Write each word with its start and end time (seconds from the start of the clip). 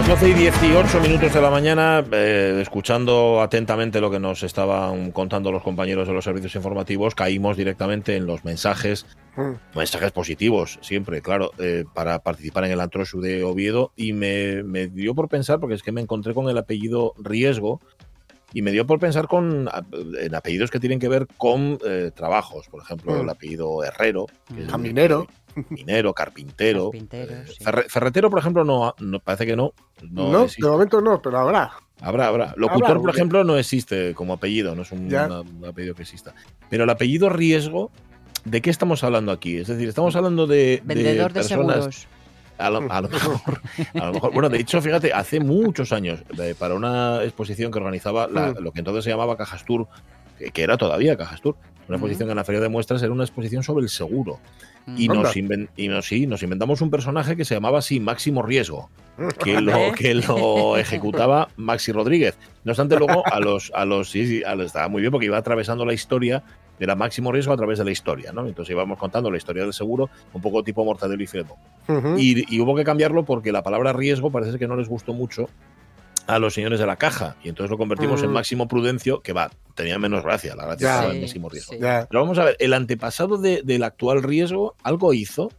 Las 0.00 0.08
12 0.08 0.30
y 0.30 0.32
18 0.32 1.00
minutos 1.00 1.34
de 1.34 1.42
la 1.42 1.50
mañana, 1.50 2.02
eh, 2.10 2.58
escuchando 2.62 3.42
atentamente 3.42 4.00
lo 4.00 4.10
que 4.10 4.18
nos 4.18 4.42
estaban 4.42 5.10
contando 5.10 5.52
los 5.52 5.62
compañeros 5.62 6.08
de 6.08 6.14
los 6.14 6.24
servicios 6.24 6.54
informativos, 6.54 7.14
caímos 7.14 7.58
directamente 7.58 8.16
en 8.16 8.24
los 8.24 8.42
mensajes, 8.42 9.04
mensajes 9.74 10.10
positivos, 10.10 10.78
siempre, 10.80 11.20
claro, 11.20 11.50
eh, 11.58 11.84
para 11.92 12.20
participar 12.20 12.64
en 12.64 12.70
el 12.70 12.80
Antroshu 12.80 13.20
de 13.20 13.44
Oviedo. 13.44 13.92
Y 13.94 14.14
me, 14.14 14.62
me 14.62 14.86
dio 14.86 15.14
por 15.14 15.28
pensar, 15.28 15.60
porque 15.60 15.74
es 15.74 15.82
que 15.82 15.92
me 15.92 16.00
encontré 16.00 16.32
con 16.32 16.48
el 16.48 16.56
apellido 16.56 17.12
Riesgo, 17.18 17.82
y 18.52 18.62
me 18.62 18.72
dio 18.72 18.86
por 18.86 18.98
pensar 18.98 19.28
con 19.28 19.68
en 20.18 20.34
apellidos 20.34 20.70
que 20.70 20.80
tienen 20.80 20.98
que 20.98 21.08
ver 21.08 21.26
con 21.36 21.78
eh, 21.86 22.10
trabajos, 22.14 22.68
por 22.68 22.82
ejemplo, 22.82 23.14
Mm. 23.14 23.20
el 23.20 23.28
apellido 23.30 23.84
Herrero, 23.84 24.26
es 24.56 24.66
Caminero. 24.68 25.26
minero, 25.68 26.14
carpintero. 26.14 26.90
Carpintero, 26.90 27.32
eh, 27.32 27.44
sí. 27.48 27.64
ferre- 27.64 27.88
ferretero, 27.88 28.30
por 28.30 28.38
ejemplo, 28.38 28.64
no, 28.64 28.94
no 29.00 29.18
parece 29.20 29.46
que 29.46 29.56
no. 29.56 29.72
No, 30.10 30.46
de 30.46 30.68
momento 30.68 31.00
no, 31.00 31.20
pero 31.20 31.38
habrá. 31.38 31.72
Habrá, 32.00 32.28
habrá. 32.28 32.54
Locutor, 32.56 32.90
Habrá, 32.92 33.00
por 33.00 33.10
ejemplo, 33.10 33.44
no 33.44 33.58
existe 33.58 34.14
como 34.14 34.32
apellido, 34.34 34.74
no 34.74 34.82
es 34.82 34.92
un, 34.92 35.10
Ya. 35.10 35.26
una- 35.26 35.40
un 35.40 35.64
apellido 35.66 35.94
que 35.94 36.02
exista. 36.02 36.34
Pero 36.70 36.84
el 36.84 36.90
apellido 36.90 37.28
riesgo, 37.28 37.90
¿de 38.44 38.62
qué 38.62 38.70
estamos 38.70 39.04
hablando 39.04 39.32
aquí? 39.32 39.56
Es 39.58 39.66
decir, 39.68 39.88
estamos 39.88 40.16
hablando 40.16 40.46
de, 40.46 40.56
de 40.56 40.94
Vendedor 40.94 41.32
de 41.32 41.40
personas. 41.40 41.74
seguros. 41.76 42.08
A 42.60 42.70
lo, 42.70 42.90
a 42.92 43.00
lo 43.00 43.08
mejor, 43.08 43.60
a 43.94 44.06
lo 44.06 44.12
mejor. 44.12 44.32
Bueno, 44.32 44.48
de 44.48 44.58
hecho, 44.58 44.80
fíjate, 44.82 45.12
hace 45.12 45.40
muchos 45.40 45.92
años, 45.92 46.20
para 46.58 46.74
una 46.74 47.22
exposición 47.24 47.70
que 47.72 47.78
organizaba 47.78 48.26
la- 48.28 48.52
Mm. 48.52 48.58
lo 48.62 48.72
que 48.72 48.80
entonces 48.80 49.04
se 49.04 49.10
llamaba 49.10 49.36
Cajas 49.36 49.64
Tour, 49.64 49.86
que, 50.38 50.50
que 50.50 50.62
era 50.62 50.76
todavía 50.76 51.16
Cajas 51.16 51.40
Tour, 51.40 51.56
una 51.88 51.96
Ujú. 51.96 52.06
exposición 52.06 52.30
en 52.30 52.36
la 52.36 52.44
Feria 52.44 52.60
de 52.60 52.68
Muestras, 52.68 53.02
era 53.02 53.12
una 53.12 53.24
exposición 53.24 53.62
sobre 53.62 53.82
el 53.84 53.88
seguro. 53.88 54.38
Y, 54.96 55.08
Mm. 55.08 55.12
Anda. 55.12 55.22
nos, 55.24 55.36
y 55.76 55.88
nos, 55.88 56.06
sí, 56.06 56.26
nos 56.26 56.42
inventamos 56.42 56.80
un 56.80 56.90
personaje 56.90 57.36
que 57.36 57.44
se 57.44 57.54
llamaba 57.54 57.78
así 57.80 58.00
Máximo 58.00 58.42
Riesgo, 58.42 58.88
que 59.44 59.60
lo, 59.60 59.92
que 59.92 60.14
lo 60.14 60.76
ejecutaba 60.78 61.48
Maxi 61.56 61.92
Rodríguez. 61.92 62.38
No 62.64 62.72
obstante, 62.72 62.96
luego 62.96 63.22
a 63.26 63.40
los, 63.40 63.70
a 63.74 63.84
los, 63.84 64.10
sí, 64.10 64.26
sí, 64.26 64.42
a 64.42 64.54
los- 64.54 64.66
estaba 64.66 64.88
muy 64.88 65.02
bien 65.02 65.12
porque 65.12 65.26
iba 65.26 65.36
atravesando 65.36 65.84
la 65.84 65.92
historia 65.92 66.42
de 66.80 66.86
la 66.86 66.96
máximo 66.96 67.30
riesgo 67.30 67.52
a 67.52 67.56
través 67.58 67.78
de 67.78 67.84
la 67.84 67.90
historia, 67.90 68.32
¿no? 68.32 68.46
Entonces 68.46 68.72
íbamos 68.72 68.98
contando 68.98 69.30
la 69.30 69.36
historia 69.36 69.62
del 69.62 69.74
seguro, 69.74 70.08
un 70.32 70.40
poco 70.40 70.64
tipo 70.64 70.82
Mortadelo 70.84 71.22
y 71.22 71.26
Filemón. 71.26 71.56
Y, 72.18 72.52
y 72.56 72.60
hubo 72.60 72.74
que 72.74 72.84
cambiarlo 72.84 73.24
porque 73.24 73.52
la 73.52 73.62
palabra 73.62 73.92
riesgo 73.92 74.30
parece 74.32 74.58
que 74.58 74.66
no 74.66 74.76
les 74.76 74.88
gustó 74.88 75.12
mucho 75.12 75.48
a 76.26 76.38
los 76.38 76.54
señores 76.54 76.80
de 76.80 76.86
la 76.86 76.96
caja. 76.96 77.36
Y 77.44 77.48
entonces 77.50 77.70
lo 77.70 77.76
convertimos 77.76 78.22
en 78.22 78.30
Mm. 78.30 78.32
máximo 78.32 78.66
prudencio, 78.68 79.20
que 79.20 79.32
va, 79.34 79.50
tenía 79.74 79.98
menos 79.98 80.22
gracia, 80.24 80.56
la 80.56 80.64
gracia 80.64 81.06
en 81.06 81.12
Sí, 81.12 81.20
máximo 81.20 81.48
riesgo. 81.50 81.74
Ya. 81.78 82.06
Pero 82.08 82.22
vamos 82.22 82.38
a 82.38 82.44
ver, 82.44 82.56
el 82.60 82.72
antepasado 82.72 83.36
de- 83.36 83.60
del 83.62 83.82
actual 83.82 84.22
riesgo 84.22 84.74
algo 84.82 85.12
hizo, 85.12 85.50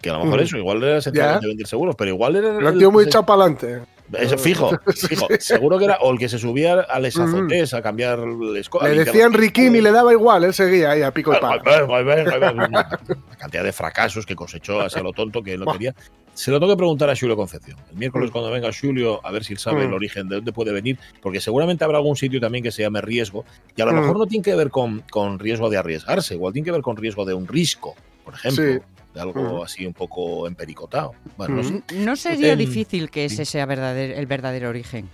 que 0.00 0.08
a 0.08 0.14
lo 0.14 0.24
mejor 0.24 0.40
Mm. 0.40 0.42
eso, 0.44 0.56
igual 0.56 0.82
era 0.82 1.00
sencillamente 1.02 1.46
vender 1.46 1.66
seguros, 1.66 1.94
pero 1.96 2.10
igual 2.10 2.36
era... 2.36 2.52
Lo 2.58 2.68
el- 2.70 2.78
tío 2.78 2.90
muy 2.90 3.02
el- 3.02 3.08
echado 3.08 3.26
para 3.26 3.42
adelante. 3.42 3.80
Eso, 4.18 4.38
fijo, 4.38 4.70
fijo. 5.08 5.26
Seguro 5.38 5.78
que 5.78 5.84
era 5.84 5.98
o 6.00 6.10
el 6.12 6.18
que 6.18 6.28
se 6.28 6.38
subía 6.38 6.80
a 6.80 6.98
les 7.00 7.16
Ujú. 7.16 7.28
azotes 7.28 7.74
a 7.74 7.82
cambiar 7.82 8.18
Le 8.18 8.94
decían 9.04 9.32
los 9.32 9.40
Riquín 9.40 9.76
y 9.76 9.80
le 9.80 9.92
daba 9.92 10.12
igual, 10.12 10.44
él 10.44 10.54
seguía 10.54 10.92
ahí 10.92 11.02
a 11.02 11.12
pico 11.12 11.32
y 11.32 11.36
ay, 11.36 12.04
La 12.70 13.36
cantidad 13.38 13.64
de 13.64 13.72
fracasos 13.72 14.26
que 14.26 14.34
cosechó 14.34 14.80
hacia 14.80 15.02
lo 15.02 15.12
tonto 15.12 15.42
que 15.42 15.54
él 15.54 15.60
no 15.60 15.72
quería. 15.72 15.94
Se 16.34 16.50
lo 16.50 16.60
tengo 16.60 16.72
que 16.72 16.76
preguntar 16.78 17.10
a 17.10 17.16
Julio 17.16 17.36
Concepción. 17.36 17.76
El 17.90 17.96
miércoles, 17.98 18.30
Mm. 18.30 18.32
cuando 18.32 18.50
venga 18.50 18.70
Julio, 18.72 19.20
a 19.24 19.30
ver 19.32 19.44
si 19.44 19.52
él 19.52 19.58
sabe 19.58 19.84
Mm. 19.84 19.88
el 19.88 19.94
origen 19.94 20.28
de 20.28 20.36
dónde 20.36 20.52
puede 20.52 20.72
venir, 20.72 20.98
porque 21.20 21.40
seguramente 21.40 21.84
habrá 21.84 21.98
algún 21.98 22.16
sitio 22.16 22.40
también 22.40 22.62
que 22.64 22.70
se 22.70 22.82
llame 22.82 23.00
riesgo, 23.00 23.44
y 23.76 23.82
a 23.82 23.84
lo 23.84 23.92
Mm. 23.92 23.96
mejor 24.00 24.18
no 24.18 24.26
tiene 24.26 24.42
que 24.44 24.54
ver 24.54 24.70
con, 24.70 25.02
con 25.10 25.38
riesgo 25.38 25.68
de 25.68 25.76
arriesgarse, 25.78 26.34
igual 26.34 26.52
tiene 26.52 26.64
que 26.64 26.72
ver 26.72 26.82
con 26.82 26.96
riesgo 26.96 27.24
de 27.24 27.34
un 27.34 27.46
risco, 27.48 27.94
por 28.24 28.34
ejemplo, 28.34 28.64
Sí. 28.64 28.78
De 29.14 29.20
algo 29.20 29.60
Mm. 29.60 29.62
así 29.64 29.86
un 29.86 29.92
poco 29.94 30.46
empericotado. 30.46 31.12
Bueno, 31.36 31.56
no 31.56 31.62
Mm. 31.62 31.82
sé. 31.88 31.98
No 31.98 32.16
sería 32.16 32.56
difícil 32.56 33.10
que 33.10 33.24
ese 33.24 33.44
sea 33.44 33.66
verdadero- 33.66 34.14
el 34.16 34.26
verdadero 34.26 34.68
origen. 34.68 35.08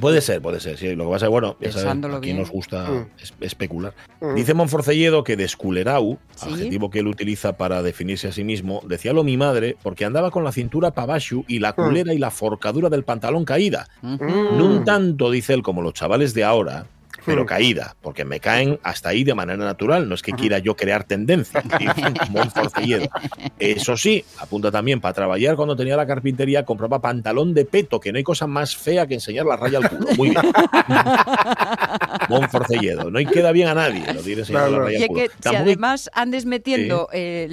Puede 0.00 0.20
ser, 0.22 0.42
puede 0.42 0.58
ser, 0.58 0.76
sí. 0.76 0.92
Lo 0.96 1.04
que 1.04 1.10
pasa 1.12 1.26
es, 1.26 1.30
bueno, 1.30 1.56
ya 1.60 1.70
sabes, 1.70 1.86
aquí 1.86 2.18
bien. 2.20 2.38
nos 2.38 2.50
gusta 2.50 2.82
Mm. 2.90 3.06
es- 3.22 3.32
especular. 3.40 3.94
Ujú. 4.20 4.34
Dice 4.34 4.52
Monforcelledo 4.52 5.22
que 5.22 5.36
de 5.36 5.44
esculerau, 5.44 6.18
Sí. 6.34 6.48
adjetivo 6.52 6.90
que 6.90 6.98
él 6.98 7.06
utiliza 7.06 7.56
para 7.56 7.80
definirse 7.80 8.26
a 8.26 8.32
sí 8.32 8.42
mismo, 8.42 8.82
decíalo 8.88 9.22
mi 9.22 9.36
madre 9.36 9.76
porque 9.84 10.04
andaba 10.04 10.32
con 10.32 10.42
la 10.42 10.50
cintura 10.50 10.90
pavashu 10.90 11.44
y 11.46 11.60
la 11.60 11.74
culera 11.74 12.12
y 12.12 12.18
la 12.18 12.32
forcadura 12.32 12.88
del 12.88 13.04
pantalón 13.04 13.44
caída. 13.44 13.86
Mm. 14.02 14.16
No 14.58 14.64
un 14.66 14.84
tanto, 14.84 15.30
dice 15.30 15.54
él, 15.54 15.62
como 15.62 15.80
los 15.80 15.92
chavales 15.94 16.34
de 16.34 16.42
ahora, 16.42 16.86
pero 17.24 17.44
Mm. 17.44 17.46
caída, 17.46 17.96
porque 18.02 18.24
me 18.24 18.40
caen 18.40 18.78
hasta 18.82 19.08
ahí 19.10 19.24
de 19.24 19.34
manera 19.34 19.64
natural, 19.64 20.08
no 20.08 20.14
es 20.14 20.22
que 20.22 20.32
quiera 20.32 20.58
yo 20.58 20.76
crear 20.76 21.04
tendencia. 21.04 21.62
Eso 23.58 23.96
sí, 23.96 24.24
apunta 24.38 24.70
también, 24.70 25.00
para 25.00 25.14
trabajar 25.14 25.56
cuando 25.56 25.74
tenía 25.76 25.96
la 25.96 26.06
carpintería 26.06 26.64
compraba 26.64 27.00
pantalón 27.00 27.54
de 27.54 27.64
peto, 27.64 27.98
que 28.00 28.12
no 28.12 28.18
hay 28.18 28.24
cosa 28.24 28.46
más 28.46 28.76
fea 28.76 29.06
que 29.06 29.14
enseñar 29.14 29.46
la 29.46 29.56
raya 29.56 29.78
al 29.78 29.88
culo. 29.88 30.06
Muy 30.16 30.30
bien. 30.30 30.42
Monforcelledo. 32.28 33.10
No 33.10 33.18
hay 33.18 33.26
queda 33.26 33.52
bien 33.52 33.68
a 33.68 33.74
nadie 33.74 34.02
lo 34.12 34.22
Claro. 34.46 34.70
la 34.78 34.78
raya 34.84 34.98
Y 34.98 35.02
al 35.02 35.08
culo. 35.08 35.20
que 35.20 35.30
si 35.48 35.54
además 35.56 36.10
andes 36.14 36.46
metiendo 36.46 37.08
eh, 37.12 37.46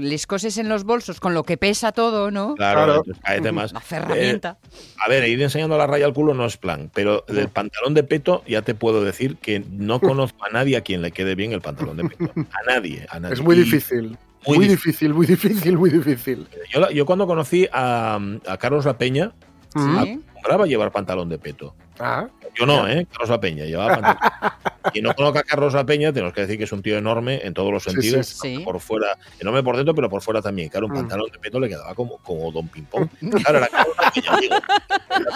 les 0.00 0.26
cosas 0.26 0.56
en 0.58 0.68
los 0.68 0.84
bolsos 0.84 1.20
con 1.20 1.34
lo 1.34 1.44
que 1.44 1.56
pesa 1.56 1.92
todo, 1.92 2.30
¿no? 2.30 2.54
Claro, 2.54 3.02
Claro. 3.04 3.52
más. 3.52 3.72
La 3.72 3.80
ferramenta. 3.80 4.58
A 5.04 5.08
ver, 5.08 5.26
ir 5.28 5.40
enseñando 5.42 5.76
la 5.78 5.86
raya 5.86 6.06
al 6.06 6.12
culo 6.12 6.34
no 6.34 6.46
es 6.46 6.56
plan, 6.56 6.90
pero 6.94 7.24
del 7.28 7.48
pantalón 7.48 7.94
de 7.94 8.02
peto 8.04 8.42
ya 8.46 8.62
te 8.62 8.74
puedo 8.74 8.91
decir 9.00 9.36
que 9.36 9.64
no 9.70 10.00
conozco 10.00 10.44
a 10.44 10.50
nadie 10.50 10.76
a 10.76 10.82
quien 10.82 11.00
le 11.02 11.12
quede 11.12 11.34
bien 11.34 11.52
el 11.52 11.60
pantalón 11.60 11.96
de 11.96 12.04
peto. 12.04 12.32
A 12.36 12.70
nadie, 12.74 13.06
a 13.10 13.18
nadie. 13.20 13.34
Es 13.34 13.40
muy 13.40 13.56
Y 13.56 13.60
difícil. 13.60 14.16
muy 14.46 14.58
Muy, 14.58 14.68
difícil. 14.68 15.12
difícil, 15.12 15.14
muy 15.14 15.26
difícil, 15.26 15.78
muy 15.78 15.90
difícil. 15.90 16.46
Yo, 16.92 17.06
cuando 17.06 17.26
conocí 17.26 17.66
a, 17.72 18.18
a 18.46 18.56
Carlos 18.58 18.84
La 18.84 18.98
Peña. 18.98 19.32
Sí. 19.74 19.80
acostumbraba 19.80 20.64
a 20.64 20.66
llevar 20.66 20.92
pantalón 20.92 21.28
de 21.30 21.38
peto. 21.38 21.74
Ah, 22.04 22.26
Yo 22.54 22.66
no, 22.66 22.88
¿eh? 22.88 23.06
Carlos 23.10 23.30
La 23.30 23.40
Peña 23.40 23.64
llevaba 23.64 23.94
pantalón. 24.00 24.18
y 24.94 25.00
no 25.02 25.14
conozco 25.14 25.38
a 25.38 25.42
Carlos 25.44 25.72
La 25.74 25.86
Peña, 25.86 26.12
tenemos 26.12 26.34
que 26.34 26.40
decir 26.40 26.58
que 26.58 26.64
es 26.64 26.72
un 26.72 26.82
tío 26.82 26.98
enorme 26.98 27.40
en 27.44 27.54
todos 27.54 27.72
los 27.72 27.84
sentidos. 27.84 28.26
sí. 28.26 28.56
Sí. 28.56 28.64
Por 28.64 28.80
fuera, 28.80 29.16
enorme 29.38 29.62
por 29.62 29.76
dentro, 29.76 29.94
pero 29.94 30.10
por 30.10 30.20
fuera 30.20 30.42
también. 30.42 30.68
Claro, 30.68 30.86
un 30.86 30.92
Mm. 30.92 30.96
pantalón 30.96 31.30
de 31.30 31.38
peto 31.38 31.60
le 31.60 31.68
quedaba 31.68 31.94
como, 31.94 32.18
como 32.18 32.50
Don 32.50 32.66
Pimpón. 32.68 33.08
Claro, 33.44 33.58
era 33.58 33.68
Carlos 33.68 33.96
La 34.02 34.10
Peña, 34.10 34.36
digo. 34.40 34.54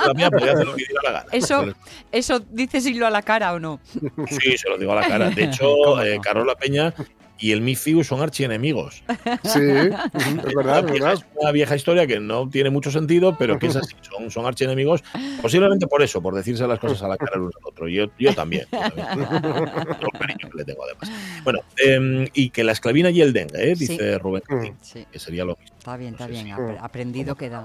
La 0.05 0.13
Peña 0.13 0.31
podía 0.31 0.53
hacer 0.53 0.67
lo 0.67 0.75
que 0.75 0.85
diera 0.85 1.03
la 1.05 1.11
gana. 1.13 1.27
Eso, 1.33 1.65
eso 2.11 2.41
dices 2.51 2.85
hilo 2.87 3.07
a 3.07 3.11
la 3.11 3.23
cara 3.23 3.53
o 3.55 3.61
no. 3.61 3.81
Sí, 4.29 4.59
se 4.59 4.69
lo 4.69 4.77
digo 4.77 4.93
a 4.93 4.97
la 4.97 5.09
cara. 5.09 5.31
De 5.31 5.45
hecho, 5.45 5.73
¿Cómo 5.85 6.03
eh? 6.03 6.19
Carlos 6.21 6.47
La 6.47 6.57
Peña 6.57 6.93
y 7.39 7.53
el 7.53 7.61
Mifiu 7.61 8.03
son 8.05 8.23
archienemigos. 8.23 9.03
sí, 9.45 9.61
es 10.47 10.55
verdad, 10.55 10.79
es 10.79 10.83
Una 10.83 10.83
vieja- 10.83 10.93
verdad. 10.93 11.13
es 11.15 11.25
una 11.43 11.51
vieja 11.53 11.77
historia 11.77 12.07
que 12.07 12.19
no 12.21 12.49
tiene 12.49 12.71
mucho 12.71 12.91
sentido, 12.91 13.37
pero 13.39 13.59
que 13.59 13.67
es 13.67 13.77
así. 13.77 13.95
Son, 14.17 14.31
son 14.31 14.47
archienemigos, 14.47 15.05
posiblemente 15.43 15.87
por 15.87 16.01
eso, 16.03 16.23
por 16.23 16.35
decirse 16.35 16.67
las 16.67 16.79
cosas 16.79 17.03
a 17.03 17.09
la 17.09 17.19
cara 17.19 17.33
el 17.35 17.43
uno 17.43 17.51
al 17.63 17.69
otro. 17.69 17.87
Yo, 17.89 18.07
yo 18.19 18.35
también. 18.35 18.65
yo 18.73 18.79
también. 18.81 19.07
Cariño 20.19 20.49
que 20.51 20.57
le 20.59 20.65
tengo, 20.65 20.83
además. 20.85 21.11
Bueno, 21.45 21.61
em, 21.85 22.27
y 22.33 22.49
que 22.51 22.65
la 22.65 22.73
esclavina 22.73 23.11
y 23.11 23.21
el 23.21 23.33
dengue, 23.35 23.73
¿eh? 23.73 23.75
dice 23.77 24.19
Rubén, 24.19 24.43
Mm. 24.49 24.69
Sí, 24.81 25.07
que 25.13 25.19
sería 25.19 25.45
lo 25.45 25.57
mismo. 25.57 25.77
está 25.77 25.97
bien, 25.99 26.13
está 26.15 26.25
No 26.27 26.31
bien. 26.31 26.47
si- 26.47 26.53
apre- 26.53 26.79
Aprendido 26.81 27.35
queda. 27.35 27.65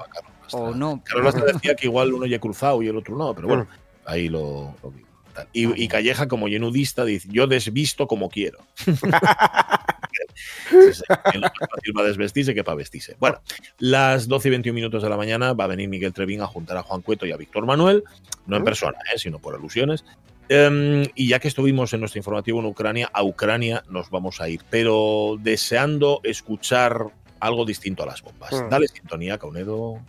O 0.52 0.76
no. 0.76 1.02
Carlos 1.06 1.34
decía 1.36 1.76
que 1.76 1.88
igual 1.88 2.12
uno 2.14 2.26
ya 2.26 2.40
cruzado 2.40 2.82
y 2.82 2.88
el 2.90 2.98
otro 2.98 3.16
no, 3.18 3.34
pero 3.34 3.48
bueno, 3.48 3.68
ahí 4.06 4.28
lo, 4.28 4.76
lo 4.84 4.92
vi. 4.92 5.04
Y, 5.54 5.84
y 5.84 5.88
Calleja, 5.88 6.28
como 6.28 6.48
yenudista, 6.48 7.06
dice: 7.06 7.28
Yo 7.32 7.48
desvisto 7.48 8.08
como 8.08 8.30
quiero. 8.30 8.60
fácil 11.08 11.94
para 11.94 12.08
desvestirse 12.08 12.54
que 12.54 12.64
para 12.64 12.76
vestirse. 12.76 13.16
Bueno, 13.20 13.42
las 13.80 14.28
12 14.28 14.48
y 14.48 14.52
21 14.52 14.76
minutos 14.76 15.04
de 15.04 15.10
la 15.10 15.18
mañana 15.18 15.54
va 15.54 15.66
a 15.66 15.68
venir 15.68 15.90
Miguel 15.90 16.14
Trevín 16.14 16.42
a 16.42 16.48
juntar 16.48 16.78
a 16.78 16.84
Juan 16.84 17.02
Cueto 17.02 17.26
y 17.26 17.32
a 17.32 17.38
Víctor 17.38 17.66
Manuel, 17.66 18.04
no 18.46 18.58
en 18.58 18.64
persona, 18.64 18.98
¿eh? 19.14 19.18
sino 19.18 19.40
por 19.40 19.56
alusiones. 19.56 20.06
Em, 20.50 21.06
y 21.16 21.30
ya 21.30 21.40
que 21.40 21.48
estuvimos 21.48 21.94
en 21.94 22.02
nuestro 22.02 22.20
informativo 22.20 22.60
en 22.60 22.66
Ucrania, 22.66 23.10
a 23.14 23.24
Ucrania 23.24 23.84
nos 23.90 24.10
vamos 24.10 24.42
a 24.42 24.50
ir, 24.50 24.62
pero 24.70 25.38
deseando 25.40 26.20
escuchar 26.24 27.08
algo 27.40 27.66
distinto 27.66 28.04
a 28.04 28.06
las 28.06 28.22
bombas. 28.22 28.52
Mm. 28.52 28.70
Dale 28.70 28.88
sintonía, 28.88 29.38
Caunedo. 29.38 30.02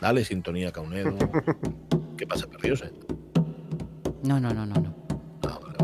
Dale 0.00 0.24
sintonía, 0.24 0.72
Caunedo. 0.72 1.16
¿Qué 2.18 2.26
pasa, 2.26 2.46
perdidos? 2.46 2.82
Eh? 2.82 2.90
No, 4.22 4.38
no, 4.38 4.50
no, 4.54 4.64
no, 4.64 4.74
no. 4.74 4.94
Ah, 5.48 5.58
vale. 5.60 5.78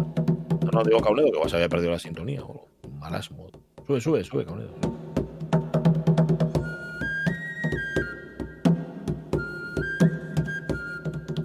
No, 0.64 0.70
no, 0.73 0.85
digo 0.85 1.00
Caunedo, 1.00 1.32
que 1.32 1.38
vas 1.38 1.52
a 1.52 1.56
haber 1.56 1.69
perdido 1.69 1.90
la 1.90 1.99
sintonía. 1.99 2.43
O 2.43 2.69
un 2.85 2.99
marasmo. 3.00 3.50
Sube, 3.87 4.00
sube, 4.00 4.23
sube, 4.23 4.44
Caunedo. 4.44 4.75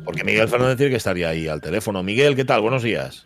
Porque 0.05 0.23
Miguel 0.23 0.47
Fernández 0.47 0.77
tiene 0.77 0.91
que 0.91 0.97
estaría 0.97 1.29
ahí 1.29 1.47
al 1.47 1.61
teléfono. 1.61 2.03
Miguel, 2.03 2.35
¿qué 2.35 2.45
tal? 2.45 2.61
Buenos 2.61 2.83
días. 2.83 3.25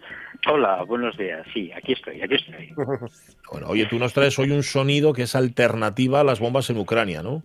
Hola, 0.50 0.84
buenos 0.84 1.18
días. 1.18 1.46
Sí, 1.54 1.70
aquí 1.74 1.92
estoy, 1.92 2.22
aquí 2.22 2.36
estoy. 2.36 2.74
Bueno, 3.52 3.68
oye, 3.68 3.86
tú 3.86 3.98
nos 3.98 4.14
traes 4.14 4.38
hoy 4.40 4.52
un 4.52 4.62
sonido 4.62 5.14
que 5.14 5.24
es 5.24 5.34
alternativa 5.34 6.20
a 6.20 6.24
las 6.26 6.42
bombas 6.42 6.70
en 6.70 6.78
Ucrania, 6.78 7.24
¿no? 7.24 7.44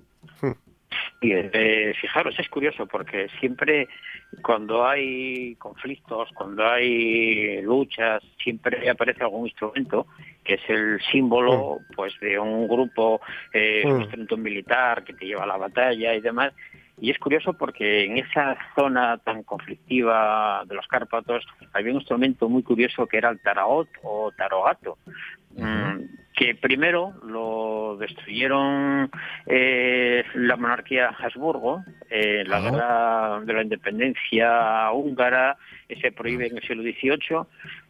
Bien, 1.20 1.48
eh, 1.52 1.94
fijaros, 2.00 2.34
es 2.38 2.48
curioso 2.48 2.86
porque 2.86 3.28
siempre 3.38 3.88
cuando 4.40 4.86
hay 4.86 5.54
conflictos, 5.56 6.30
cuando 6.34 6.66
hay 6.66 7.60
luchas, 7.62 8.22
siempre 8.42 8.88
aparece 8.88 9.22
algún 9.22 9.46
instrumento 9.46 10.06
que 10.42 10.54
es 10.54 10.62
el 10.68 11.00
símbolo 11.10 11.80
pues 11.94 12.18
de 12.20 12.38
un 12.38 12.66
grupo, 12.66 13.20
eh, 13.52 13.82
un 13.84 13.98
Mm. 13.98 14.00
instrumento 14.00 14.36
militar 14.36 15.04
que 15.04 15.12
te 15.12 15.26
lleva 15.26 15.44
a 15.44 15.46
la 15.46 15.56
batalla 15.56 16.14
y 16.14 16.20
demás. 16.20 16.52
Y 17.00 17.10
es 17.10 17.18
curioso 17.18 17.52
porque 17.54 18.04
en 18.04 18.18
esa 18.18 18.56
zona 18.76 19.18
tan 19.18 19.42
conflictiva 19.42 20.62
de 20.66 20.74
los 20.74 20.86
Cárpatos 20.86 21.44
había 21.72 21.90
un 21.90 21.98
instrumento 21.98 22.48
muy 22.48 22.62
curioso 22.62 23.06
que 23.06 23.16
era 23.18 23.30
el 23.30 23.40
taraot 23.40 23.88
o 24.02 24.30
tarogato, 24.32 24.98
mm, 25.56 26.21
que 26.42 26.56
primero 26.56 27.12
lo 27.24 27.96
destruyeron 27.98 29.08
eh, 29.46 30.24
la 30.34 30.56
monarquía 30.56 31.14
Habsburgo, 31.16 31.84
eh, 32.10 32.42
la 32.44 32.60
guerra 32.60 33.40
de 33.44 33.52
la 33.52 33.62
independencia 33.62 34.90
húngara, 34.90 35.56
se 36.00 36.10
prohíbe 36.10 36.48
en 36.48 36.56
el 36.56 36.62
siglo 36.62 36.82
XVIII, 36.82 37.46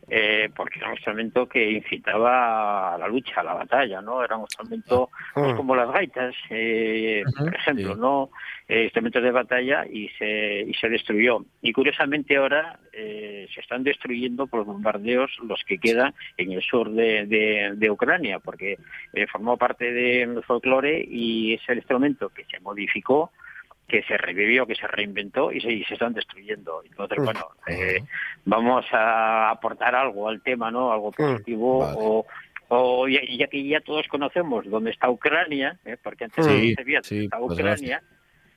eh, 0.09 0.51
porque 0.55 0.79
era 0.79 0.89
un 0.89 0.95
instrumento 0.95 1.49
que 1.49 1.71
incitaba 1.71 2.95
a 2.95 2.99
la 2.99 3.09
lucha, 3.09 3.41
a 3.41 3.45
la 3.45 3.55
batalla, 3.55 4.01
¿no? 4.03 4.23
Era 4.25 4.37
un 4.37 4.43
instrumento 4.43 5.09
pues, 5.35 5.53
Mm. 5.53 5.57
como 5.57 5.77
las 5.77 5.91
gaitas, 5.93 6.35
eh, 6.51 7.23
por 7.39 7.55
ejemplo, 7.55 7.95
sí. 7.95 8.01
¿no? 8.01 8.31
Eh, 8.69 8.85
instrumentos 8.85 9.23
de 9.23 9.31
batalla 9.31 9.85
y 9.91 10.09
se, 10.19 10.63
y 10.63 10.75
se 10.75 10.89
destruyó. 10.89 11.45
Y 11.63 11.73
curiosamente 11.73 12.37
ahora 12.37 12.79
eh, 12.93 13.47
se 13.55 13.61
están 13.61 13.83
destruyendo 13.85 14.47
por 14.47 14.65
bombardeos 14.65 15.31
los 15.47 15.63
que 15.65 15.79
quedan 15.79 16.15
en 16.37 16.53
el 16.53 16.63
sur 16.63 16.91
de, 16.91 17.27
de- 17.27 17.73
de 17.77 17.91
Ucrania, 17.91 18.39
porque 18.39 18.79
eh, 19.13 19.27
formó 19.27 19.57
parte 19.57 19.93
del 19.93 20.43
folclore 20.45 21.05
y 21.09 21.55
es 21.55 21.61
el 21.69 21.79
instrumento 21.79 22.29
que 22.31 22.45
se 22.45 22.61
modificó 22.61 23.31
que 23.93 24.03
se 24.05 24.17
revivió, 24.17 24.67
que 24.67 24.75
se 24.75 24.87
reinventó 24.87 25.53
y 25.53 25.61
se, 25.61 25.71
y 25.71 25.85
se 25.85 25.93
están 25.95 26.15
destruyendo. 26.15 26.83
Entonces, 26.83 27.19
Mm. 27.21 27.25
bueno, 27.25 27.47
eh, 27.67 28.01
vamos 28.47 28.87
a 28.91 29.51
aportar 29.51 29.95
algo 29.95 30.29
al 30.31 30.41
tema, 30.43 30.71
¿no? 30.71 30.91
Algo 30.91 31.11
positivo 31.13 31.81
Vale. 31.81 31.97
o, 32.01 32.27
o 32.69 33.07
ya, 33.07 33.21
ya 33.37 33.49
que 33.49 33.63
ya 33.63 33.81
todos 33.83 34.09
conocemos 34.09 34.65
dónde 34.71 34.93
está 34.93 35.11
Ucrania, 35.11 35.79
¿eh? 35.85 35.99
porque 36.03 36.25
antes 36.25 36.43
Sí, 36.43 36.51
no 36.51 36.59
se 36.71 36.75
sabía 36.75 37.01
sí, 37.03 37.15
dónde 37.17 37.25
está 37.27 37.41
Ucrania, 37.43 38.03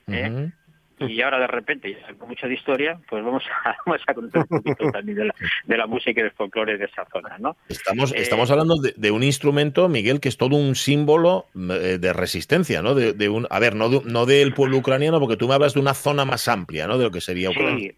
¿eh? 0.07 0.51
Y 0.99 1.21
ahora 1.21 1.39
de 1.39 1.47
repente 1.47 1.97
sabemos 2.01 2.27
mucho 2.29 2.47
de 2.47 2.53
historia, 2.53 2.99
pues 3.09 3.23
vamos 3.23 3.43
a, 3.63 3.75
vamos 3.85 4.01
a 4.07 4.13
conocer 4.13 4.45
un 4.49 4.61
poquito 4.61 4.89
también 4.93 5.17
de 5.17 5.25
la, 5.25 5.35
de 5.65 5.77
la 5.77 5.87
música 5.87 6.19
y 6.19 6.23
del 6.23 6.31
folclore 6.31 6.77
de 6.77 6.85
esa 6.85 7.05
zona, 7.11 7.37
¿no? 7.39 7.57
Estamos, 7.69 8.11
Eh, 8.13 8.21
estamos 8.21 8.49
hablando 8.51 8.75
de, 8.75 8.93
de 8.95 9.11
un 9.11 9.23
instrumento, 9.23 9.89
Miguel, 9.89 10.19
que 10.19 10.29
es 10.29 10.37
todo 10.37 10.55
un 10.55 10.75
símbolo 10.75 11.45
eh, 11.55 11.97
de 11.99 12.13
resistencia, 12.13 12.81
¿no? 12.81 12.95
De, 12.95 13.13
de 13.13 13.29
un, 13.29 13.47
a 13.49 13.59
ver, 13.59 13.75
no, 13.75 13.89
no 13.89 14.25
del 14.25 14.53
pueblo 14.53 14.77
ucraniano, 14.77 15.19
porque 15.19 15.37
tú 15.37 15.47
me 15.47 15.53
hablas 15.53 15.73
de 15.73 15.79
una 15.79 15.93
zona 15.93 16.25
más 16.25 16.47
amplia, 16.47 16.87
¿no? 16.87 16.97
De 16.97 17.05
lo 17.05 17.11
que 17.11 17.21
sería 17.21 17.49
Ucrania. 17.49 17.91
Sí, 17.91 17.97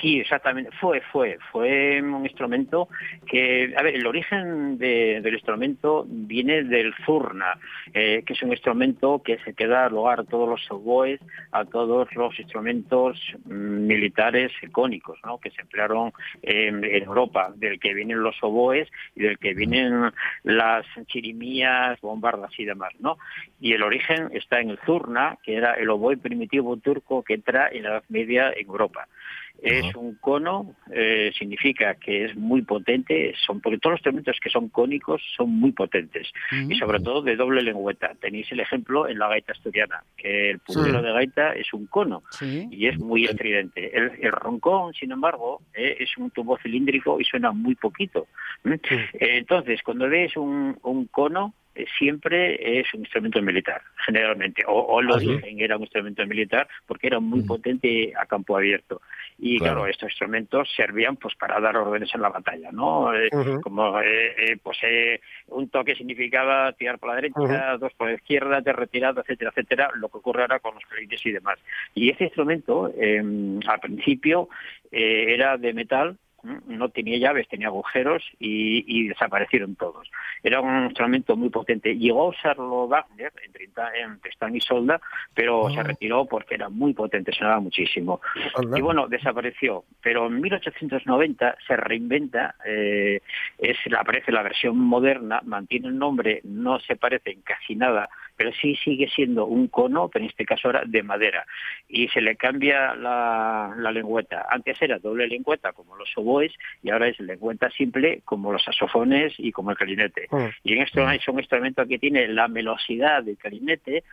sí, 0.00 0.20
exactamente. 0.20 0.70
Fue, 0.80 1.00
fue, 1.12 1.38
fue 1.52 2.02
un 2.02 2.24
instrumento 2.24 2.88
que, 3.26 3.72
a 3.76 3.82
ver, 3.82 3.94
el 3.94 4.06
origen 4.06 4.76
de- 4.78 5.20
del 5.22 5.34
instrumento 5.34 6.04
viene 6.08 6.64
del 6.64 6.92
zurna, 7.04 7.58
eh, 7.94 8.22
que 8.26 8.32
es 8.32 8.42
un 8.42 8.50
instrumento 8.52 9.22
que 9.24 9.38
se 9.38 9.54
queda 9.54 9.88
lugar 9.88 10.20
a 10.20 10.24
todos 10.24 10.48
los 10.48 10.70
oboes, 10.70 11.20
a 11.52 11.64
todos 11.64 12.12
los 12.14 12.38
instrumentos 12.38 13.20
mm, 13.44 13.86
militares 13.86 14.52
icónicos, 14.62 15.18
¿no? 15.24 15.38
Que 15.38 15.50
se 15.50 15.62
emplearon 15.62 16.12
en 16.42 16.84
Europa, 16.84 17.52
del 17.56 17.78
que 17.78 17.94
vienen 17.94 18.22
los 18.22 18.36
oboes 18.42 18.88
y 19.14 19.22
del 19.22 19.38
que 19.38 19.54
vienen 19.54 20.10
las 20.42 20.84
chirimías, 21.06 22.00
bombardas 22.00 22.50
y 22.58 22.64
demás, 22.64 22.92
¿no? 22.98 23.16
Y 23.60 23.72
el 23.72 23.82
origen 23.82 24.28
está 24.32 24.60
en 24.60 24.70
el 24.70 24.78
zurna, 24.84 25.38
que 25.42 25.54
era 25.56 25.74
el 25.74 25.88
oboe 25.90 26.16
primitivo 26.16 26.76
turco 26.76 27.22
que 27.22 27.34
entra 27.34 27.68
en 27.70 27.84
la 27.84 27.88
Edad 27.90 28.04
Media 28.08 28.52
en 28.56 28.66
Europa. 28.66 29.06
Es 29.66 29.94
un 29.96 30.14
cono, 30.16 30.74
eh, 30.92 31.32
significa 31.38 31.94
que 31.96 32.26
es 32.26 32.36
muy 32.36 32.62
potente, 32.62 33.34
son 33.46 33.60
porque 33.60 33.78
todos 33.78 33.92
los 33.94 33.98
instrumentos 34.00 34.36
que 34.40 34.50
son 34.50 34.68
cónicos 34.68 35.20
son 35.36 35.50
muy 35.50 35.72
potentes 35.72 36.30
Mm. 36.52 36.70
y 36.72 36.78
sobre 36.78 37.00
todo 37.00 37.20
de 37.22 37.36
doble 37.36 37.62
lengüeta. 37.62 38.12
Tenéis 38.20 38.50
el 38.52 38.60
ejemplo 38.60 39.08
en 39.08 39.18
la 39.18 39.28
gaita 39.28 39.52
asturiana, 39.52 40.02
que 40.16 40.50
el 40.50 40.58
puntero 40.60 41.00
Sí. 41.00 41.04
de 41.06 41.12
gaita 41.12 41.52
es 41.54 41.72
un 41.72 41.86
cono 41.86 42.22
Sí. 42.30 42.68
y 42.70 42.86
es 42.86 42.98
muy 42.98 43.24
estridente. 43.24 43.96
El, 43.96 44.12
el 44.20 44.32
roncón, 44.32 44.94
sin 44.94 45.10
embargo, 45.12 45.60
eh, 45.74 45.96
es 46.00 46.16
un 46.16 46.30
tubo 46.30 46.56
cilíndrico 46.58 47.20
y 47.20 47.24
suena 47.24 47.52
muy 47.52 47.74
poquito. 47.74 48.26
¿Mm? 48.64 48.74
Entonces, 49.14 49.82
cuando 49.82 50.08
ves 50.08 50.36
un, 50.36 50.78
un 50.82 51.06
cono, 51.06 51.54
siempre 51.98 52.80
es 52.80 52.92
un 52.94 53.00
instrumento 53.00 53.40
militar, 53.42 53.82
generalmente. 54.06 54.64
O, 54.66 54.72
o 54.80 55.00
el 55.00 55.10
Ah, 55.10 55.18
sí. 55.20 55.28
origen 55.28 55.60
era 55.60 55.76
un 55.76 55.82
instrumento 55.82 56.26
militar 56.26 56.68
porque 56.86 57.06
era 57.08 57.20
muy 57.20 57.40
Mm. 57.42 57.46
potente 57.46 58.12
a 58.16 58.26
campo 58.26 58.56
abierto. 58.56 59.02
Y 59.38 59.58
Claro. 59.58 59.74
claro, 59.74 59.90
estos 59.90 60.08
instrumentos 60.10 60.68
servían 60.74 61.16
pues 61.16 61.34
para 61.34 61.60
dar 61.60 61.76
órdenes 61.76 62.14
en 62.14 62.22
la 62.22 62.30
batalla, 62.30 62.70
¿no? 62.72 63.12
Eh, 63.14 63.28
como 63.62 64.00
eh, 64.00 64.34
eh, 64.52 64.56
pues 64.62 64.78
eh, 64.82 65.20
un 65.48 65.68
toque 65.68 65.94
significaba 65.94 66.72
tirar 66.72 66.98
por 66.98 67.10
la 67.10 67.16
derecha, 67.16 67.76
dos 67.78 67.92
por 67.94 68.08
la 68.08 68.14
izquierda, 68.14 68.60
de 68.62 68.72
retirada, 68.72 69.20
etcétera, 69.20 69.50
etcétera, 69.50 69.90
lo 69.96 70.08
que 70.08 70.18
ocurre 70.18 70.42
ahora 70.42 70.58
con 70.60 70.74
los 70.74 70.84
clarinetes 70.86 71.24
y 71.26 71.32
demás. 71.32 71.58
Y 71.94 72.10
ese 72.10 72.24
instrumento, 72.24 72.90
eh, 72.96 73.22
al 73.66 73.80
principio, 73.80 74.48
eh, 74.90 75.34
era 75.34 75.56
de 75.58 75.74
metal. 75.74 76.16
No 76.66 76.88
tenía 76.90 77.18
llaves, 77.18 77.48
tenía 77.48 77.68
agujeros 77.68 78.22
y, 78.38 78.84
y 78.86 79.08
desaparecieron 79.08 79.74
todos. 79.76 80.10
Era 80.42 80.60
un 80.60 80.84
instrumento 80.84 81.36
muy 81.36 81.50
potente. 81.50 81.96
Llegó 81.96 82.22
a 82.24 82.28
usarlo 82.28 82.88
Wagner 82.88 83.32
en, 83.44 83.52
Trinta- 83.52 83.90
en 83.96 84.20
Tristán 84.20 84.54
y 84.56 84.60
Solda, 84.60 85.00
pero 85.34 85.66
Ah. 85.68 85.72
se 85.72 85.82
retiró 85.82 86.26
porque 86.26 86.54
era 86.54 86.68
muy 86.68 86.92
potente, 86.94 87.32
sonaba 87.32 87.60
muchísimo. 87.60 88.20
Y 88.76 88.80
bueno, 88.80 89.08
desapareció. 89.08 89.84
Pero 90.02 90.26
en 90.26 90.40
1890 90.40 91.56
se 91.66 91.76
reinventa, 91.76 92.54
eh, 92.64 93.20
es, 93.58 93.76
aparece 93.98 94.32
la 94.32 94.42
versión 94.42 94.78
moderna, 94.78 95.40
mantiene 95.44 95.88
el 95.88 95.98
nombre, 95.98 96.40
no 96.44 96.78
se 96.80 96.96
parece 96.96 97.30
en 97.32 97.42
casi 97.42 97.74
nada, 97.74 98.08
pero 98.36 98.52
sí 98.52 98.76
sigue 98.76 99.08
siendo 99.08 99.46
un 99.46 99.68
cono, 99.68 100.08
pero 100.08 100.24
en 100.24 100.30
este 100.30 100.44
caso 100.44 100.68
ahora 100.68 100.82
de 100.86 101.02
madera. 101.02 101.46
Y 101.88 102.08
se 102.08 102.20
le 102.20 102.36
cambia 102.36 102.94
la, 102.94 103.74
la 103.76 103.92
lengüeta. 103.92 104.46
Antes 104.50 104.80
era 104.80 104.98
doble 104.98 105.26
lengüeta, 105.26 105.72
como 105.72 105.96
los 105.96 106.10
oboes, 106.16 106.52
y 106.82 106.90
ahora 106.90 107.08
es 107.08 107.18
lengüeta 107.20 107.70
simple, 107.70 108.20
como 108.24 108.52
los 108.52 108.64
saxofones 108.64 109.34
y 109.38 109.52
como 109.52 109.70
el 109.70 109.76
clarinete. 109.76 110.28
Mm. 110.30 110.44
Y 110.64 110.72
en 110.74 110.82
esto 110.82 111.08
es 111.10 111.28
un 111.28 111.38
instrumento 111.38 111.86
que 111.86 111.98
tiene 111.98 112.28
la 112.28 112.48
melosidad 112.48 113.22
del 113.22 113.36
clarinete 113.36 114.04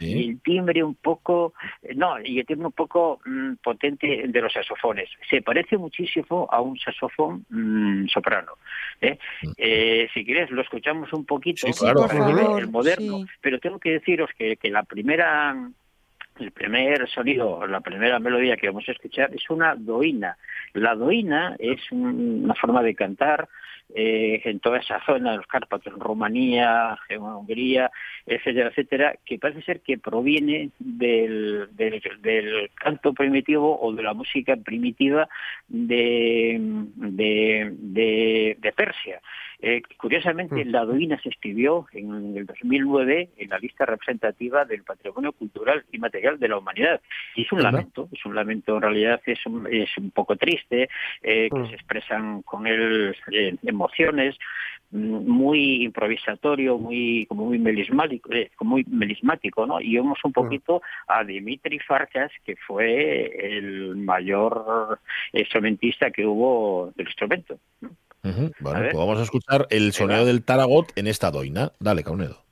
y 0.00 0.28
el 0.28 0.40
timbre 0.40 0.82
un 0.82 0.94
poco, 0.94 1.54
no, 1.96 2.20
y 2.22 2.38
el 2.38 2.46
timbre 2.46 2.66
un 2.66 2.72
poco 2.72 3.20
mm, 3.24 3.54
potente 3.62 4.24
de 4.28 4.40
los 4.40 4.52
saxofones. 4.52 5.08
Se 5.28 5.42
parece 5.42 5.76
muchísimo 5.76 6.48
a 6.50 6.60
un 6.60 6.78
saxofón 6.78 7.44
mm, 7.48 8.06
soprano. 8.08 8.52
¿eh? 9.00 9.18
Eh, 9.56 10.08
si 10.14 10.24
quieres, 10.24 10.50
lo 10.50 10.62
escuchamos 10.62 11.12
un 11.12 11.24
poquito, 11.24 11.66
Sí, 11.66 11.72
claro. 11.72 12.08
favor, 12.08 12.60
el 12.60 12.68
moderno, 12.68 13.18
sí. 13.20 13.26
pero 13.40 13.58
tengo 13.64 13.78
que 13.80 13.92
deciros 13.92 14.28
que, 14.36 14.56
que 14.56 14.70
la 14.70 14.82
primera 14.82 15.56
el 16.38 16.50
primer 16.50 17.08
sonido, 17.08 17.64
la 17.66 17.80
primera 17.80 18.18
melodía 18.18 18.56
que 18.56 18.66
vamos 18.66 18.88
a 18.88 18.92
escuchar 18.92 19.32
es 19.32 19.48
una 19.50 19.76
doina. 19.76 20.36
La 20.72 20.94
doina 20.96 21.54
es 21.60 21.80
un- 21.92 22.42
una 22.44 22.54
forma 22.54 22.82
de 22.82 22.94
cantar 22.94 23.48
eh, 23.94 24.40
en 24.44 24.58
toda 24.60 24.78
esa 24.78 24.98
zona 25.04 25.30
de 25.32 25.36
los 25.36 25.46
Cárpatos, 25.46 25.92
en 25.92 26.00
Rumanía, 26.00 26.98
en 27.08 27.20
Hungría, 27.20 27.90
etcétera, 28.26 28.70
etcétera, 28.70 29.14
que 29.24 29.38
parece 29.38 29.62
ser 29.62 29.80
que 29.82 29.98
proviene 29.98 30.70
del, 30.78 31.68
del, 31.76 32.70
canto 32.74 33.12
primitivo 33.12 33.78
o 33.80 33.92
de 33.92 34.02
la 34.02 34.14
música 34.14 34.56
primitiva 34.56 35.28
de, 35.68 36.56
de, 36.96 38.56
de 38.58 38.72
Persia. 38.72 39.20
Eh, 39.66 39.80
curiosamente, 39.96 40.62
la 40.66 40.84
doina 40.84 41.18
se 41.22 41.30
escribió 41.30 41.86
en 41.92 42.36
el 42.36 42.44
2009 42.44 43.30
en 43.38 43.48
la 43.48 43.58
lista 43.58 43.86
representativa 43.86 44.66
del 44.66 44.82
patrimonio 44.82 45.32
cultural 45.32 45.86
y 45.90 45.96
material 45.96 46.38
de 46.38 46.48
la 46.48 46.58
humanidad. 46.58 47.00
Y 47.34 47.44
es 47.44 47.52
un 47.52 47.62
lamento, 47.62 48.06
es 48.12 48.22
un 48.26 48.34
lamento 48.34 48.76
en 48.76 48.82
realidad, 48.82 49.22
es 49.24 49.46
un, 49.46 49.66
es 49.72 49.88
un 49.96 50.10
poco 50.10 50.36
triste, 50.36 50.90
eh, 51.22 51.48
que 51.48 51.66
se 51.68 51.76
expresan 51.76 52.42
con 52.42 52.66
él 52.66 53.16
eh, 53.32 53.56
emociones, 53.62 54.36
mm, 54.90 55.30
muy 55.30 55.82
improvisatorio, 55.82 56.76
muy 56.76 57.24
como 57.26 57.46
muy 57.46 57.58
melismático, 57.58 58.30
eh, 58.34 58.50
muy 58.60 58.84
melismático, 58.84 59.64
¿no? 59.64 59.80
Y 59.80 59.94
vemos 59.94 60.18
un 60.24 60.32
poquito 60.34 60.82
a 61.08 61.24
Dimitri 61.24 61.78
Farkas, 61.78 62.30
que 62.44 62.56
fue 62.56 63.56
el 63.56 63.96
mayor 63.96 64.98
instrumentista 65.32 66.10
que 66.10 66.26
hubo 66.26 66.92
del 66.96 67.06
instrumento. 67.06 67.58
¿no? 67.80 67.88
Bueno, 68.24 68.80
ver. 68.80 68.92
pues 68.92 68.96
vamos 68.96 69.18
a 69.18 69.22
escuchar 69.22 69.66
el 69.70 69.92
sonido 69.92 70.24
del 70.24 70.42
taragot 70.42 70.90
en 70.96 71.06
esta 71.06 71.30
doina. 71.30 71.72
Dale, 71.78 72.02
Caunedo. 72.02 72.44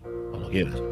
Cuando 0.00 0.50
quieras. 0.50 0.89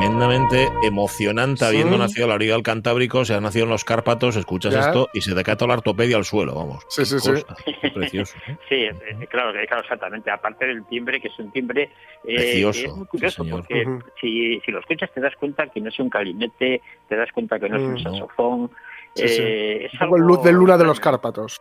Tremendamente 0.00 0.68
emocionante 0.82 1.64
habiendo 1.64 1.94
Sí. 1.96 1.98
nacido 2.00 2.24
a 2.24 2.28
la 2.28 2.34
orilla 2.36 2.54
del 2.54 2.62
Cantábrico, 2.62 3.24
se 3.26 3.34
ha 3.34 3.40
nacido 3.40 3.64
en 3.64 3.70
los 3.70 3.84
Cárpatos, 3.84 4.34
escuchas 4.36 4.72
Ya. 4.72 4.80
esto 4.80 5.08
y 5.12 5.20
se 5.20 5.34
te 5.34 5.42
cae 5.44 5.56
toda 5.56 5.68
la 5.68 5.74
ortopedia 5.74 6.16
al 6.16 6.24
suelo, 6.24 6.54
vamos. 6.54 6.84
Sí, 6.88 7.04
sí, 7.04 7.20
sí. 7.20 7.30
cosa, 7.32 7.56
qué 7.82 7.90
Precioso. 7.90 8.34
¿eh? 8.48 8.56
Sí, 8.68 8.74
eh, 8.76 8.94
claro, 9.28 9.50
eh, 9.58 9.66
claro, 9.66 9.82
exactamente. 9.82 10.30
Aparte 10.30 10.66
del 10.66 10.84
timbre, 10.86 11.20
que 11.20 11.28
es 11.28 11.38
un 11.38 11.50
timbre 11.52 11.90
eh, 12.24 12.34
Precioso, 12.34 12.80
es 12.86 12.94
muy 12.96 13.06
curioso, 13.06 13.44
sí, 13.44 13.50
porque 13.50 13.86
si, 14.20 14.60
si 14.64 14.72
lo 14.72 14.80
escuchas 14.80 15.10
te 15.12 15.20
das 15.20 15.34
cuenta 15.36 15.66
que 15.68 15.80
no 15.80 15.90
es 15.90 15.98
un 15.98 16.08
calinete, 16.08 16.80
te 17.08 17.16
das 17.16 17.30
cuenta 17.32 17.58
que 17.60 17.68
no 17.68 17.76
es 17.76 17.82
un 17.82 17.94
Mm. 17.94 18.02
saxofón. 18.02 18.70
Sí, 19.14 19.28
sí. 19.28 19.42
eh, 19.42 19.84
es 19.86 19.92
Un 19.94 19.98
poco 19.98 20.16
el 20.16 20.22
algo 20.22 20.34
luz 20.36 20.44
de 20.44 20.52
luna 20.52 20.78
de 20.78 20.84
los. 20.84 21.00
Cárpatos. 21.00 21.60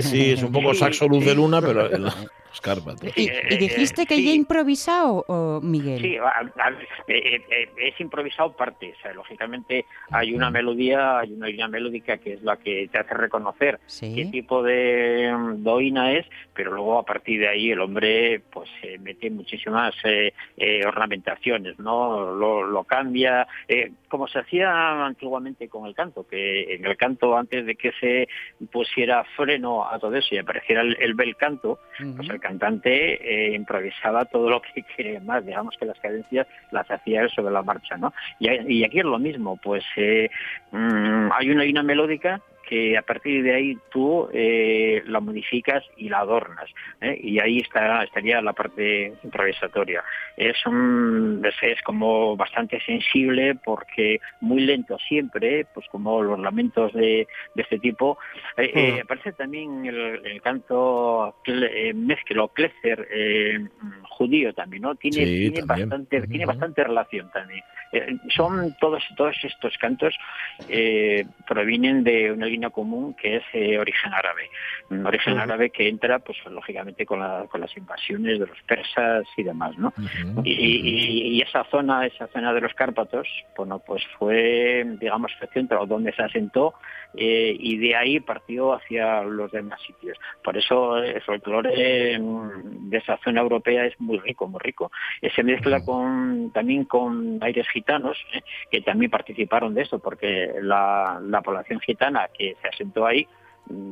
Sí, 0.00 0.32
es 0.32 0.42
un 0.42 0.50
poco 0.52 0.74
Sí, 0.74 0.80
saxo 0.80 1.06
luz 1.08 1.24
de 1.24 1.30
sí. 1.30 1.36
luna, 1.36 1.60
pero 1.62 1.88
Cárpatos. 2.60 3.12
¿Y, 3.16 3.28
Eh, 3.28 3.42
y 3.50 3.56
dijiste 3.56 4.06
que 4.06 4.16
sí. 4.16 4.24
ya 4.26 4.32
improvisado, 4.32 5.24
o 5.28 5.60
Miguel? 5.62 6.00
Sí, 6.00 6.16
a- 6.16 6.24
a- 6.62 6.70
eh, 7.08 7.40
eh, 7.50 7.68
es 7.76 8.00
improvisado 8.00 8.52
parte. 8.56 8.94
O 8.98 9.02
sea, 9.02 9.12
lógicamente 9.14 9.84
hay 10.10 10.34
una 10.34 10.50
melodía, 10.50 11.18
hay 11.20 11.32
una 11.32 11.46
línea 11.48 11.68
melódica 11.68 12.18
que 12.18 12.34
es 12.34 12.42
la 12.42 12.56
que 12.56 12.88
te 12.90 12.98
hace 12.98 13.14
reconocer 13.14 13.80
Sí. 13.86 14.14
qué 14.14 14.26
tipo 14.26 14.62
de 14.62 15.32
mm, 15.36 15.62
doina 15.62 16.12
es, 16.12 16.26
pero 16.54 16.72
luego 16.72 16.98
a 16.98 17.04
partir 17.04 17.40
de 17.40 17.48
ahí 17.48 17.70
el 17.70 17.80
hombre 17.80 18.40
pues 18.50 18.68
eh, 18.82 18.98
mete 18.98 19.30
muchísimas 19.30 19.94
eh, 20.04 20.32
eh, 20.56 20.84
ornamentaciones, 20.86 21.78
¿no? 21.78 22.34
Lo, 22.34 22.62
lo 22.62 22.84
cambia, 22.84 23.46
eh, 23.68 23.92
como 24.08 24.28
se 24.28 24.38
hacía 24.38 25.04
antiguamente 25.06 25.68
con 25.68 25.86
el 25.86 25.94
canto, 25.94 26.26
que 26.26 26.74
en 26.74 26.84
el 26.86 26.96
canto 26.96 27.36
antes 27.36 27.66
de 27.66 27.74
que 27.76 27.92
se 28.00 28.28
pusiera 28.70 29.24
freno 29.36 29.86
a 29.88 29.98
todo 29.98 30.14
eso 30.16 30.34
y 30.34 30.38
apareciera 30.38 30.82
el, 30.82 30.96
el 31.00 31.14
bel 31.14 31.36
canto, 31.36 31.78
pues 32.16 32.28
el 32.30 32.40
cantante 32.46 32.90
eh, 32.92 33.54
improvisaba 33.54 34.24
todo 34.24 34.48
lo 34.48 34.62
que 34.62 34.82
quería 34.96 35.20
más, 35.20 35.44
digamos 35.44 35.76
que 35.78 35.86
las 35.86 35.98
cadencias 35.98 36.46
las 36.70 36.90
hacía 36.90 37.22
él 37.22 37.30
sobre 37.30 37.52
la 37.52 37.62
marcha, 37.62 37.96
¿no? 37.96 38.12
Y, 38.38 38.48
y 38.48 38.84
aquí 38.84 38.98
es 39.00 39.04
lo 39.04 39.18
mismo, 39.18 39.56
pues 39.56 39.84
eh, 39.96 40.30
mm, 40.70 41.30
hay 41.32 41.50
una 41.50 41.64
línea 41.64 41.82
melódica 41.82 42.40
que 42.68 42.98
a 42.98 43.02
partir 43.02 43.42
de 43.42 43.54
ahí 43.54 43.78
tú 43.90 44.28
eh, 44.32 45.02
la 45.06 45.20
modificas 45.20 45.84
y 45.96 46.08
la 46.08 46.18
adornas 46.18 46.68
¿eh? 47.00 47.18
y 47.22 47.38
ahí 47.40 47.58
está 47.58 48.02
estaría 48.04 48.40
la 48.42 48.52
parte 48.52 49.12
improvisatoria. 49.22 50.02
Es 50.36 50.64
un 50.66 51.42
es, 51.62 51.80
como 51.82 52.36
bastante 52.36 52.80
sensible 52.80 53.54
porque 53.64 54.18
muy 54.40 54.60
lento 54.62 54.98
siempre 55.08 55.66
pues 55.72 55.86
como 55.90 56.22
los 56.22 56.38
lamentos 56.38 56.92
de, 56.92 57.26
de 57.54 57.62
este 57.62 57.78
tipo. 57.78 58.18
Eh, 58.56 58.70
eh, 58.74 59.00
aparece 59.02 59.32
también 59.32 59.86
el, 59.86 60.26
el 60.26 60.42
canto 60.42 61.36
eh, 61.46 61.92
mezclo 61.94 62.48
Klezer 62.48 63.06
eh, 63.10 63.58
judío 64.10 64.52
también 64.52 64.82
no 64.82 64.94
tiene, 64.96 65.24
Sí, 65.26 65.50
tiene 65.50 65.66
también. 65.66 65.88
bastante 65.88 66.26
tiene 66.26 66.46
bastante 66.46 66.84
relación 66.84 67.30
también. 67.30 67.62
Eh, 67.92 68.16
son 68.34 68.74
todos 68.80 69.02
todos 69.16 69.36
estos 69.44 69.76
cantos 69.78 70.14
eh, 70.68 71.24
provienen 71.46 72.02
de 72.02 72.32
una 72.32 72.46
común 72.70 73.14
que 73.14 73.36
es 73.36 73.42
eh, 73.52 73.78
origen 73.78 74.12
árabe. 74.12 74.50
Un 74.90 75.06
origen 75.06 75.38
árabe 75.38 75.70
que 75.70 75.88
entra, 75.88 76.18
pues 76.20 76.38
lógicamente, 76.50 77.04
con, 77.06 77.20
la- 77.20 77.46
con 77.50 77.60
las 77.60 77.76
invasiones 77.76 78.38
de 78.38 78.46
los 78.46 78.60
persas 78.62 79.24
y 79.36 79.42
demás, 79.42 79.76
¿no? 79.78 79.92
Y, 80.44 80.52
y- 80.52 81.28
y 81.36 81.42
esa 81.42 81.64
zona, 81.64 82.06
esa 82.06 82.26
zona 82.28 82.52
de 82.52 82.60
los 82.60 82.74
Cárpatos, 82.74 83.26
bueno, 83.56 83.78
pues 83.86 84.02
fue, 84.18 84.84
digamos, 85.00 85.32
el 85.40 85.48
centro 85.50 85.84
donde 85.86 86.12
se 86.12 86.22
asentó 86.22 86.74
eh, 87.14 87.56
y 87.58 87.76
de 87.78 87.96
ahí 87.96 88.20
partió 88.20 88.74
hacia 88.74 89.22
los 89.22 89.50
demás 89.50 89.80
sitios. 89.82 90.18
Por 90.42 90.56
eso 90.56 90.98
el 90.98 91.20
folclore 91.22 92.18
mm, 92.18 92.90
de 92.90 92.98
esa 92.98 93.16
zona 93.24 93.40
europea 93.40 93.86
es 93.86 93.98
muy 94.00 94.18
rico, 94.18 94.46
muy 94.48 94.60
rico. 94.60 94.90
Eh, 95.22 95.30
se 95.34 95.42
mezcla 95.42 95.80
con, 95.80 96.50
también 96.52 96.84
con 96.84 97.38
aires 97.42 97.66
gitanos, 97.68 98.18
que 98.70 98.80
también 98.82 99.10
participaron 99.10 99.74
de 99.74 99.82
esto, 99.82 99.98
porque 99.98 100.50
la, 100.60 101.18
la 101.22 101.40
población 101.42 101.80
gitana 101.80 102.28
que 102.36 102.45
se 102.54 102.68
asentó 102.68 103.06
ahí 103.06 103.24
mm, 103.24 103.45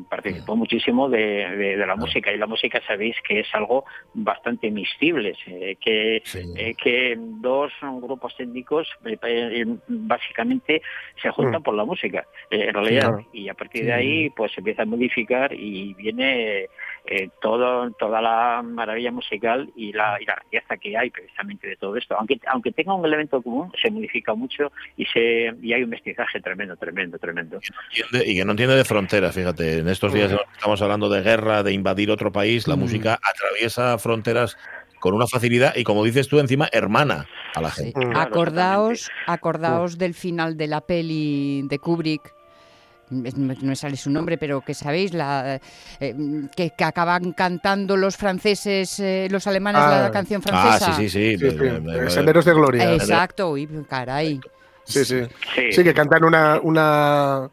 participó 0.08 0.56
muchísimo 0.56 1.08
de, 1.08 1.18
de- 1.18 1.76
de 1.76 1.86
la 1.86 1.96
música 1.96 2.32
y 2.32 2.38
la 2.38 2.46
música 2.46 2.80
sabéis 2.86 3.16
que 3.26 3.40
es 3.40 3.54
algo 3.54 3.84
bastante 4.14 4.70
miscible 4.70 5.34
eh, 5.46 5.76
que 5.80 6.22
Sí. 6.24 6.40
eh, 6.56 6.74
que 6.74 7.16
dos 7.18 7.72
grupos 8.00 8.34
étnicos 8.38 8.88
eh, 9.04 9.16
eh, 9.22 9.64
básicamente 9.88 10.82
se 11.20 11.30
juntan 11.30 11.62
por 11.62 11.74
la 11.74 11.84
música 11.84 12.24
eh, 12.50 12.66
en 12.68 12.74
realidad. 12.74 13.08
Claro. 13.08 13.26
y 13.32 13.48
a 13.48 13.54
partir 13.54 13.82
Sí. 13.82 13.86
de 13.86 13.92
ahí 13.92 14.30
pues 14.30 14.52
se 14.52 14.60
empieza 14.60 14.82
a 14.82 14.86
modificar 14.86 15.52
y 15.52 15.94
viene 15.94 16.68
eh, 17.06 17.28
todo 17.42 17.90
toda 17.92 18.22
la 18.22 18.62
maravilla 18.62 19.10
musical 19.10 19.70
y 19.76 19.92
la, 19.92 20.16
y 20.20 20.24
la 20.24 20.36
riqueza 20.36 20.76
que 20.76 20.96
hay 20.96 21.10
precisamente 21.10 21.66
de 21.68 21.76
todo 21.76 21.96
esto. 21.96 22.16
Aunque 22.18 22.38
aunque 22.46 22.72
tenga 22.72 22.94
un 22.94 23.04
elemento 23.04 23.42
común 23.42 23.70
se 23.82 23.90
modifica 23.90 24.34
mucho 24.34 24.70
y 24.96 25.04
se 25.06 25.52
y 25.62 25.72
hay 25.72 25.82
un 25.82 25.90
mestizaje 25.90 26.40
tremendo 26.40 26.76
tremendo 26.76 27.18
tremendo. 27.18 27.58
Y 28.24 28.36
que 28.36 28.44
no 28.44 28.52
entiende 28.52 28.76
de 28.76 28.84
fronteras, 28.84 29.34
fíjate, 29.34 29.63
en 29.64 29.88
estos 29.88 30.12
días 30.12 30.30
en 30.30 30.36
los 30.36 30.46
que 30.46 30.52
estamos 30.54 30.80
hablando 30.82 31.08
de 31.08 31.22
guerra, 31.22 31.62
de 31.62 31.72
invadir 31.72 32.10
otro 32.10 32.30
país, 32.32 32.66
la 32.68 32.76
Mm. 32.76 32.80
música 32.80 33.18
atraviesa 33.22 33.96
fronteras 33.98 34.56
con 35.00 35.14
una 35.14 35.26
facilidad 35.26 35.74
y, 35.76 35.84
como 35.84 36.02
dices 36.04 36.28
tú, 36.28 36.38
encima 36.38 36.68
hermana 36.72 37.26
a 37.54 37.60
la 37.60 37.70
gente. 37.70 37.92
Claro, 38.00 38.18
acordaos, 38.20 39.10
acordaos 39.26 39.98
del 39.98 40.14
final 40.14 40.56
de 40.56 40.66
la 40.66 40.80
peli 40.80 41.62
de 41.68 41.78
Kubrick. 41.78 42.32
No 43.10 43.54
me 43.60 43.76
sale 43.76 43.98
su 43.98 44.10
nombre, 44.10 44.38
pero 44.38 44.62
que 44.62 44.72
sabéis, 44.72 45.12
la, 45.12 45.60
eh, 46.00 46.14
que, 46.56 46.70
que 46.76 46.84
acaban 46.84 47.32
cantando 47.32 47.98
los 47.98 48.16
franceses, 48.16 48.98
eh, 48.98 49.28
los 49.30 49.46
alemanes 49.46 49.82
Ah. 49.84 50.00
la 50.04 50.10
canción 50.10 50.42
Ah, 50.46 50.78
francesa. 50.78 50.94
sí, 50.96 51.08
sí, 51.10 51.36
sí. 51.36 51.50
Sí, 51.50 52.10
Senderos 52.10 52.46
de 52.46 52.54
Gloria. 52.54 52.94
Exacto, 52.94 53.50
uy, 53.50 53.68
caray. 53.88 54.40
Sí, 54.84 55.04
sí. 55.04 55.20
Sí. 55.54 55.72
Sí, 55.72 55.84
que 55.84 55.92
cantan 55.92 56.24
una, 56.24 56.58
una, 56.62 57.50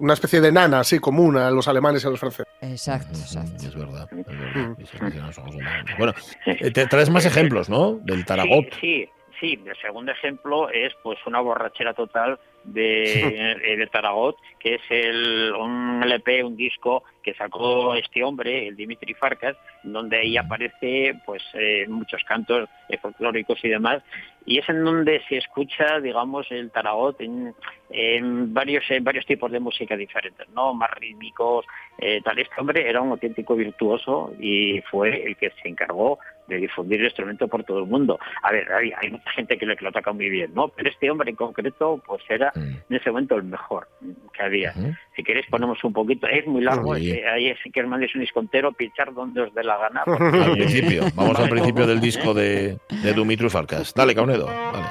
una 0.00 0.14
especie 0.14 0.40
de 0.40 0.50
nana 0.50 0.80
así 0.80 0.98
común 0.98 1.36
a 1.36 1.50
los 1.50 1.68
alemanes 1.68 2.02
y 2.02 2.06
a 2.06 2.10
los 2.10 2.18
franceses. 2.20 2.46
Exacto, 2.60 3.12
Ujú, 3.12 3.20
exacto. 3.22 3.66
Es 3.66 3.74
verdad, 3.74 4.08
es 4.10 4.26
Mm. 4.26 5.00
verdad. 5.00 5.32
Humanos. 5.54 5.90
Bueno, 5.98 6.12
eh, 6.46 6.70
te 6.70 6.86
traes 6.86 7.10
más 7.10 7.24
ejemplos, 7.26 7.68
¿no? 7.68 7.98
Del 8.02 8.24
Taragot. 8.24 8.64
Sí, 8.80 8.80
sí, 8.80 9.08
sí. 9.40 9.58
El 9.64 9.76
segundo 9.78 10.12
ejemplo 10.12 10.70
es 10.70 10.94
pues 11.02 11.18
una 11.26 11.40
borrachera 11.40 11.94
total 11.94 12.38
de, 12.64 13.56
eh, 13.64 13.76
de 13.76 13.86
Taragot, 13.86 14.36
que 14.58 14.74
es 14.74 14.82
el, 14.90 15.52
un 15.58 16.02
LP, 16.02 16.44
un 16.44 16.56
disco 16.56 17.02
que 17.22 17.34
sacó 17.34 17.94
este 17.94 18.22
hombre, 18.22 18.68
el 18.68 18.76
Dimitri 18.76 19.14
Farkas, 19.14 19.56
donde 19.82 20.18
ahí 20.18 20.36
aparece 20.36 21.14
pues 21.24 21.42
eh, 21.54 21.86
muchos 21.88 22.22
cantos 22.24 22.68
eh, 22.88 22.98
folclóricos 22.98 23.58
y 23.64 23.68
demás, 23.68 24.02
y 24.46 24.58
es 24.58 24.68
en 24.68 24.84
donde 24.84 25.22
se 25.28 25.36
escucha, 25.36 26.00
digamos, 26.00 26.50
el 26.50 26.70
Taragot 26.70 27.20
en, 27.20 27.54
en 27.90 28.54
varios 28.54 28.90
en 28.90 29.04
varios 29.04 29.26
tipos 29.26 29.50
de 29.52 29.60
música 29.60 29.96
diferentes, 29.96 30.48
¿no? 30.50 30.72
Más 30.74 30.90
rítmicos, 30.92 31.66
eh, 31.98 32.20
tal. 32.24 32.38
Este 32.38 32.54
hombre 32.58 32.88
era 32.88 33.02
un 33.02 33.10
auténtico 33.10 33.54
virtuoso 33.54 34.32
y 34.40 34.80
fue 34.90 35.26
el 35.26 35.36
que 35.36 35.52
se 35.62 35.68
encargó 35.68 36.18
de 36.50 36.58
difundir 36.58 37.00
el 37.00 37.06
instrumento 37.06 37.48
por 37.48 37.64
todo 37.64 37.78
el 37.78 37.86
mundo. 37.86 38.18
A 38.42 38.52
ver, 38.52 38.70
hay, 38.72 38.92
hay 39.00 39.10
mucha 39.10 39.30
gente 39.30 39.56
que 39.56 39.64
lo, 39.66 39.76
que 39.76 39.84
lo 39.84 39.92
toca 39.92 40.12
muy 40.12 40.28
bien, 40.28 40.52
¿no? 40.54 40.68
Pero 40.68 40.90
este 40.90 41.10
hombre 41.10 41.30
en 41.30 41.36
concreto, 41.36 42.02
pues 42.06 42.22
era 42.28 42.52
Mm. 42.54 42.60
en 42.90 42.96
ese 42.96 43.10
momento 43.10 43.36
el 43.36 43.44
mejor 43.44 43.88
que 44.32 44.42
había. 44.42 44.74
Si 45.16 45.22
queréis 45.22 45.46
ponemos 45.46 45.82
un 45.84 45.92
poquito, 45.92 46.26
es 46.26 46.46
muy 46.46 46.62
largo, 46.62 46.94
Sí. 46.96 47.10
eh, 47.12 47.26
ahí 47.28 47.54
sí 47.62 47.70
que 47.70 47.80
os 47.82 47.88
mandéis 47.88 48.14
un 48.14 48.20
discontero, 48.20 48.72
pinchar 48.72 49.12
donde 49.14 49.40
os 49.42 49.54
dé 49.54 49.62
la 49.64 49.78
gana. 49.78 50.02
Al 50.44 50.52
principio, 50.52 51.04
vamos 51.14 51.38
al 51.38 51.48
principio 51.48 51.86
del 51.86 52.00
disco 52.00 52.34
de, 52.34 52.78
de 53.02 53.12
Dumitru 53.14 53.48
Farkas. 53.48 53.94
Dale, 53.94 54.14
Caunedo. 54.14 54.46
Vale. 54.46 54.86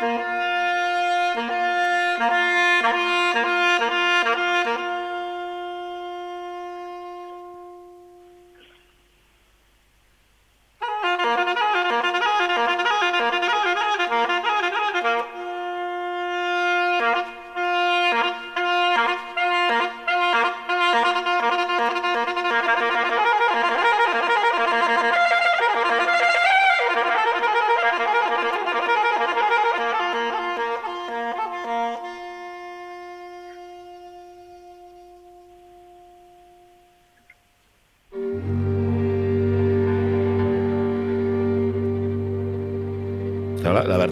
La, 0.00 0.10
la 2.20 2.59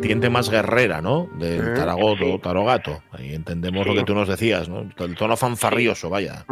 vertiente 0.09 0.31
más 0.31 0.51
guerrera, 0.51 1.01
¿no? 1.03 1.29
Del 1.39 1.61
Eh, 1.61 1.75
Taragot 1.77 2.21
o 2.23 2.33
sí. 2.33 2.39
Tarogato. 2.43 3.03
Ahí 3.13 3.35
entendemos 3.35 3.85
Sí. 3.85 3.91
lo 3.91 3.95
que 3.97 4.05
tú 4.05 4.15
nos 4.15 4.29
decías, 4.29 4.69
¿no? 4.69 4.89
El 4.99 5.15
tono 5.17 5.37
fanfarrioso, 5.37 6.09
vaya. 6.09 6.45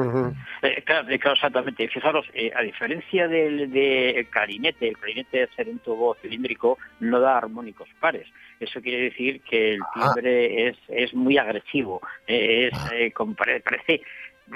Eh, 0.62 0.82
claro, 0.84 1.08
eh, 1.08 1.19
claro, 1.19 1.34
exactamente. 1.34 1.88
Fijaros, 1.88 2.26
eh, 2.34 2.52
a 2.54 2.62
diferencia 2.62 3.28
del 3.28 3.71
de 3.73 4.26
clarinete, 4.30 4.88
el 4.88 4.97
clarinete 4.99 5.38
de 5.40 5.49
ser 5.56 5.69
un 5.69 5.78
tubo 5.78 6.14
cilíndrico 6.21 6.78
no 7.00 7.19
da 7.21 7.38
armónicos 7.38 7.88
pares. 8.00 8.26
Eso 8.60 8.80
quiere 8.80 9.04
decir 9.04 9.40
que 9.42 9.75
el 9.75 9.80
Ah. 9.95 10.12
timbre 10.14 10.69
es, 10.69 10.76
es 10.88 11.14
muy 11.14 11.38
agresivo. 11.38 12.00
eh, 12.28 12.69
es 12.73 12.78
Ah. 12.78 12.90
eh, 12.92 13.12
como 13.12 13.34
pare- 13.34 13.60
parece 13.60 14.02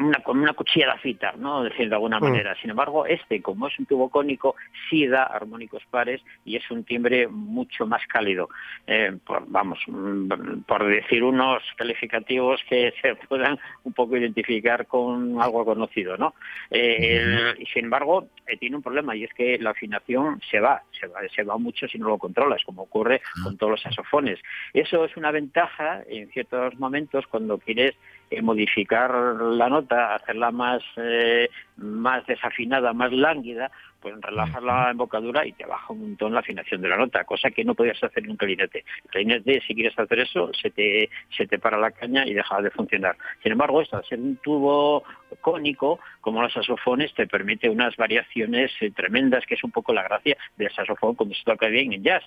una, 0.02 0.18
con 0.22 0.38
una 0.40 0.52
cuchilla 0.54 0.86
de 0.86 0.92
afeitar, 0.92 1.38
¿no? 1.38 1.62
Decir 1.62 1.88
de 1.88 1.94
alguna 1.94 2.18
Mm. 2.20 2.24
manera. 2.24 2.54
Sin 2.60 2.70
embargo, 2.70 3.06
este, 3.06 3.40
como 3.42 3.66
es 3.68 3.78
un 3.78 3.86
tubo 3.86 4.08
cónico, 4.08 4.56
sí 4.88 5.06
da 5.06 5.24
armónicos 5.24 5.82
pares 5.90 6.20
y 6.44 6.56
es 6.56 6.70
un 6.70 6.84
timbre 6.84 7.28
mucho 7.28 7.86
más 7.86 8.06
cálido. 8.06 8.48
Eh, 8.86 9.16
por, 9.26 9.44
vamos, 9.48 9.78
mm, 9.86 10.60
por 10.66 10.86
decir 10.86 11.22
unos 11.24 11.62
calificativos 11.76 12.60
que 12.68 12.92
se 13.02 13.14
puedan 13.28 13.58
un 13.84 13.92
poco 13.92 14.16
identificar 14.16 14.86
con 14.86 15.40
algo 15.40 15.64
conocido, 15.64 16.16
¿no? 16.16 16.34
Eh, 16.70 17.18
el- 17.56 17.66
sin 17.72 17.84
embargo, 17.84 18.28
eh, 18.46 18.56
tiene 18.56 18.76
un 18.76 18.82
problema 18.82 19.14
y 19.16 19.24
es 19.24 19.32
que 19.34 19.58
la 19.58 19.70
afinación 19.70 20.40
se 20.50 20.60
va, 20.60 20.82
se 20.98 21.06
va, 21.06 21.20
se 21.34 21.42
va 21.42 21.56
mucho 21.58 21.86
si 21.88 21.98
no 21.98 22.08
lo 22.08 22.18
controlas, 22.18 22.62
como 22.64 22.82
ocurre 22.82 23.20
con 23.42 23.56
todos 23.56 23.72
los 23.72 23.82
saxofones. 23.82 24.38
Eso 24.72 25.04
es 25.04 25.16
una 25.16 25.30
ventaja 25.30 26.02
en 26.08 26.28
ciertos 26.30 26.78
momentos 26.78 27.26
cuando 27.26 27.58
quieres 27.58 27.94
eh, 28.30 28.42
modificar 28.42 29.12
la 29.12 29.68
nota, 29.68 30.14
hacerla 30.14 30.50
más, 30.50 30.82
eh, 30.96 31.50
más 31.76 32.24
desafinada, 32.26 32.92
más 32.92 33.12
lánguida, 33.12 33.70
pues 34.00 34.14
relajas 34.20 34.62
la 34.62 34.90
embocadura 34.90 35.46
y 35.46 35.52
te 35.52 35.66
baja 35.66 35.92
un 35.92 36.00
montón 36.00 36.34
la 36.34 36.40
afinación 36.40 36.80
de 36.80 36.88
la 36.88 36.96
nota, 36.96 37.24
cosa 37.24 37.50
que 37.50 37.64
no 37.64 37.74
podías 37.74 38.02
hacer 38.02 38.24
en 38.24 38.30
un 38.30 38.36
clarinete. 38.36 38.84
El 39.04 39.10
clarinete, 39.10 39.62
si 39.66 39.74
quieres 39.74 39.98
hacer 39.98 40.20
eso, 40.20 40.50
se 40.54 40.70
te, 40.70 41.10
se 41.36 41.46
te 41.46 41.58
para 41.58 41.78
la 41.78 41.90
caña 41.90 42.26
y 42.26 42.34
deja 42.34 42.60
de 42.62 42.70
funcionar. 42.70 43.16
Sin 43.42 43.52
embargo, 43.52 43.80
esto, 43.82 43.96
al 43.96 44.04
ser 44.04 44.18
un 44.18 44.36
tubo 44.36 45.04
cónico, 45.40 46.00
como 46.20 46.42
los 46.42 46.52
saxofones, 46.52 47.14
te 47.14 47.26
permite 47.26 47.68
unas 47.68 47.96
variaciones 47.96 48.70
eh, 48.80 48.90
tremendas, 48.90 49.44
que 49.46 49.54
es 49.54 49.64
un 49.64 49.70
poco 49.70 49.92
la 49.92 50.02
gracia 50.02 50.36
del 50.56 50.72
saxofón 50.72 51.14
cuando 51.14 51.34
se 51.34 51.44
toca 51.44 51.68
bien 51.68 51.92
en 51.92 52.02
jazz, 52.02 52.24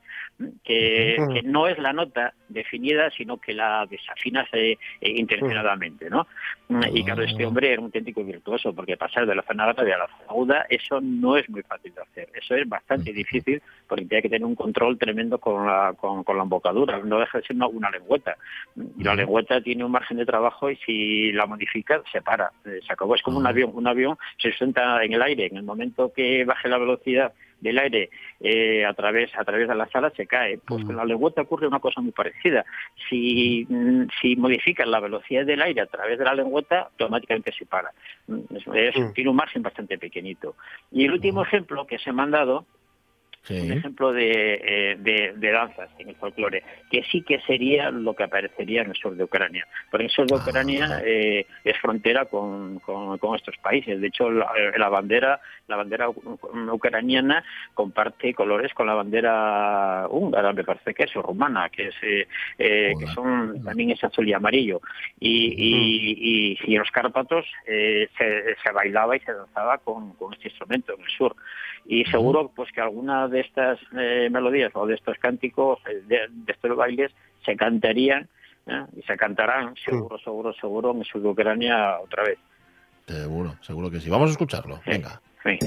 que, 0.64 1.18
no 1.44 1.68
es 1.68 1.78
la 1.78 1.94
nota 1.94 2.34
definida, 2.48 3.10
sino 3.12 3.38
que 3.38 3.54
la 3.54 3.86
desafinas 3.90 4.48
eh, 4.54 4.78
eh, 5.02 5.10
intencionadamente, 5.16 6.10
¿no? 6.10 6.28
Y 6.92 7.04
claro, 7.04 7.24
este 7.24 7.46
hombre 7.46 7.72
era 7.72 7.80
un 7.80 7.86
auténtico 7.86 8.24
virtuoso, 8.24 8.74
porque 8.74 8.98
pasar 8.98 9.28
de 9.28 9.36
la 9.36 9.44
zona 9.44 9.72
grave 9.74 9.94
a 9.94 9.98
la 10.00 10.08
zona 10.08 10.24
aguda, 10.30 10.66
eso 10.70 11.00
no 11.02 11.38
es 11.38 11.48
muy 11.50 11.63
fácil 11.64 11.94
de 11.94 12.02
hacer. 12.02 12.30
Eso 12.34 12.56
es 12.56 12.68
bastante 12.68 13.12
difícil, 13.14 13.62
porque 13.88 14.06
tiene 14.06 14.22
que 14.22 14.30
tener 14.30 14.46
un 14.46 14.56
control 14.56 14.98
tremendo 14.98 15.38
con 15.38 15.66
la, 15.66 15.94
con, 15.98 16.24
con 16.24 16.38
la 16.38 16.44
embocadura. 16.44 17.00
No 17.00 17.20
deja 17.20 17.40
de 17.40 17.46
ser 17.46 17.56
una, 17.56 17.68
una 17.68 17.90
lengüeta. 17.90 18.38
Y 18.76 19.04
la 19.04 19.16
lengüeta 19.16 19.62
tiene 19.62 19.84
un 19.84 19.92
margen 19.92 20.18
de 20.18 20.26
trabajo 20.26 20.70
y 20.70 20.76
si 20.78 21.32
la 21.32 21.46
modificas, 21.46 22.02
se 22.12 22.22
para. 22.22 22.52
Eh, 22.66 22.80
Se 22.86 22.94
acabó. 22.94 23.16
Es 23.16 23.22
como 23.22 23.38
un 23.38 23.48
avión. 23.48 23.72
Un 23.74 23.88
avión 23.88 24.18
se 24.38 24.50
sustenta 24.50 25.04
en 25.04 25.14
el 25.14 25.22
aire. 25.22 25.48
En 25.48 25.58
el 25.58 25.64
momento 25.64 26.12
que 26.14 26.46
baje 26.46 26.70
la 26.70 26.78
velocidad 26.78 27.34
del 27.64 27.80
aire 27.80 28.10
eh, 28.40 28.86
a 28.86 28.94
través 28.94 29.36
a 29.36 29.44
través 29.44 29.68
de 29.68 29.74
las 29.76 29.94
alas 29.96 30.14
se 30.16 30.28
cae. 30.28 30.60
Pues 30.60 30.84
con 30.86 30.96
la 30.96 31.06
lengüeta 31.06 31.42
ocurre 31.42 31.66
una 31.68 31.80
cosa 31.80 32.02
muy 32.02 32.12
parecida. 32.12 32.66
Si, 33.10 33.66
mm, 33.70 34.04
si 34.22 34.36
modificas 34.36 34.88
la 34.88 35.00
velocidad 35.00 35.46
del 35.46 35.62
aire 35.62 35.82
a 35.82 35.86
través 35.88 36.20
de 36.20 36.26
la 36.26 36.36
lengüeta, 36.36 36.82
automáticamente 36.92 37.52
se 37.52 37.66
para. 37.66 37.92
Mm, 38.28 38.40
es- 38.56 38.98
Mm. 39.00 39.14
Tiene 39.14 39.30
un 39.30 39.36
margen 39.36 39.62
bastante 39.64 39.98
pequeñito. 39.98 40.56
Y 40.92 41.06
el 41.06 41.12
último 41.14 41.42
ejemplo 41.44 41.88
que 41.88 41.98
se 42.00 42.12
me 42.12 42.22
han 42.22 42.32
dado 42.32 42.66
Sí. 43.44 43.60
un 43.60 43.74
ejemplo 43.74 44.14
de, 44.14 44.54
eh, 44.64 44.96
de, 45.00 45.34
de 45.36 45.52
danzas 45.52 45.90
en 46.00 46.10
el 46.10 46.16
folclore, 46.16 46.64
que 46.90 47.04
sí 47.12 47.22
que 47.24 47.40
sería 47.42 47.92
lo 47.92 48.16
que 48.16 48.24
aparecería 48.24 48.82
en 48.84 48.90
el 48.92 48.96
sur 48.96 49.16
de 49.16 49.24
Ucrania. 49.26 49.68
Porque 49.92 50.06
el 50.06 50.12
sur 50.12 50.26
de 50.28 50.36
Ah. 50.36 50.40
Ucrania 50.48 51.02
eh, 51.06 51.46
es 51.64 51.78
frontera 51.80 52.26
con, 52.26 52.80
con- 52.80 53.18
con 53.18 53.36
estos 53.36 53.58
países. 53.58 54.00
De 54.00 54.08
hecho, 54.08 54.30
la, 54.32 54.46
eh, 54.58 54.78
la 54.80 54.90
bandera 54.90 55.42
la 55.68 55.78
bandera 55.78 56.10
ucraniana 56.10 57.44
comparte 57.74 58.34
colores 58.34 58.74
con 58.74 58.88
la 58.88 58.94
bandera 58.94 60.08
húngara, 60.10 60.52
me 60.54 60.64
parece 60.64 60.94
que 60.94 61.04
es, 61.04 61.16
o 61.16 61.22
rumana, 61.22 61.70
que 61.70 61.88
es 61.88 61.96
eh, 62.02 62.28
eh, 62.58 62.94
que 63.00 63.08
son 63.08 63.64
también 63.64 63.92
es 63.92 64.04
azul 64.04 64.28
y 64.28 64.34
amarillo. 64.34 64.82
Y, 65.20 65.54
y, 65.58 66.54
y, 66.54 66.58
y 66.66 66.74
en 66.76 66.80
los 66.80 66.92
Cárpatos 66.92 67.46
eh, 67.66 68.08
se, 68.18 68.56
se 68.62 68.72
bailaba 68.72 69.16
y 69.16 69.20
se 69.22 69.34
danzaba 69.34 69.78
con, 69.80 70.14
con 70.14 70.34
este 70.34 70.50
instrumento 70.50 70.94
en 70.94 71.02
el 71.02 71.10
sur 71.12 71.36
y 71.86 72.06
seguro 72.06 72.50
pues 72.56 72.72
que 72.72 72.80
alguna 72.80 73.28
de 73.34 73.42
estas 73.42 73.80
eh, 73.98 74.30
melodías 74.32 74.72
o 74.76 74.86
de 74.88 74.96
estos 74.96 75.18
cánticos 75.18 75.80
eh, 75.90 76.02
de, 76.08 76.20
de 76.30 76.52
estos 76.54 76.76
bailes 76.78 77.12
se 77.44 77.58
cantarían 77.58 78.30
¿eh? 78.68 78.86
y 78.96 79.02
se 79.02 79.18
cantarán 79.18 79.76
seguro 79.76 80.18
seguro 80.20 80.54
seguro 80.54 80.92
en 80.92 81.00
el 81.00 81.06
sur 81.06 81.22
de 81.22 81.28
Ucrania 81.28 82.00
otra 82.00 82.24
vez 82.24 82.40
Seguro, 83.08 83.56
seguro 83.62 83.92
que 83.92 84.00
sí. 84.00 84.10
Vamos 84.10 84.30
a 84.30 84.32
escucharlo. 84.32 84.78
Sí. 84.86 84.92
Venga. 84.92 85.22
Sí. 85.44 85.60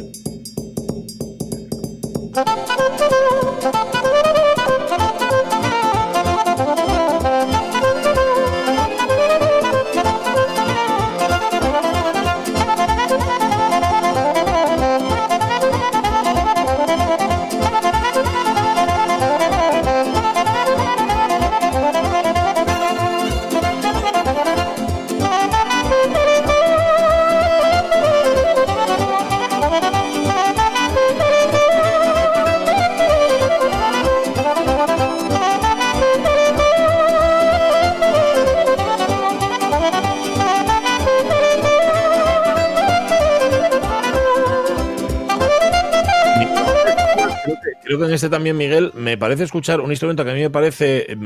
Creo 47.86 47.98
que 47.98 48.04
en 48.06 48.12
este 48.12 48.28
también, 48.28 48.56
Miguel, 48.56 48.90
me 48.94 49.16
parece 49.16 49.44
escuchar 49.44 49.80
un 49.80 49.90
instrumento 49.90 50.24
que 50.24 50.30
a 50.32 50.34
mí 50.34 50.40
me 50.40 50.50
parece 50.50 51.16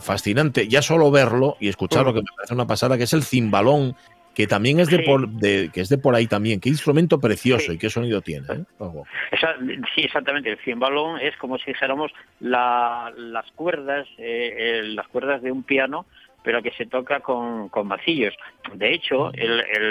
fascinante, 0.00 0.68
ya 0.68 0.82
solo 0.82 1.10
verlo 1.10 1.56
y 1.60 1.68
escucharlo, 1.68 2.12
que 2.12 2.20
me 2.20 2.26
parece 2.36 2.54
una 2.54 2.66
pasada, 2.66 2.96
que 2.98 3.04
es 3.04 3.12
el 3.12 3.22
cimbalón, 3.22 3.94
que 4.34 4.46
también 4.46 4.78
es 4.80 4.88
de, 4.88 4.98
Sí. 4.98 5.02
por, 5.04 5.28
de- 5.28 5.70
que 5.72 5.80
es 5.80 5.88
de 5.88 5.98
por 5.98 6.14
ahí 6.14 6.26
también. 6.26 6.60
Qué 6.60 6.68
instrumento 6.68 7.18
precioso 7.20 7.66
Sí. 7.66 7.72
y 7.72 7.78
qué 7.78 7.90
sonido 7.90 8.20
tiene. 8.22 8.46
¿eh? 8.52 8.64
Esa- 9.32 9.56
sí, 9.94 10.02
exactamente. 10.02 10.50
El 10.50 10.58
cimbalón 10.58 11.20
es 11.20 11.36
como 11.36 11.58
si 11.58 11.66
dijéramos 11.66 12.12
la- 12.38 13.12
las 13.16 13.50
cuerdas, 13.52 14.06
eh, 14.18 14.54
eh, 14.56 14.82
las 14.84 15.08
cuerdas 15.08 15.42
de 15.42 15.50
un 15.52 15.62
piano, 15.64 16.06
pero 16.42 16.62
que 16.62 16.70
se 16.70 16.86
toca 16.86 17.20
con, 17.20 17.68
con 17.68 17.86
macillos. 17.88 18.34
De 18.74 18.94
hecho, 18.94 19.30
el, 19.34 19.60
el, 19.60 19.84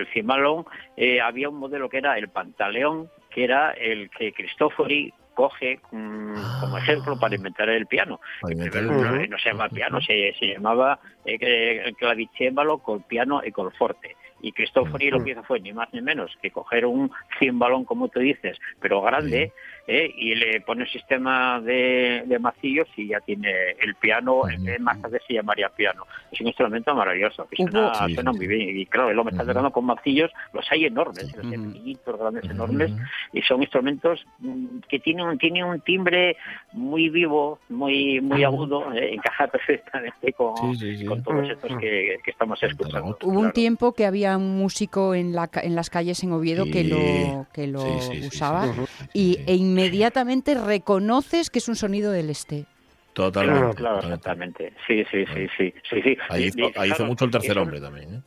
el 0.00 0.06
cimbalón 0.12 0.64
eh, 0.96 1.20
había 1.20 1.48
un 1.48 1.56
modelo 1.56 1.88
que 1.88 1.98
era 1.98 2.16
el 2.18 2.28
pantaleón, 2.28 3.08
que 3.30 3.44
era 3.44 3.72
el 3.72 4.08
que 4.10 4.32
Cristofori 4.32 5.12
coge 5.36 5.78
mm, 5.92 6.60
como 6.60 6.78
ejemplo 6.78 7.16
para 7.16 7.36
inventar 7.36 7.68
el 7.68 7.86
piano. 7.86 8.18
Para 8.40 8.54
inventar 8.54 8.82
el 8.82 8.88
Pero 8.88 9.00
piano. 9.00 9.16
no, 9.18 9.26
no 9.26 9.38
se 9.38 9.50
llama 9.50 9.68
piano, 9.68 10.00
se, 10.00 10.34
se 10.40 10.46
llamaba 10.46 10.98
eh, 11.24 11.92
clavicémbalo 11.98 12.78
con 12.78 13.02
piano 13.02 13.42
y 13.44 13.52
con 13.52 13.70
forte. 13.72 14.16
Y 14.40 14.52
Cristofori 14.52 15.10
lo 15.10 15.22
que 15.22 15.30
hizo 15.30 15.42
fue 15.44 15.60
ni 15.60 15.72
más 15.72 15.88
ni 15.92 16.00
menos 16.02 16.36
que 16.42 16.50
coger 16.50 16.86
un 16.86 17.10
cimbalón, 17.38 17.84
como 17.84 18.08
tú 18.08 18.20
dices, 18.20 18.58
pero 18.80 19.00
grande, 19.00 19.52
eh, 19.86 20.12
y 20.16 20.34
le 20.34 20.60
pone 20.62 20.82
un 20.82 20.88
sistema 20.88 21.60
de, 21.60 22.24
de 22.26 22.38
macillos 22.38 22.88
y 22.96 23.08
ya 23.08 23.20
tiene 23.20 23.50
el 23.80 23.94
piano, 23.94 24.48
en 24.48 24.64
vez 24.64 24.74
de 24.74 24.78
más 24.80 25.00
tarde 25.00 25.20
se 25.26 25.34
llamaría 25.34 25.68
piano. 25.68 26.04
Es 26.32 26.40
un 26.40 26.48
instrumento 26.48 26.94
maravilloso, 26.94 27.46
que 27.48 27.56
suena, 27.56 28.06
Sí, 28.08 28.14
suena 28.14 28.32
sí, 28.32 28.36
muy 28.38 28.46
bien. 28.48 28.76
Y 28.78 28.86
claro, 28.86 29.10
él 29.10 29.16
lo 29.16 29.24
me 29.24 29.30
está 29.30 29.44
tocando 29.46 29.70
con 29.70 29.84
macillos, 29.86 30.30
los 30.52 30.64
hay 30.72 30.86
enormes, 30.86 31.32
los 31.36 31.44
hay 31.46 31.58
pequeñitos, 31.58 32.18
grandes, 32.18 32.50
enormes, 32.50 32.92
y 33.32 33.42
son 33.42 33.62
instrumentos 33.62 34.26
mm, 34.40 34.78
que 34.88 34.98
tienen, 34.98 35.26
un- 35.26 35.38
tienen 35.38 35.64
un 35.64 35.80
timbre 35.80 36.36
muy 36.72 37.08
vivo, 37.08 37.58
muy 37.68 38.20
muy 38.20 38.42
agudo, 38.44 38.92
eh, 38.92 39.14
encaja 39.14 39.46
perfectamente 39.52 40.32
con, 40.32 40.74
Sí, 40.74 40.80
sí, 40.80 40.96
sí. 40.98 41.04
con 41.06 41.22
todos 41.22 41.48
estos 41.48 41.70
que, 41.78 42.16
que 42.24 42.30
estamos 42.30 42.60
escuchando. 42.62 43.16
Hubo 43.22 43.30
un 43.32 43.38
claro. 43.38 43.52
tiempo 43.52 43.92
que 43.92 44.04
había 44.06 44.36
un 44.36 44.58
músico 44.58 45.14
en, 45.14 45.32
la, 45.32 45.46
ca- 45.48 45.60
en 45.60 45.74
las 45.74 45.90
calles 45.90 46.22
en 46.24 46.32
Oviedo 46.32 46.64
que 46.72 46.84
lo, 46.84 47.46
que 47.52 47.66
lo 47.66 47.80
Sí, 47.80 48.00
sí, 48.00 48.20
sí, 48.22 48.26
usaba 48.26 48.66
y, 49.12 49.34
Sí. 49.34 49.44
e 49.46 49.54
inmediatamente 49.84 50.54
reconoces 50.54 51.50
que 51.50 51.58
es 51.58 51.68
un 51.68 51.76
sonido 51.76 52.12
del 52.12 52.30
este. 52.30 52.66
Totalmente. 53.12 53.76
Claro, 53.76 54.00
claro, 54.00 54.16
totalmente. 54.16 54.66
exactamente. 54.66 54.72
Sí, 54.86 55.04
sí, 55.10 55.24
sí, 55.34 55.48
sí, 55.56 55.74
sí, 55.88 56.02
sí. 56.02 56.18
Ahí 56.28 56.44
hizo, 56.44 56.70
ahí 56.76 56.90
hizo 56.90 57.04
mucho 57.06 57.24
el 57.24 57.30
tercer 57.30 57.58
hombre 57.58 57.80
también. 57.80 58.14
¿eh? 58.14 58.20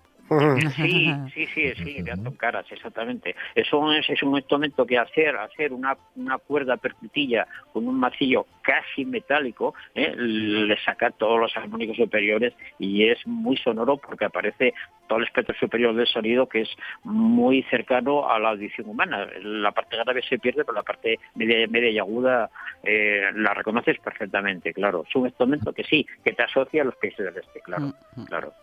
Sí, 0.76 1.14
sí, 1.34 1.48
sí, 1.48 1.74
sí, 1.76 2.02
de 2.04 2.14
Caras, 2.38 2.66
exactamente. 2.72 3.36
Es 3.56 3.72
un, 3.74 3.94
es 3.94 4.24
un 4.24 4.36
instrumento 4.38 4.86
que 4.86 4.98
hacer, 4.98 5.36
hacer 5.36 5.74
una, 5.74 5.98
una 6.16 6.38
cuerda 6.38 6.78
percutilla 6.78 7.48
con 7.74 7.88
un 7.88 8.00
macillo 8.00 8.46
casi 8.62 9.06
metálico, 9.06 9.74
¿eh? 9.96 10.14
le 10.16 10.78
saca 10.84 11.10
todos 11.12 11.40
los 11.40 11.58
armónicos 11.58 11.98
superiores 11.98 12.54
y 12.78 13.06
es 13.06 13.26
muy 13.26 13.58
sonoro 13.58 13.98
porque 13.98 14.26
aparece 14.26 14.74
todo 15.08 15.20
el 15.20 15.26
espectro 15.26 15.56
superior 15.60 15.96
del 15.96 16.08
sonido 16.08 16.48
que 16.48 16.62
es 16.62 16.70
muy 17.04 17.64
cercano 17.64 18.30
a 18.30 18.40
la 18.40 18.50
audición 18.50 18.90
humana. 18.90 19.28
La 19.42 19.72
parte 19.72 19.98
grave 19.98 20.22
se 20.22 20.38
pierde, 20.38 20.64
pero 20.64 20.76
la 20.76 20.84
parte 20.84 21.20
media, 21.36 21.68
media 21.68 21.90
y 21.90 21.98
aguda 21.98 22.50
eh, 22.84 23.32
la 23.34 23.54
reconoces 23.54 24.00
perfectamente, 24.00 24.74
claro. 24.74 25.04
Es 25.08 25.16
un 25.16 25.26
instrumento 25.26 25.74
que 25.74 25.84
sí, 25.84 26.06
que 26.24 26.34
te 26.34 26.44
asocia 26.44 26.84
a 26.84 26.86
los 26.86 26.96
países 26.96 27.26
del 27.26 27.38
este, 27.38 27.62
claro, 27.62 27.94
claro. 28.28 28.54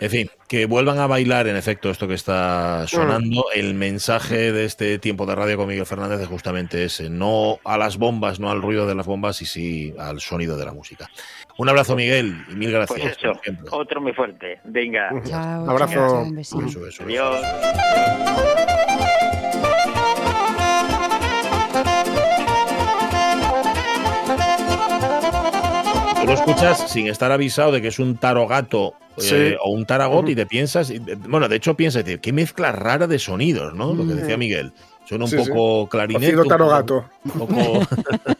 En 0.00 0.10
fin, 0.10 0.30
que 0.48 0.64
vuelvan 0.64 0.98
a 0.98 1.06
bailar, 1.06 1.46
en 1.46 1.56
efecto, 1.56 1.90
esto 1.90 2.08
que 2.08 2.14
está 2.14 2.86
sonando. 2.86 3.44
El 3.54 3.74
mensaje 3.74 4.52
de 4.52 4.64
este 4.64 4.98
tiempo 4.98 5.26
de 5.26 5.34
radio 5.34 5.58
con 5.58 5.68
Miguel 5.68 5.84
Fernández 5.84 6.20
es 6.20 6.28
justamente 6.28 6.84
ese. 6.84 7.10
No 7.10 7.58
a 7.64 7.76
las 7.76 7.98
bombas, 7.98 8.40
no 8.40 8.50
al 8.50 8.62
ruido 8.62 8.86
de 8.86 8.94
las 8.94 9.06
bombas 9.06 9.42
y 9.42 9.46
sí 9.46 9.94
al 9.98 10.20
sonido 10.20 10.56
de 10.56 10.64
la 10.64 10.72
música. 10.72 11.10
Un 11.58 11.68
abrazo, 11.68 11.94
Miguel, 11.94 12.42
y 12.50 12.54
mil 12.54 12.72
gracias. 12.72 12.98
Pues 12.98 13.18
eso, 13.18 13.38
por 13.68 13.82
otro 13.82 14.00
muy 14.00 14.14
fuerte. 14.14 14.60
Venga. 14.64 15.10
Chao, 15.24 15.68
Abrazo. 15.68 15.92
chao, 15.92 16.08
chao, 16.08 16.22
un 16.22 16.34
besito. 16.34 16.66
Eso, 16.66 16.86
eso, 16.86 16.88
eso. 16.88 17.02
Adiós. 17.04 17.40
Tú 26.20 26.26
lo 26.26 26.32
escuchas 26.32 26.90
sin 26.90 27.08
estar 27.08 27.32
avisado 27.32 27.72
de 27.72 27.82
que 27.82 27.88
es 27.88 27.98
un 27.98 28.16
tarogato 28.16 28.94
eh, 29.32 29.56
o 29.62 29.70
un 29.72 29.84
taragot 29.86 30.28
y 30.28 30.34
te 30.34 30.46
piensas, 30.46 30.90
y, 30.90 30.98
bueno, 30.98 31.48
de 31.48 31.56
hecho 31.56 31.74
piensas, 31.74 32.04
tío, 32.04 32.20
qué 32.20 32.32
mezcla 32.32 32.72
rara 32.72 33.06
de 33.06 33.18
sonidos, 33.18 33.74
¿no? 33.74 33.94
Lo 33.94 34.06
que 34.06 34.14
decía 34.14 34.36
Miguel. 34.36 34.72
Suena 35.08 35.24
un 35.24 35.30
Sí, 35.30 35.36
poco 35.36 35.88
clarinete, 35.88 36.36
un 36.38 36.46
taro 36.48 36.66
poco- 36.66 36.76
gato. 36.76 37.04
un 37.24 37.30
poco, 37.32 37.54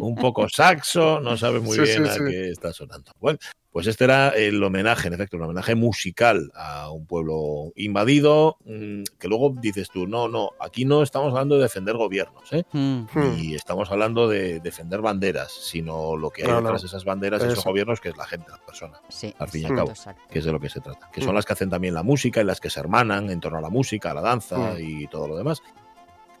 un 0.00 0.14
poco 0.16 0.48
saxo, 0.48 1.20
no 1.20 1.36
sabes 1.36 1.62
muy 1.62 1.76
Sí, 1.76 1.82
bien 1.82 2.04
sí, 2.04 2.10
a 2.10 2.14
sí. 2.14 2.20
qué 2.28 2.50
está 2.50 2.72
sonando. 2.72 3.12
Bueno, 3.20 3.38
pues 3.70 3.86
este 3.86 4.04
era 4.04 4.28
el 4.30 4.62
homenaje, 4.62 5.08
en 5.08 5.14
efecto, 5.14 5.38
un 5.38 5.44
homenaje 5.44 5.74
musical 5.74 6.50
a 6.54 6.90
un 6.90 7.06
pueblo 7.06 7.72
invadido, 7.76 8.58
mm, 8.66 9.02
que 9.18 9.28
luego 9.28 9.54
dices 9.60 9.88
tú, 9.90 10.06
no, 10.06 10.28
no, 10.28 10.50
aquí 10.60 10.84
no 10.84 11.02
estamos 11.02 11.30
hablando 11.30 11.56
de 11.56 11.62
defender 11.62 11.96
gobiernos, 11.96 12.52
¿eh? 12.52 12.64
Mm. 12.72 13.04
Hmm. 13.14 13.38
Y 13.38 13.54
estamos 13.54 13.90
hablando 13.90 14.28
de 14.28 14.60
defender 14.60 15.00
banderas, 15.00 15.52
sino 15.52 16.16
lo 16.18 16.28
que 16.30 16.42
hay 16.42 16.48
No, 16.48 16.56
detrás 16.56 16.74
no. 16.74 16.80
de 16.80 16.86
esas 16.86 17.04
banderas, 17.06 17.42
esos 17.42 17.60
Eso. 17.60 17.70
gobiernos, 17.70 18.00
que 18.00 18.10
es 18.10 18.16
la 18.18 18.26
gente, 18.26 18.50
las 18.50 18.60
personas, 18.60 19.00
Sí, 19.08 19.34
al 19.38 19.48
fin 19.48 19.62
y 19.62 19.64
al 19.66 19.74
cabo, 19.76 19.90
exacto. 19.90 20.22
que 20.30 20.38
es 20.40 20.44
de 20.44 20.52
lo 20.52 20.60
que 20.60 20.68
se 20.68 20.80
trata. 20.80 21.08
Que 21.10 21.22
son 21.22 21.32
Mm. 21.32 21.36
las 21.36 21.46
que 21.46 21.52
hacen 21.54 21.70
también 21.70 21.94
la 21.94 22.02
música 22.02 22.42
y 22.42 22.44
las 22.44 22.60
que 22.60 22.68
se 22.68 22.78
hermanan 22.78 23.30
en 23.30 23.40
torno 23.40 23.56
a 23.56 23.62
la 23.62 23.70
música, 23.70 24.10
a 24.10 24.14
la 24.14 24.20
danza 24.20 24.58
Mm. 24.74 24.76
y 24.80 25.06
todo 25.06 25.28
lo 25.28 25.36
demás. 25.36 25.62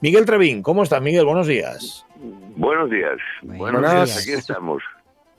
Miguel 0.02 0.26
Trevín, 0.26 0.62
¿cómo 0.62 0.82
estás, 0.82 1.00
Miguel? 1.00 1.24
Buenos 1.24 1.46
días. 1.46 2.04
Buenos 2.56 2.90
días. 2.90 3.16
Buenos 3.42 3.58
Buenos 3.80 3.80
días. 3.92 4.04
días. 4.06 4.22
Aquí 4.22 4.32
estamos. 4.32 4.82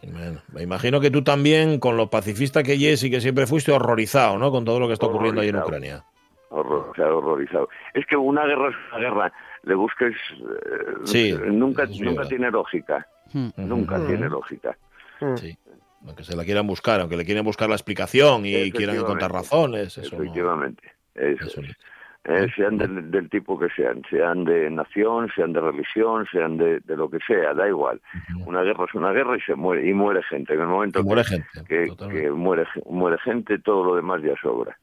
Bueno, 0.01 0.41
me 0.53 0.61
imagino 0.63 0.99
que 0.99 1.11
tú 1.11 1.23
también, 1.23 1.79
con 1.79 1.95
lo 1.97 2.09
pacifista 2.09 2.63
que 2.63 2.73
eres 2.73 3.03
y 3.03 3.11
que 3.11 3.21
siempre 3.21 3.45
fuiste 3.47 3.71
horrorizado, 3.71 4.37
¿no? 4.37 4.51
Con 4.51 4.65
todo 4.65 4.79
lo 4.79 4.87
que 4.87 4.93
está 4.93 5.05
ocurriendo 5.05 5.41
ahí 5.41 5.49
en. 5.49 5.57
Ucrania. 5.57 6.03
Horrorizado, 6.49 7.17
horrorizado. 7.17 7.69
Es 7.93 8.05
que 8.05 8.15
una 8.15 8.45
guerra 8.45 8.69
es 8.69 8.75
una 8.91 8.99
guerra. 8.99 9.33
Le 9.63 9.75
busques. 9.75 10.13
eh, 10.13 10.93
Sí, 11.05 11.33
nunca, 11.45 11.85
nunca 11.99 12.27
tiene 12.27 12.51
lógica. 12.51 13.07
Mm. 13.33 13.49
Nunca 13.57 14.05
tiene 14.05 14.27
lógica. 14.29 14.77
Hmm. 15.21 15.35
Sí. 15.37 15.57
Aunque 16.05 16.23
se 16.25 16.35
la 16.35 16.43
quieran 16.43 16.67
buscar, 16.67 16.99
aunque 16.99 17.15
le 17.15 17.23
quieren 17.25 17.45
buscar 17.45 17.69
la 17.69 17.75
explicación 17.75 18.45
y 18.45 18.71
quieran 18.71 18.97
encontrar 18.97 19.31
razones, 19.31 19.97
eso 19.97 20.17
no- 20.17 20.23
Efectivamente. 20.23 20.83
Eso 21.15 21.45
eso 21.45 21.61
es. 21.61 21.77
Eh, 22.25 22.47
sean 22.55 22.77
del, 22.77 23.11
del 23.11 23.29
tipo 23.29 23.59
que 23.59 23.67
sean, 23.75 24.01
sean 24.09 24.45
de 24.45 24.69
nación, 24.69 25.29
sean 25.35 25.51
de 25.51 25.59
religión, 25.59 26.25
sean 26.31 26.57
de, 26.57 26.79
de 26.79 26.95
lo 26.95 27.09
que 27.09 27.19
sea, 27.27 27.53
da 27.53 27.67
igual. 27.67 27.99
Una 28.45 28.61
guerra 28.61 28.85
es 28.87 28.93
una 28.95 29.11
guerra 29.11 29.35
y 29.37 29.41
se 29.41 29.55
muere, 29.55 29.89
y 29.89 29.93
muere 29.93 30.23
gente. 30.23 30.53
En 30.53 30.61
el 30.61 30.67
momento 30.67 31.01
Y 31.01 31.03
muere 31.03 31.23
que, 31.23 31.27
gente. 31.29 31.49
que, 31.67 31.93
que 32.09 32.31
muere, 32.31 32.65
muere 32.89 33.17
gente, 33.19 33.59
todo 33.59 33.83
lo 33.83 33.95
demás 33.97 34.21
ya 34.21 34.35
sobra. 34.41 34.77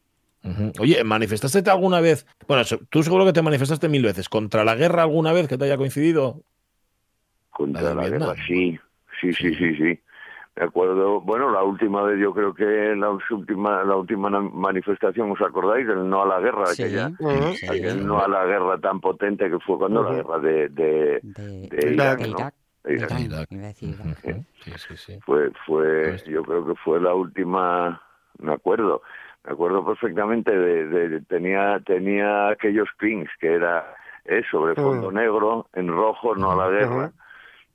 Oye, 0.79 1.03
¿manifestaste 1.05 1.69
alguna 1.71 2.01
vez? 2.01 2.27
Bueno, 2.49 2.63
tú 2.89 3.03
seguro 3.03 3.25
que 3.25 3.33
te 3.33 3.43
manifestaste 3.43 3.89
mil 3.89 4.03
veces. 4.03 4.29
¿Contra 4.29 4.65
la 4.65 4.75
guerra 4.75 5.03
alguna 5.03 5.33
vez 5.33 5.49
que 5.49 5.57
te 5.59 5.65
haya 5.65 5.77
coincidido? 5.77 6.43
Contra 7.51 7.83
La 7.83 7.95
la, 7.95 8.09
guerra, 8.09 8.35
sí, 8.47 8.79
sí, 9.21 9.33
sí, 9.33 9.55
sí, 9.55 9.77
sí. 9.77 10.01
Me 10.57 10.65
acuerdo, 10.65 11.21
bueno, 11.21 11.51
la 11.51 11.63
última 11.63 12.03
vez 12.03 12.19
yo 12.21 12.35
creo 12.35 12.53
que 12.53 12.65
la 12.97 13.11
última, 13.31 13.83
la 13.85 13.97
última 13.97 14.29
manifestación, 14.31 15.31
¿os 15.31 15.41
acordáis? 15.41 15.87
del 15.87 16.09
no 16.09 16.23
a 16.23 16.27
la 16.27 16.41
guerra, 16.41 16.75
Sí, 16.75 16.83
aquella, 16.83 17.09
Ujú. 17.19 17.55
sí. 17.55 17.67
aquel 17.69 18.05
no 18.07 18.21
a 18.21 18.29
la 18.29 18.45
guerra 18.45 18.79
tan 18.79 19.01
potente 19.01 19.49
que 19.49 19.59
fue 19.61 19.79
cuando 19.79 20.03
la 20.03 20.13
guerra 20.17 20.39
de, 20.41 20.69
de, 20.69 21.21
De, 21.23 21.69
de 21.71 21.93
Irak, 21.93 22.19
de 22.19 22.29
¿no? 22.29 22.37
Irak. 22.39 22.55
De 22.85 22.95
Irak. 22.95 23.21
Irak. 23.21 23.53
Irak. 23.83 24.19
Sí, 24.65 24.73
sí, 24.77 24.97
sí. 24.97 25.19
Fue, 25.25 25.51
fue, 25.67 26.11
Pues- 26.11 26.25
yo 26.25 26.43
creo 26.43 26.67
que 26.67 26.75
fue 26.75 27.01
la 27.01 27.15
última, 27.15 28.03
me 28.39 28.53
acuerdo, 28.53 29.03
me 29.45 29.53
acuerdo 29.53 29.87
perfectamente 29.87 30.51
de, 30.57 30.87
de- 30.87 31.21
tenía, 31.23 31.81
tenía 31.87 32.49
aquellos 32.49 32.89
pings 32.99 33.31
que 33.41 33.55
era 33.55 33.95
eh, 34.25 34.43
sobre 34.51 34.75
fondo 34.75 35.11
negro, 35.13 35.69
en 35.75 35.89
rojo, 35.89 36.35
no 36.35 36.53
a 36.53 36.57
la 36.57 36.71
guerra, 36.71 37.13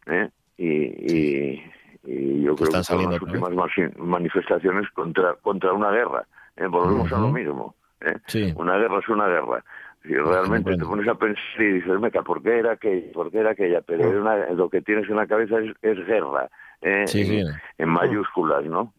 ¿eh? 0.08 0.30
y, 0.58 0.68
y, 0.70 1.72
y 2.06 2.44
yo 2.44 2.56
creo 2.56 2.68
están 2.68 2.82
que 2.82 2.84
son 2.86 3.12
las 3.12 3.22
últimas 3.22 3.52
manifestaciones 3.98 4.90
contra, 4.92 5.34
contra 5.36 5.74
una 5.74 5.92
guerra. 5.92 6.26
¿eh? 6.58 6.68
Volvemos 6.68 7.12
a 7.12 7.20
lo 7.20 7.30
mismo. 7.30 7.76
¿eh? 8.02 8.16
Sí. 8.28 8.54
Una 8.56 8.78
guerra 8.78 9.00
es 9.00 9.10
una 9.10 9.28
guerra. 9.28 9.64
Si 10.04 10.14
realmente 10.14 10.78
te 10.78 10.86
pones 10.86 11.08
a 11.08 11.16
pensar 11.16 11.44
y 11.62 11.74
dices, 11.74 12.00
meca, 12.00 12.22
¿por 12.22 12.42
qué 12.44 12.60
era 12.60 12.74
aquella? 12.74 13.12
¿Por 13.12 13.32
qué 13.32 13.40
era 13.40 13.52
aquella? 13.52 13.82
Pero 13.82 14.10
una- 14.22 14.52
lo 14.52 14.70
que 14.70 14.82
tienes 14.82 15.10
en 15.10 15.16
la 15.16 15.26
cabeza 15.26 15.58
es, 15.60 15.74
es 15.82 16.06
guerra. 16.06 16.48
¿eh? 16.82 17.08
Sí, 17.08 17.42
en 17.80 17.90
mayúsculas, 17.90 18.64
¿no? 18.66 18.94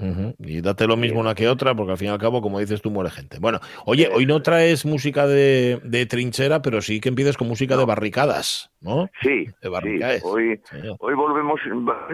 Ujú. 0.00 0.34
Y 0.38 0.60
date 0.62 0.86
lo 0.86 0.96
mismo 0.96 1.20
una 1.20 1.34
que 1.34 1.46
otra, 1.48 1.74
porque 1.74 1.92
al 1.92 1.98
fin 1.98 2.08
y 2.08 2.10
al 2.10 2.18
cabo, 2.18 2.40
como 2.40 2.58
dices 2.58 2.80
tú, 2.80 2.90
muere 2.90 3.10
gente. 3.10 3.38
Bueno, 3.38 3.60
oye, 3.84 4.08
hoy 4.12 4.24
no 4.26 4.40
traes 4.40 4.86
música 4.86 5.26
de, 5.26 5.80
de 5.84 6.06
trinchera, 6.06 6.62
pero 6.62 6.80
sí 6.80 7.00
que 7.00 7.10
empieces 7.10 7.36
con 7.36 7.48
música 7.48 7.76
de 7.76 7.84
barricadas, 7.84 8.70
¿no? 8.80 9.08
Sí, 9.20 9.44
De 9.46 9.52
sí. 9.62 9.68
barricadas. 9.68 10.22
Hoy, 10.24 10.58
hoy 10.98 11.14
volvemos, 11.14 11.60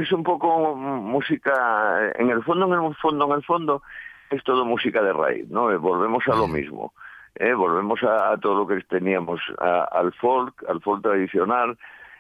es 0.01 0.11
un 0.13 0.23
poco 0.25 0.75
música, 0.75 2.13
en 2.19 2.31
el 2.31 2.43
fondo, 2.43 2.67
en 2.67 2.85
el 2.85 2.95
fondo, 2.97 3.27
en 3.27 3.33
el 3.33 3.45
fondo, 3.45 3.83
es 4.31 4.43
todo 4.45 4.65
música 4.65 5.03
de 5.03 5.13
raíz, 5.13 5.49
¿no? 5.49 5.71
Eh, 5.71 5.77
Volvemos 5.77 6.25
a 6.29 6.35
lo 6.35 6.49
mismo. 6.49 6.93
¿eh? 7.37 7.53
Volvemos 7.55 8.03
a, 8.03 8.33
a 8.33 8.37
todo 8.39 8.57
lo 8.59 8.67
que 8.67 8.81
teníamos, 8.89 9.41
a- 9.59 9.85
al 9.93 10.13
folk, 10.15 10.65
al 10.69 10.81
folk 10.81 11.03
tradicional, 11.03 11.79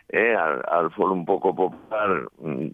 eh, 0.08 0.36
al, 0.36 0.62
al 0.70 0.90
foro 0.92 1.12
un 1.12 1.24
poco 1.24 1.54
popular. 1.54 2.28
mm, 2.38 2.68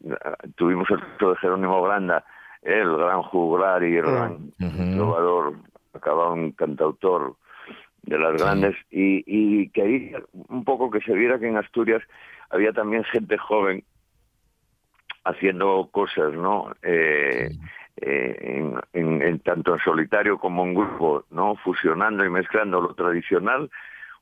Tuvimos 0.57 0.91
el 0.91 1.01
caso 1.01 1.31
de 1.31 1.37
Jerónimo 1.37 1.83
Granda, 1.83 2.25
el 2.63 2.97
gran 2.97 3.23
juglar 3.23 3.83
y 3.85 3.97
el 3.97 4.05
gran 4.07 4.53
Ujú. 4.61 4.95
trovador, 4.95 5.55
acabado 5.95 6.33
un 6.35 6.53
cantautor 6.53 7.37
de 8.03 8.19
las 8.19 8.33
grandes, 8.35 8.75
y, 8.91 9.23
y 9.27 9.69
que 9.71 9.83
ahí 9.83 10.13
un 10.49 10.65
poco 10.65 10.91
que 10.91 11.01
se 11.01 11.13
viera 11.15 11.39
que 11.39 11.47
en 11.49 11.57
Asturias 11.57 12.03
había 12.51 12.73
también 12.73 13.05
gente 13.05 13.39
joven 13.39 13.85
haciendo 15.25 15.89
cosas, 15.93 16.33
¿no? 16.33 16.73
Eh, 16.83 17.51
eh, 17.97 18.37
en, 18.41 18.75
en- 18.93 19.23
en 19.23 19.39
tanto 19.41 19.75
en 19.75 19.81
solitario 19.81 20.39
como 20.39 20.65
en 20.65 20.75
grupo, 20.75 21.25
¿no? 21.31 21.57
Fusionando 21.57 22.25
y 22.25 22.31
mezclando 22.31 22.81
lo 22.81 22.95
tradicional, 22.95 23.71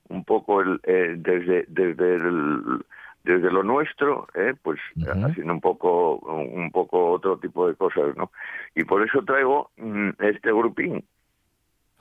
un 0.09 0.24
poco 0.24 0.61
el, 0.61 0.81
eh, 0.83 1.14
desde 1.16 1.64
desde 1.68 2.16
el- 2.16 2.85
desde 3.24 3.50
lo 3.50 3.62
nuestro, 3.62 4.26
¿eh? 4.35 4.54
pues 4.62 4.80
haciendo 5.24 5.52
un 5.52 5.61
poco 5.61 6.16
un 6.18 6.70
poco 6.70 7.11
otro 7.12 7.38
tipo 7.38 7.68
de 7.68 7.74
cosas, 7.74 8.16
¿no? 8.16 8.30
Y 8.74 8.85
por 8.85 9.02
eso 9.06 9.22
traigo 9.24 9.70
mm, 9.76 10.11
este 10.20 10.52
grupín. 10.52 11.04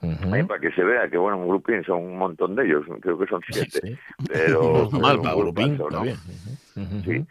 ¿eh? 0.01 0.45
para 0.47 0.61
que 0.61 0.71
se 0.71 0.81
vea 0.83 1.09
que 1.09 1.17
bueno, 1.17 1.37
un 1.39 1.49
grupín 1.49 1.83
son 1.83 2.01
un 2.03 2.17
montón 2.17 2.55
de 2.55 2.63
ellos, 2.65 2.85
creo 3.01 3.17
que 3.19 3.25
son 3.27 3.41
Sí, 3.47 3.53
siete, 3.53 3.79
sí. 3.83 3.97
pero 4.29 4.61
No 4.73 4.83
está 4.83 4.99
mal 4.99 5.17
un 5.17 5.23
para 5.23 5.35
Grupín, 5.35 5.75
grupazo, 5.75 5.87
está 5.89 5.97
¿no? 5.97 6.03
bien. 6.03 7.03
Sí, 7.03 7.25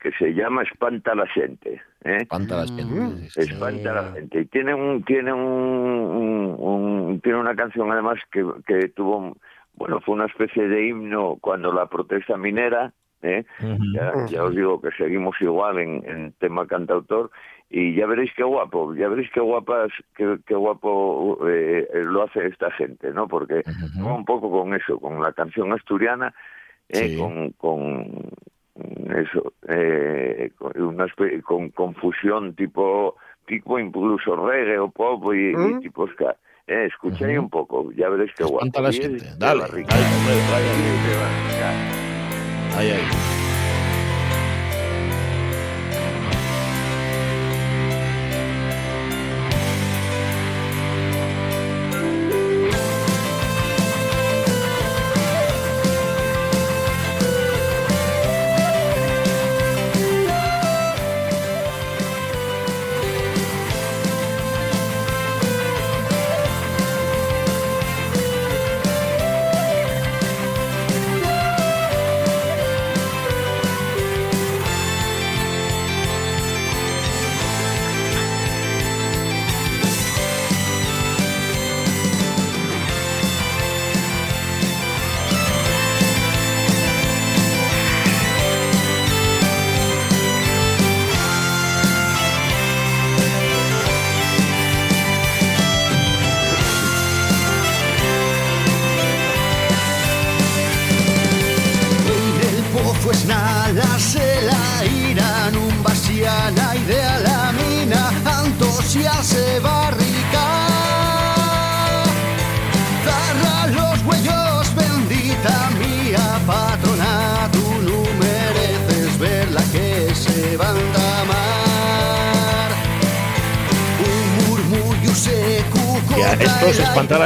que 0.00 0.12
se 0.12 0.32
llama 0.34 0.62
Espanta 0.62 1.14
la 1.16 1.26
gente, 1.26 1.82
¿eh? 2.04 2.18
Espanta 2.20 2.56
las 2.58 2.70
Mm. 2.70 3.16
sí, 3.30 3.30
sí. 3.30 3.40
espanta 3.40 3.90
a 3.90 3.94
la 3.94 4.12
gente 4.12 4.40
y 4.42 4.44
tiene 4.46 4.74
un 4.74 5.02
tiene 5.04 5.32
un, 5.32 5.40
un- 5.40 6.56
un- 6.58 7.20
tiene 7.20 7.38
una 7.40 7.56
canción 7.56 7.90
además 7.90 8.18
que, 8.30 8.44
que 8.66 8.88
tuvo 8.90 9.36
bueno 9.74 10.00
fue 10.02 10.14
una 10.14 10.26
especie 10.26 10.68
de 10.68 10.86
himno 10.86 11.38
cuando 11.40 11.72
la 11.72 11.86
protesta 11.86 12.36
minera 12.36 12.92
¿eh? 13.22 13.44
Ya, 13.94 14.12
ya 14.30 14.44
os 14.44 14.54
digo 14.54 14.80
que 14.80 14.90
seguimos 14.92 15.34
igual 15.40 15.78
en, 15.78 16.02
en 16.08 16.32
tema 16.32 16.66
cantautor 16.66 17.30
y 17.70 17.94
ya 17.94 18.06
veréis 18.06 18.30
qué 18.36 18.42
guapo 18.44 18.94
ya 18.94 19.08
veréis 19.08 19.30
qué 19.32 19.40
guapas 19.40 19.90
qué, 20.14 20.36
qué 20.46 20.54
guapo 20.54 21.38
eh, 21.48 21.88
lo 21.94 22.22
hace 22.24 22.46
esta 22.46 22.70
gente 22.72 23.10
no 23.12 23.26
porque 23.26 23.62
un 24.16 24.24
poco 24.26 24.50
con 24.50 24.74
eso 24.74 24.98
con 25.00 25.22
la 25.22 25.32
canción 25.32 25.72
asturiana 25.72 26.34
eh, 26.90 27.08
Sí. 27.08 27.16
con, 27.18 27.50
con 27.52 28.30
eso 29.16 29.52
eh, 29.68 30.50
con 30.58 30.72
una 30.82 31.06
espe- 31.06 31.40
con 31.42 31.70
confusión 31.70 32.54
tipo 32.54 33.16
tipo 33.46 33.78
incluso 33.78 34.36
reggae 34.36 34.78
o 34.78 34.90
pop 34.90 35.32
y, 35.32 35.52
y 35.52 35.56
¿Mm? 35.56 35.80
tipo 35.80 36.06
ska 36.08 36.36
eh, 36.66 36.86
escucháis 36.86 37.36
Ujú. 37.38 37.44
un 37.44 37.50
poco 37.50 37.92
ya 37.92 38.08
veréis 38.10 38.32
qué 38.36 38.44
guapo. 38.44 38.66
Y 38.66 38.70
Dale, 39.38 39.64
Adjö. 42.76 43.43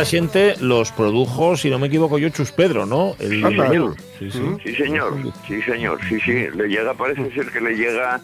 Gente 0.09 0.55
los 0.61 0.91
produjo, 0.93 1.57
si 1.57 1.69
no 1.69 1.79
me 1.79 1.89
equivoco 1.89 2.19
yo, 2.19 2.31
Chus 2.31 2.51
Pedro, 2.53 2.87
¿no? 2.87 3.15
El. 3.19 3.43
Sí, 4.19 4.31
sí. 4.31 4.41
Sí, 4.65 4.75
señor, 4.75 5.15
sí, 5.47 5.61
señor, 5.63 5.99
sí, 6.09 6.19
sí, 6.21 6.47
le 6.55 6.69
llega, 6.69 6.95
parece 6.95 7.31
ser 7.33 7.51
que 7.51 7.61
le 7.61 7.77
llega, 7.77 8.21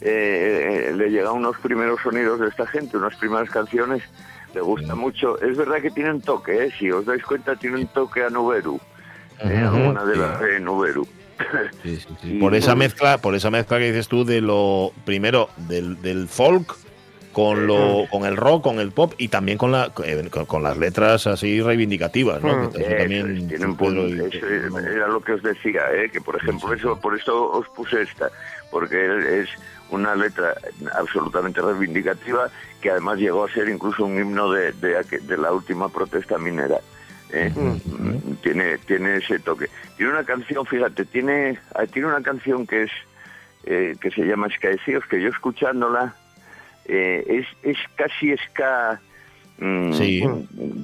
eh, 0.00 0.92
le 0.96 1.10
llega 1.10 1.32
unos 1.32 1.56
primeros 1.58 2.00
sonidos 2.02 2.40
de 2.40 2.48
esta 2.48 2.66
gente, 2.66 2.96
unas 2.96 3.14
primeras 3.16 3.50
canciones, 3.50 4.02
le 4.54 4.60
gusta 4.62 4.94
mucho, 4.94 5.40
es 5.42 5.56
verdad 5.56 5.82
que 5.82 5.90
tiene 5.90 6.10
un 6.10 6.22
toque, 6.22 6.64
eh, 6.64 6.70
si 6.78 6.90
os 6.90 7.04
dais 7.04 7.22
cuenta, 7.22 7.54
tiene 7.54 7.76
un 7.76 7.86
toque 7.88 8.22
a 8.22 8.30
Nuberu, 8.30 8.80
eh, 9.40 9.62
Ujú. 9.66 9.76
alguna 9.76 10.04
de 10.04 10.16
las 10.16 10.40
de 10.40 10.60
Nuberu. 10.60 11.06
Sí, 11.82 11.96
sí, 11.96 12.08
sí. 12.22 12.34
Por 12.40 12.54
esa 12.54 12.74
mezcla, 12.74 13.18
por 13.18 13.34
esa 13.34 13.50
mezcla 13.50 13.78
que 13.78 13.92
dices 13.92 14.08
tú 14.08 14.24
de 14.24 14.40
lo 14.40 14.92
primero 15.04 15.50
del, 15.68 16.00
del 16.00 16.28
folk 16.28 16.74
con 17.36 17.66
lo 17.66 18.06
con 18.10 18.24
el 18.24 18.34
rock, 18.34 18.62
con 18.62 18.80
el 18.80 18.92
pop 18.92 19.12
y 19.18 19.28
también 19.28 19.58
con 19.58 19.70
la 19.70 19.92
eh, 20.02 20.26
con, 20.30 20.46
con 20.46 20.62
las 20.62 20.78
letras 20.78 21.26
así 21.26 21.60
reivindicativas, 21.60 22.42
¿no? 22.42 22.48
Mm. 22.48 22.72
Que 22.72 22.78
eso 22.78 22.88
Eso 22.88 22.96
también 22.96 23.36
es, 23.36 23.48
tiene 23.48 23.66
un 23.66 23.76
punto, 23.76 24.08
y- 24.08 24.12
eso 24.12 24.78
era 24.78 25.06
lo 25.08 25.20
que 25.20 25.32
os 25.32 25.42
decía, 25.42 25.82
eh, 25.92 26.08
que 26.10 26.22
por 26.22 26.36
ejemplo 26.36 26.72
eso, 26.72 26.98
por 26.98 27.14
eso 27.14 27.52
os 27.52 27.68
puse 27.68 28.00
esta, 28.00 28.30
porque 28.70 29.42
es 29.42 29.50
una 29.90 30.14
letra 30.14 30.54
absolutamente 30.98 31.60
reivindicativa 31.60 32.48
que 32.80 32.90
además 32.90 33.18
llegó 33.18 33.44
a 33.44 33.50
ser 33.50 33.68
incluso 33.68 34.06
un 34.06 34.18
himno 34.18 34.50
de, 34.52 34.72
de, 34.72 35.36
la 35.36 35.52
última 35.52 35.90
protesta 35.90 36.38
minera. 36.38 36.78
¿eh? 37.34 37.52
Mm, 37.54 38.36
tiene 38.36 38.78
tiene 38.78 39.16
ese 39.16 39.40
toque 39.40 39.68
tiene 39.98 40.12
una 40.12 40.24
canción 40.24 40.64
fíjate 40.64 41.04
tiene 41.04 41.58
ah, 41.74 41.84
tiene 41.84 42.08
una 42.08 42.22
canción 42.22 42.66
que 42.66 42.84
es 42.84 42.90
eh, 43.64 43.94
que 44.00 44.10
se 44.10 44.22
llama 44.22 44.46
Escaecíos 44.46 45.04
que 45.04 45.20
yo 45.20 45.28
escuchándola 45.28 46.14
eh, 46.88 47.24
es 47.28 47.46
es 47.62 47.78
casi 47.96 48.34
ska 48.36 49.00
mm, 49.58 49.92
Sí. 49.92 50.22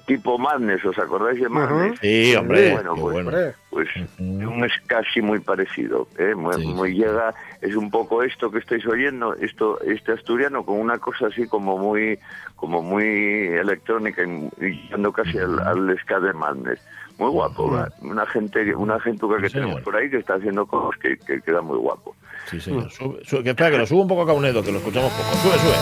tipo 0.07 0.39
Madness 0.39 0.85
os 0.85 0.99
acordáis 0.99 1.41
de 1.41 1.49
Madness 1.49 1.99
Sí, 2.01 2.35
hombre, 2.37 2.73
Bueno, 2.73 2.95
pues, 2.97 3.25
bueno. 3.25 3.31
Pues 3.71 3.89
Ujú. 4.19 4.51
un 4.51 4.65
es 4.65 4.73
casi 4.87 5.21
muy 5.23 5.41
parecido 5.41 6.07
¿eh? 6.19 6.35
muy, 6.35 6.55
Sí, 6.55 6.67
muy 6.67 6.95
llega 6.95 7.35
es 7.61 7.75
un 7.77 7.91
poco 7.91 8.23
esto 8.23 8.51
que 8.51 8.59
estáis 8.59 8.87
oyendo 8.87 9.35
esto 9.35 9.81
este 9.83 10.13
asturiano 10.13 10.65
con 10.65 10.79
una 10.79 10.99
cosa 10.99 11.27
así 11.29 11.47
como 11.47 11.79
muy 11.79 12.19
como 12.57 12.83
muy 12.83 13.05
electrónica 13.49 14.23
y, 14.61 14.89
yendo 14.89 15.13
casi 15.13 15.39
al, 15.39 15.59
al 15.61 15.99
ska 16.01 16.21
de 16.21 16.33
Madness 16.33 16.81
muy 17.19 17.31
guapo 17.31 17.71
¿va? 17.71 17.89
una 18.01 18.27
gente 18.27 18.75
una 18.75 18.99
gente 19.01 19.27
que 19.41 19.49
Sí, 19.49 19.55
tenemos 19.55 19.81
por 19.83 19.97
ahí 19.97 20.09
que 20.11 20.17
está 20.19 20.35
haciendo 20.35 20.67
cosas 20.67 20.99
que, 21.01 21.17
que 21.19 21.41
queda 21.43 21.61
muy 21.63 21.77
guapo 21.79 22.17
Sí, 22.51 22.61
señor. 22.61 22.91
Sube, 22.91 23.21
sube, 23.25 23.43
que 23.43 23.51
espera, 23.51 23.71
que 23.71 23.79
lo 23.79 23.87
subo 23.87 24.03
un 24.03 24.09
poco 24.09 24.23
a 24.23 24.27
Caunedo, 24.27 24.63
que 24.63 24.73
lo 24.73 24.79
escuchamos 24.79 25.11
poco. 25.13 25.31
Sube, 25.43 25.59
sube, 25.59 25.61
sube. 25.61 25.77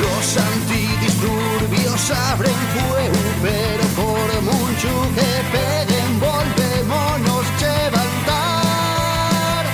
Los 0.00 0.36
antidisturbios 0.36 2.10
abren 2.10 2.52
fuego, 2.52 3.18
pero 3.42 3.84
por 3.96 4.42
mucho 4.42 4.88
que 5.14 5.56
peguen, 5.56 6.20
volvémonos 6.20 7.46
levantar. 7.60 9.64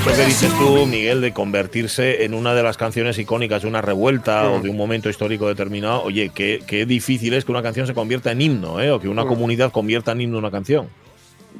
Eso 0.00 0.10
que 0.16 0.24
dices 0.26 0.52
tú, 0.58 0.86
Miguel, 0.86 1.20
de 1.20 1.32
convertirse 1.32 2.24
en 2.24 2.34
una 2.34 2.54
de 2.54 2.62
las 2.62 2.76
canciones 2.76 3.18
icónicas 3.18 3.62
de 3.62 3.68
una 3.68 3.82
revuelta 3.82 4.48
o 4.50 4.60
de 4.60 4.68
un 4.68 4.76
momento 4.76 5.08
histórico 5.08 5.48
determinado, 5.48 6.02
oye, 6.02 6.30
qué, 6.34 6.62
qué 6.66 6.86
difícil 6.86 7.34
es 7.34 7.44
que 7.44 7.52
una 7.52 7.62
canción 7.62 7.86
se 7.86 7.94
convierta 7.94 8.30
en 8.30 8.40
himno, 8.40 8.80
¿eh? 8.80 8.90
O 8.92 9.00
que 9.00 9.08
una 9.08 9.24
comunidad 9.24 9.72
convierta 9.72 10.12
en 10.12 10.20
himno 10.20 10.38
una 10.38 10.50
canción. 10.50 10.88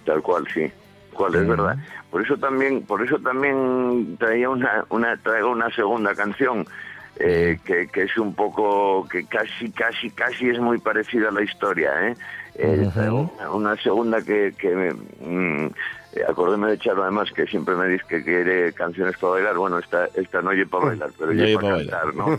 tal 0.05 0.23
cual 0.23 0.45
sí 0.55 0.71
cual 1.21 1.35
es 1.35 1.47
verdad 1.47 1.77
por 2.11 2.23
eso 2.23 2.37
también 2.37 2.83
por 2.83 3.03
eso 3.03 3.19
también 3.19 4.17
traía 4.19 4.49
una 4.49 4.85
una 4.89 5.17
traigo 5.17 5.51
una 5.51 5.71
segunda 5.75 6.15
canción 6.15 6.67
eh, 7.19 7.59
que, 7.65 7.89
que 7.89 8.03
es 8.05 8.17
un 8.17 8.35
poco 8.35 9.07
que 9.09 9.27
casi 9.27 9.71
casi 9.71 10.11
casi 10.11 10.49
es 10.49 10.59
muy 10.59 10.79
parecida 10.79 11.29
a 11.29 11.33
la 11.33 11.43
historia 11.43 11.91
¿eh? 12.09 12.15
Eh, 12.55 12.91
una, 12.97 13.51
una 13.51 13.77
segunda 13.77 14.23
que, 14.23 14.55
que 14.59 14.95
mm, 15.21 15.69
acordéme 16.29 16.71
de 16.71 16.79
Charo 16.79 17.03
además 17.03 17.31
que 17.33 17.47
siempre 17.47 17.75
me 17.77 17.87
dice 17.87 18.05
que 18.09 18.25
quiere 18.25 18.73
canciones 18.73 19.17
para 19.17 19.35
bailar. 19.35 19.57
Bueno, 19.57 19.79
esta, 19.79 20.07
esta 20.15 20.43
no 20.43 20.51
oye 20.51 20.67
para 20.67 20.87
bailar, 20.87 21.11
pero 21.19 21.33
No 21.33 21.43
oye 21.43 21.55
para 21.55 21.69
pa' 21.69 21.77
cantar, 21.77 22.15
¿no? 22.15 22.39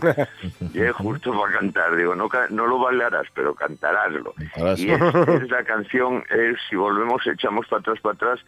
Es 0.74 0.92
justo 0.92 1.32
para 1.32 1.58
cantar. 1.58 1.96
Digo, 1.96 2.14
no, 2.14 2.28
no 2.50 2.66
lo 2.66 2.78
bailarás, 2.78 3.26
pero 3.34 3.54
cantaráslo. 3.54 4.32
Cantarás. 4.32 4.78
Y 4.80 4.90
es, 4.90 5.00
es 5.00 5.50
la 5.50 5.64
canción, 5.64 6.22
es, 6.30 6.58
si 6.68 6.76
volvemos, 6.76 7.26
echamos 7.26 7.66
para 7.68 7.80
atrás, 7.80 7.98
para 8.00 8.14
atrás, 8.14 8.40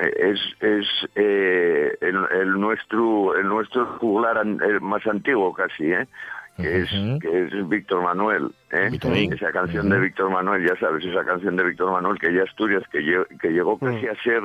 es, 0.00 0.40
es 0.60 0.86
eh, 1.14 1.96
el, 2.00 2.16
el 2.40 2.60
nuestro 2.60 3.34
el 3.36 3.48
nuestro 3.48 3.86
juglar 3.98 4.38
an- 4.38 4.60
el 4.62 4.80
más 4.80 5.06
antiguo 5.06 5.52
casi, 5.54 5.92
¿eh? 5.92 6.06
que 6.56 6.80
es, 6.82 6.90
que 7.22 7.46
es 7.46 7.68
Víctor 7.70 8.02
Manuel, 8.02 8.50
¿eh? 8.70 8.90
Esa 9.32 9.50
canción 9.50 9.88
de 9.88 9.98
Víctor 9.98 10.30
Manuel, 10.30 10.66
ya 10.68 10.76
sabes, 10.76 11.02
esa 11.06 11.24
canción 11.24 11.56
de 11.56 11.64
Víctor 11.64 11.90
Manuel 11.90 12.18
que 12.18 12.34
ya 12.34 12.42
Asturias, 12.42 12.82
que, 12.92 12.98
lle- 13.00 13.26
que 13.40 13.48
llegó 13.48 13.78
casi 13.78 14.06
a 14.08 14.14
ser 14.22 14.42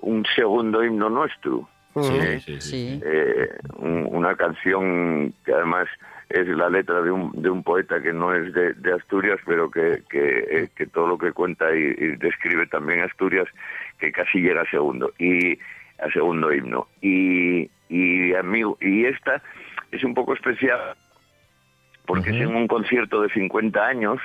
un 0.00 0.24
segundo 0.34 0.82
himno 0.82 1.08
nuestro. 1.08 1.68
Sí, 1.94 2.16
¿eh? 2.20 2.40
sí, 2.40 2.60
sí. 2.60 3.00
Eh, 3.04 3.50
un- 3.76 4.08
una 4.10 4.34
canción 4.34 5.32
que 5.44 5.52
además 5.52 5.86
es 6.30 6.48
la 6.48 6.68
letra 6.70 7.02
de 7.02 7.10
un, 7.10 7.30
de 7.40 7.50
un 7.50 7.62
poeta 7.62 8.00
que 8.02 8.12
no 8.12 8.34
es 8.34 8.52
de, 8.54 8.74
de 8.74 8.92
Asturias, 8.94 9.38
pero 9.46 9.70
que, 9.70 10.02
que, 10.08 10.38
eh, 10.50 10.68
que 10.74 10.86
todo 10.86 11.06
lo 11.06 11.18
que 11.18 11.32
cuenta 11.32 11.74
y, 11.74 11.80
y 11.98 12.16
describe 12.16 12.66
también 12.66 13.00
Asturias, 13.00 13.46
que 13.98 14.10
casi 14.12 14.40
llega 14.40 14.62
a 14.62 14.70
segundo 14.70 15.12
y 15.18 15.58
a 16.02 16.10
segundo 16.12 16.52
himno. 16.52 16.88
Y, 17.00 17.70
y, 17.88 18.34
amigo, 18.34 18.76
y 18.80 19.04
esta 19.04 19.42
es 19.92 20.02
un 20.04 20.14
poco 20.14 20.34
especial 20.34 20.80
porque 22.06 22.30
es 22.30 22.36
en 22.36 22.54
un 22.54 22.66
concierto 22.68 23.22
de 23.22 23.28
50 23.30 23.86
años 23.86 24.20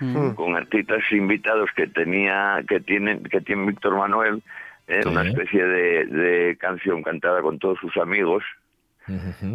Mm. 0.00 0.34
con 0.36 0.54
artistas 0.54 1.02
invitados 1.10 1.70
que 1.74 1.88
tenía 1.88 2.62
que 2.68 2.78
tienen 2.78 3.24
que 3.24 3.40
tiene 3.40 3.66
Víctor 3.66 3.96
Manuel 3.96 4.44
eh, 4.86 5.00
Sí. 5.02 5.08
una 5.08 5.22
especie 5.26 5.64
de, 5.66 6.06
de 6.06 6.56
canción 6.56 7.02
cantada 7.02 7.42
con 7.42 7.58
todos 7.58 7.80
sus 7.80 7.96
amigos 7.96 8.44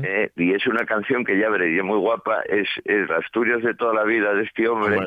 Eh, 0.04 0.30
y 0.36 0.54
es 0.54 0.66
una 0.68 0.86
canción 0.86 1.24
que 1.24 1.38
ya 1.38 1.50
veréis 1.50 1.78
es 1.78 1.84
muy 1.84 1.98
guapa 2.00 2.42
es, 2.50 2.68
es 2.86 3.10
Asturias 3.12 3.62
de 3.62 3.74
toda 3.76 3.94
la 3.94 4.04
vida 4.04 4.34
de 4.34 4.44
este 4.44 4.68
hombre 4.68 5.00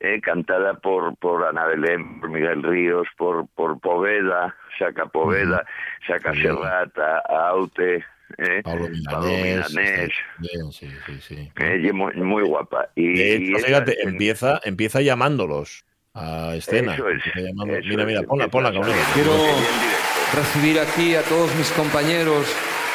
eh, 0.00 0.20
cantada 0.20 0.74
por 0.74 1.16
por 1.18 1.44
Ana 1.46 1.66
Belén 1.66 2.20
por 2.20 2.30
Miguel 2.30 2.62
Ríos 2.62 3.06
por 3.16 3.46
por 3.54 3.78
Poveda 3.80 4.54
Saca 4.78 5.06
Poveda 5.06 5.64
Saca 6.06 6.32
Qué 6.32 6.40
bien. 6.40 6.56
Serrat 6.56 6.98
a, 6.98 7.22
a 7.28 7.48
Aute 7.50 8.04
eh, 8.38 8.62
Pablo 8.64 8.88
Milanés. 9.28 10.10
Sí, 10.72 10.88
sí, 11.06 11.20
sí. 11.20 11.52
eh, 11.60 11.92
muy, 11.92 12.12
muy 12.14 12.42
guapa 12.42 12.88
y, 12.94 13.12
De 13.14 13.28
y 13.28 13.30
hecho, 13.48 13.56
esa- 13.58 13.66
fíjate, 13.66 14.02
empieza, 14.08 14.60
empieza 14.64 15.00
llamándolos 15.02 15.84
a 16.14 16.54
escena. 16.56 16.94
Eso 16.94 17.08
es, 17.10 17.22
eso 17.26 17.54
mira, 17.84 18.04
mira, 18.06 18.22
ponla, 18.22 18.48
ponla, 18.48 18.70
Quiero 19.14 19.32
recibir 20.34 20.80
aquí 20.80 21.14
a 21.14 21.22
todos 21.22 21.54
mis 21.56 21.70
compañeros 21.72 22.46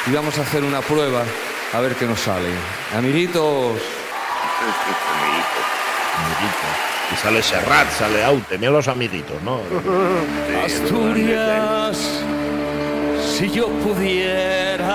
y 0.06 0.12
vamos 0.12 0.38
a 0.38 0.42
hacer 0.42 0.62
una 0.64 0.80
prueba 0.80 1.24
a 1.72 1.80
ver 1.80 1.94
qué 1.96 2.06
nos 2.06 2.20
sale. 2.20 2.48
Amiguitos, 2.96 3.80
Amiguitos. 6.18 7.12
Y 7.12 7.16
sale 7.16 7.42
Serrat, 7.42 7.90
sale 7.90 8.24
Aute, 8.24 8.58
mira 8.58 8.72
los 8.72 8.88
amiguitos, 8.88 9.40
¿no? 9.42 9.60
Asturias, 10.64 11.98
si 13.36 13.50
yo 13.50 13.68
pudiera, 13.68 14.94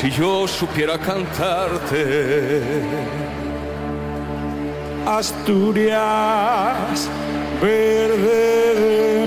si 0.00 0.10
yo 0.10 0.46
supiera 0.46 0.98
cantarte. 0.98 2.72
Asturias, 5.06 7.08
verde 7.62 9.25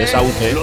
Es 0.00 0.14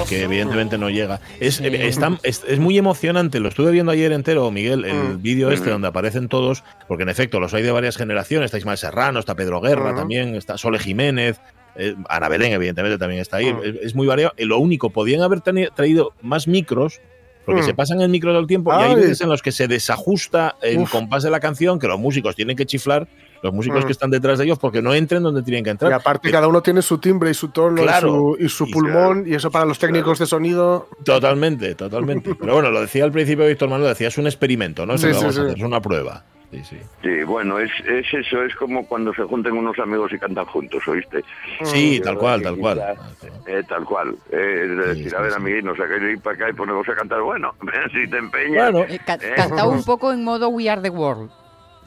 que 0.10 0.24
evidentemente 0.24 0.78
no 0.78 0.89
llega. 0.89 1.20
Es, 1.39 1.62
eh, 1.62 1.88
es, 2.24 2.44
es 2.48 2.60
muy 2.60 2.78
emocionante, 2.78 3.39
lo 3.39 3.50
estuve 3.50 3.72
viendo 3.72 3.91
ayer 3.91 4.12
entero, 4.12 4.52
Miguel, 4.52 4.86
el 4.86 5.17
vídeo 5.17 5.52
este 5.52 5.70
donde 5.70 5.88
aparecen 5.88 6.28
todos, 6.28 6.63
porque 6.88 7.04
en 7.04 7.10
efecto 7.10 7.39
los 7.39 7.54
hay 7.54 7.63
de 7.63 7.72
varias 7.72 7.98
generaciones, 7.98 8.46
está 8.46 8.58
Ismael 8.58 8.78
Serrano, 8.78 9.20
está 9.20 9.36
Pedro 9.36 9.62
Guerra 9.62 9.96
también, 9.96 10.36
está 10.36 10.58
Sole 10.58 10.80
Jiménez, 10.80 11.39
eh, 11.76 11.96
Ana 12.10 12.28
Belén 12.28 12.52
evidentemente 12.52 12.98
también 12.98 13.22
está 13.22 13.38
ahí, 13.38 13.56
es, 13.63 13.76
es 13.82 13.96
muy 13.96 14.06
variado. 14.06 14.34
Y 14.38 14.46
lo 14.46 14.58
único, 14.60 14.89
podían 14.89 15.22
haber 15.22 15.41
traído 15.41 16.13
más 16.22 16.48
micros, 16.48 17.00
porque 17.46 17.62
Mm. 17.62 17.65
se 17.65 17.74
pasan 17.74 18.02
el 18.02 18.10
micro 18.10 18.32
todo 18.32 18.41
el 18.41 18.48
tiempo 18.48 18.72
y 18.72 18.76
hay 18.84 18.89
Ay. 18.91 18.96
veces 18.98 19.22
en 19.22 19.30
los 19.30 19.41
que 19.41 19.52
se 19.52 19.67
desajusta 19.67 20.56
el 20.62 20.80
Uf. 20.80 20.91
compás 20.91 21.24
de 21.24 21.32
la 21.32 21.39
canción, 21.39 21.80
que 21.80 21.88
los 21.88 22.00
músicos 22.00 22.36
tienen 22.36 22.56
que 22.56 22.65
chiflar, 22.65 23.08
los 23.41 23.54
músicos 23.54 23.84
Mm. 23.84 23.88
que 23.88 23.91
están 23.91 24.10
detrás 24.12 24.38
de 24.39 24.45
ellos, 24.45 24.60
porque 24.60 24.82
no 24.82 24.93
entren 24.93 25.23
donde 25.23 25.41
tienen 25.43 25.63
que 25.63 25.69
entrar. 25.71 25.91
Y 25.91 25.95
aparte, 25.95 26.30
cada 26.32 26.47
uno 26.47 26.62
tiene 26.62 26.82
su 26.82 26.97
timbre 26.99 27.32
y 27.32 27.34
su 27.34 27.49
tono 27.49 27.82
Claro. 27.82 28.08
y 28.08 28.12
su, 28.12 28.45
y 28.45 28.49
su 28.49 28.65
Y 28.67 28.71
pulmón, 28.71 29.23
y 29.27 29.34
eso 29.34 29.49
para 29.51 29.65
los 29.65 29.80
técnicos 29.80 30.19
de 30.19 30.25
sonido. 30.25 30.88
Totalmente, 31.04 31.75
totalmente. 31.75 32.36
Pero 32.39 32.54
bueno, 32.54 32.69
lo 32.71 32.82
decía 32.82 33.04
al 33.04 33.12
principio 33.12 33.45
Víctor 33.47 33.69
Manuel, 33.69 33.89
decía, 33.89 34.08
es 34.10 34.17
un 34.17 34.27
experimento, 34.27 34.86
¿no? 34.86 34.98
Sí, 34.98 35.08
vamos 35.08 35.23
a 35.23 35.27
hacer, 35.29 35.48
es 35.58 35.63
una 35.63 35.81
prueba. 35.81 36.23
Sí, 36.52 36.62
sí. 36.65 36.77
Sí, 37.02 37.23
bueno, 37.23 37.60
es, 37.60 37.71
es 37.87 38.06
eso, 38.13 38.44
es 38.44 38.54
como 38.56 38.85
cuando 38.85 39.13
se 39.13 39.23
junten 39.23 39.54
unos 39.54 39.79
amigos 39.79 40.12
y 40.12 40.19
cantan 40.19 40.44
juntos, 40.48 40.85
¿oíste? 40.85 41.23
Sí, 41.63 42.00
Mm, 42.02 42.04
tal 42.04 42.17
cual, 42.17 42.42
tal 42.42 42.56
que 42.56 42.60
cual. 42.60 42.81
quizá, 43.21 43.31
eh, 43.48 43.63
tal 43.69 43.85
cual. 43.85 44.15
Eh, 44.31 44.67
es 44.69 44.87
decir, 44.87 45.10
Sí, 45.12 45.15
a 45.15 45.21
ver, 45.21 45.31
sí, 45.31 45.35
sí. 45.37 45.42
amiguitos, 45.42 45.79
acá 45.79 45.96
ir 45.96 46.19
para 46.19 46.35
acá 46.35 46.50
y 46.50 46.54
ponemos 46.54 46.87
a 46.89 46.94
cantar. 46.94 47.21
Bueno, 47.21 47.54
si 47.94 48.06
te 48.10 48.17
empeñas. 48.17 48.69
Bueno, 48.73 48.85
Eh, 48.94 49.00
ca- 49.06 49.17
Eh. 49.21 49.63
Un 49.65 49.83
poco 49.85 50.12
en 50.12 50.25
modo 50.25 50.50
We 50.50 50.69
Are 50.69 50.81
the 50.81 50.89
World. 50.89 51.31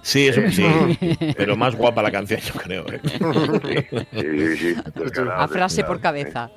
Sí, 0.04 0.28
eso 0.28 0.40
sí. 0.50 0.64
Pero 1.36 1.56
más 1.56 1.74
guapa 1.74 2.02
la 2.02 2.10
canción, 2.10 2.40
yo 2.40 2.54
creo. 2.54 2.84
¿eh? 2.92 3.00
Sí, 4.12 4.20
sí, 4.20 4.56
sí, 4.56 4.76
descarado, 4.94 5.40
A 5.40 5.48
frase 5.48 5.82
por 5.84 6.00
cabeza. 6.00 6.50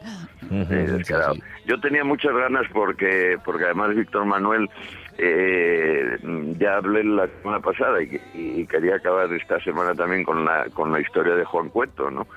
Yo 1.65 1.79
tenía 1.81 2.03
muchas 2.03 2.33
ganas 2.33 2.65
porque, 2.71 3.37
porque 3.43 3.65
además 3.65 3.95
Víctor 3.95 4.25
Manuel 4.25 4.69
eh, 5.17 6.17
ya 6.59 6.77
hablé 6.77 7.03
la 7.03 7.27
semana 7.27 7.59
pasada 7.59 8.01
y, 8.01 8.21
y 8.33 8.65
quería 8.67 8.95
acabar 8.95 9.31
esta 9.33 9.59
semana 9.61 9.93
también 9.95 10.23
con 10.23 10.45
la 10.45 10.65
con 10.73 10.91
la 10.91 10.99
historia 10.99 11.35
de 11.35 11.43
Juan 11.43 11.69
Cueto, 11.69 12.11
¿no? 12.11 12.27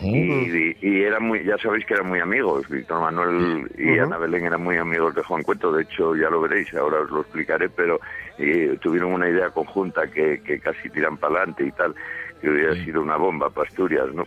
Y, 0.00 0.16
y, 0.18 0.76
y 0.80 1.02
era 1.02 1.18
muy, 1.18 1.44
ya 1.44 1.58
sabéis 1.58 1.84
que 1.84 1.94
eran 1.94 2.08
muy 2.08 2.20
amigos, 2.20 2.68
Víctor 2.68 3.00
Manuel 3.00 3.68
y. 3.76 3.98
Ana 3.98 4.18
Belén 4.18 4.46
eran 4.46 4.62
muy 4.62 4.76
amigos 4.76 5.14
de 5.14 5.22
Juan 5.22 5.42
Cueto, 5.42 5.72
de 5.72 5.82
hecho 5.82 6.14
ya 6.14 6.30
lo 6.30 6.40
veréis, 6.40 6.72
ahora 6.74 7.00
os 7.00 7.10
lo 7.10 7.20
explicaré, 7.22 7.68
pero 7.68 8.00
eh, 8.38 8.78
tuvieron 8.80 9.12
una 9.12 9.28
idea 9.28 9.50
conjunta 9.50 10.06
que, 10.10 10.40
que 10.42 10.60
casi 10.60 10.88
tiran 10.90 11.16
para 11.16 11.38
adelante 11.38 11.64
y 11.64 11.72
tal, 11.72 11.94
que 12.40 12.48
hubiera 12.48 12.74
sido 12.74 13.02
una 13.02 13.16
bomba 13.16 13.50
para 13.50 13.68
Asturias, 13.68 14.06
¿no? 14.14 14.24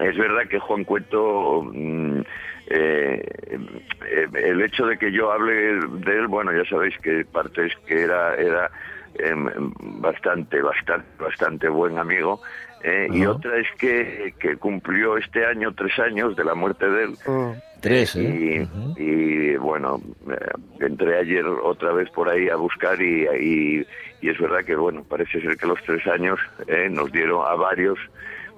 Es 0.00 0.16
verdad 0.16 0.48
que 0.48 0.58
Juan 0.58 0.84
Cueto, 0.84 1.62
mm, 1.62 2.20
eh, 2.68 3.22
eh, 3.50 4.28
el 4.34 4.62
hecho 4.62 4.86
de 4.86 4.96
que 4.98 5.12
yo 5.12 5.30
hable 5.32 5.54
de 5.54 6.18
él, 6.18 6.26
bueno, 6.28 6.52
ya 6.52 6.68
sabéis 6.68 6.96
que 6.98 7.24
parte 7.24 7.66
es 7.66 7.72
que 7.86 8.02
era, 8.02 8.34
era 8.36 8.70
em, 9.18 9.48
em, 9.48 9.72
bastante, 10.00 10.60
bastante, 10.62 11.06
bastante 11.22 11.68
buen 11.68 11.98
amigo. 11.98 12.40
eh, 12.82 13.08
y 13.10 13.24
otra 13.26 13.56
es 13.58 13.66
que, 13.78 14.34
que 14.38 14.56
cumplió 14.56 15.16
este 15.16 15.44
año 15.46 15.72
tres 15.74 15.98
años 15.98 16.36
de 16.36 16.44
la 16.44 16.54
muerte 16.54 16.88
de 16.88 17.04
él. 17.04 17.10
Mm. 17.26 17.52
Tres, 17.80 18.16
Y, 18.16 18.20
¿eh? 18.20 18.68
Y, 18.96 19.56
bueno, 19.56 20.00
eh, 20.30 20.36
entré 20.80 21.18
ayer 21.18 21.44
otra 21.44 21.92
vez 21.92 22.08
por 22.10 22.30
ahí 22.30 22.48
a 22.48 22.56
buscar 22.56 22.98
y, 23.00 23.26
y, 23.40 23.86
y 24.22 24.28
es 24.30 24.38
verdad 24.38 24.64
que, 24.64 24.74
bueno, 24.74 25.04
parece 25.04 25.38
ser 25.42 25.56
que 25.58 25.66
los 25.66 25.78
tres 25.84 26.06
años 26.06 26.40
eh, 26.66 26.88
nos 26.90 27.12
dieron 27.12 27.42
a 27.46 27.54
varios 27.56 27.98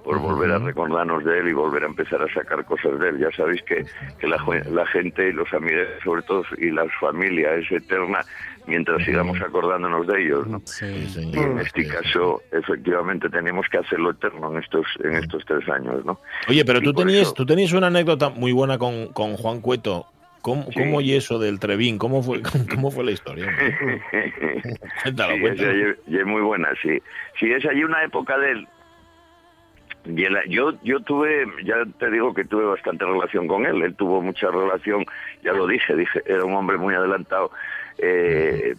por 0.07 0.19
volver 0.19 0.51
a 0.51 0.59
recordarnos 0.59 1.21
de 1.25 1.39
él 1.39 1.49
y 1.49 1.53
volver 1.53 1.83
a 1.83 1.87
empezar 1.87 2.21
a 2.21 2.33
sacar 2.33 2.63
cosas 2.63 2.97
de 2.97 3.09
él. 3.09 3.17
Ya 3.19 3.29
sabéis 3.35 3.61
que, 3.63 3.83
que 4.19 4.25
la, 4.27 4.37
la 4.71 4.85
gente 4.87 5.27
y 5.27 5.33
los 5.33 5.53
amigos, 5.53 5.85
sobre 6.01 6.21
todo, 6.21 6.43
y 6.57 6.71
la 6.71 6.85
familia 7.01 7.53
es 7.55 7.69
eterna 7.69 8.19
mientras 8.67 9.03
sigamos 9.03 9.39
acordándonos 9.41 10.07
de 10.07 10.23
ellos, 10.23 10.47
¿no? 10.47 10.61
Sí, 10.65 10.85
Y 11.33 11.37
en 11.37 11.59
este 11.59 11.87
caso, 11.87 12.41
efectivamente, 12.53 13.29
tenemos 13.29 13.65
que 13.69 13.79
hacerlo 13.79 14.11
eterno 14.11 14.49
en 14.53 14.63
estos 14.63 14.85
en 15.03 15.15
estos 15.15 15.43
tres 15.45 15.67
años, 15.67 16.05
¿no? 16.05 16.19
Oye, 16.47 16.63
pero 16.63 16.79
Y 16.79 16.83
tú 16.83 16.93
tenías, 16.93 17.21
eso- 17.23 17.33
tú 17.33 17.45
tenías 17.45 17.73
una 17.73 17.87
anécdota 17.87 18.29
muy 18.29 18.53
buena 18.53 18.77
con, 18.77 19.07
con 19.13 19.35
Juan 19.35 19.59
Cueto. 19.59 20.05
¿Cómo, 20.41 20.63
Sí. 20.71 20.79
cómo 20.79 21.01
y 21.01 21.13
eso 21.13 21.39
del 21.39 21.59
Trevín? 21.59 21.97
¿Cómo 21.97 22.23
fue, 22.23 22.41
cómo 22.73 22.89
fue 22.91 23.03
la 23.03 23.11
historia? 23.11 23.47
Cuéntalo, 25.03 25.33
sí, 25.35 25.41
cuéntalo. 25.41 25.71
esa 25.71 25.95
y- 26.07 26.15
y 26.15 26.19
es 26.19 26.25
muy 26.25 26.41
buena, 26.41 26.69
sí. 26.81 27.01
Sí, 27.39 27.51
es 27.51 27.65
allí 27.65 27.83
una 27.83 28.03
época 28.03 28.37
de 28.37 28.51
él. 28.51 28.67
Y 30.07 30.23
él- 30.23 30.37
yo, 30.47 30.73
yo 30.83 30.99
tuve, 31.01 31.45
ya 31.63 31.75
te 31.99 32.09
digo 32.09 32.33
que 32.33 32.45
tuve 32.45 32.65
bastante 32.65 33.05
relación 33.05 33.47
con 33.47 33.65
él. 33.65 33.81
Él 33.81 33.95
tuvo 33.95 34.21
mucha 34.21 34.49
relación, 34.49 35.05
ya 35.43 35.53
lo 35.53 35.67
dije, 35.67 35.95
dije, 35.95 36.21
era 36.25 36.43
un 36.45 36.55
hombre 36.55 36.77
muy 36.77 36.93
adelantado 36.95 37.51
eh, 37.99 38.75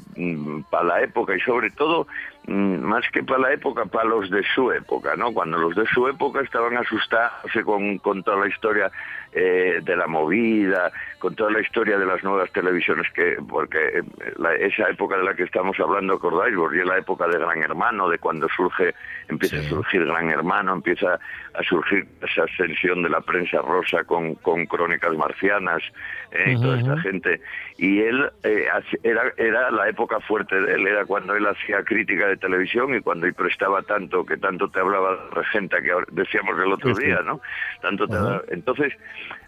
para 0.70 0.84
la 0.84 1.02
época 1.02 1.36
y 1.36 1.40
sobre 1.40 1.70
todo, 1.70 2.06
mm, 2.46 2.76
más 2.78 3.04
que 3.12 3.22
para 3.22 3.40
la 3.40 3.52
época, 3.52 3.84
para 3.86 4.04
los 4.08 4.30
de 4.30 4.42
su 4.54 4.70
época, 4.72 5.16
¿no? 5.16 5.32
Cuando 5.32 5.58
los 5.58 5.74
de 5.74 5.86
su 5.86 6.06
época 6.08 6.40
estaban 6.40 6.76
asustados 6.76 7.50
con, 7.64 7.98
con 7.98 8.22
toda 8.22 8.38
la 8.38 8.48
historia 8.48 8.90
eh, 9.32 9.80
de 9.82 9.96
la 9.96 10.06
movida, 10.06 10.90
con 11.18 11.34
toda 11.34 11.50
la 11.50 11.60
historia 11.60 11.98
de 11.98 12.06
las 12.06 12.22
nuevas 12.22 12.50
televisiones, 12.52 13.06
que 13.12 13.36
porque 13.48 13.78
eh, 13.98 14.02
la- 14.38 14.54
esa 14.54 14.88
época 14.88 15.16
de 15.16 15.24
la 15.24 15.34
que 15.34 15.44
estamos 15.44 15.78
hablando, 15.80 16.14
acordáis, 16.14 16.54
y 16.74 16.78
es 16.78 16.86
la 16.86 16.98
época 16.98 17.26
de 17.26 17.38
Gran 17.38 17.62
Hermano, 17.62 18.08
de 18.08 18.18
cuando 18.18 18.48
surge, 18.48 18.94
empieza 19.28 19.58
Sí. 19.60 19.66
a 19.66 19.68
surgir 19.68 20.04
Gran 20.04 20.30
Hermano, 20.30 20.72
empieza 20.74 21.18
a 21.54 21.62
surgir 21.64 22.06
esa 22.22 22.44
ascensión 22.44 23.02
de 23.02 23.08
la 23.08 23.20
prensa 23.20 23.60
rosa 23.62 24.04
con, 24.04 24.34
con 24.36 24.64
crónicas 24.66 25.14
marcianas, 25.16 25.82
eh, 26.30 26.52
y 26.52 26.60
toda 26.60 26.78
esta 26.78 26.96
gente. 27.00 27.40
Y 27.78 28.00
él, 28.00 28.30
eh, 28.44 28.66
era, 29.02 29.22
era 29.36 29.70
la 29.70 29.88
época 29.88 30.20
fuerte 30.20 30.60
de 30.60 30.74
él, 30.74 30.86
era 30.86 31.04
cuando 31.04 31.34
él 31.34 31.46
hacía 31.46 31.82
crítica 31.82 32.26
de 32.28 32.36
televisión 32.36 32.94
y 32.94 33.00
cuando 33.00 33.26
él 33.26 33.34
prestaba 33.34 33.82
tanto, 33.82 34.24
que 34.26 34.36
tanto 34.36 34.68
te 34.68 34.80
hablaba 34.80 35.16
regenta, 35.32 35.80
que 35.80 35.90
decíamos 36.12 36.58
el 36.60 36.72
otro 36.72 36.94
día, 36.94 37.20
¿no? 37.24 37.40
Tanto 37.80 38.06
te 38.06 38.14
Ajá. 38.16 38.42
entonces, 38.48 38.92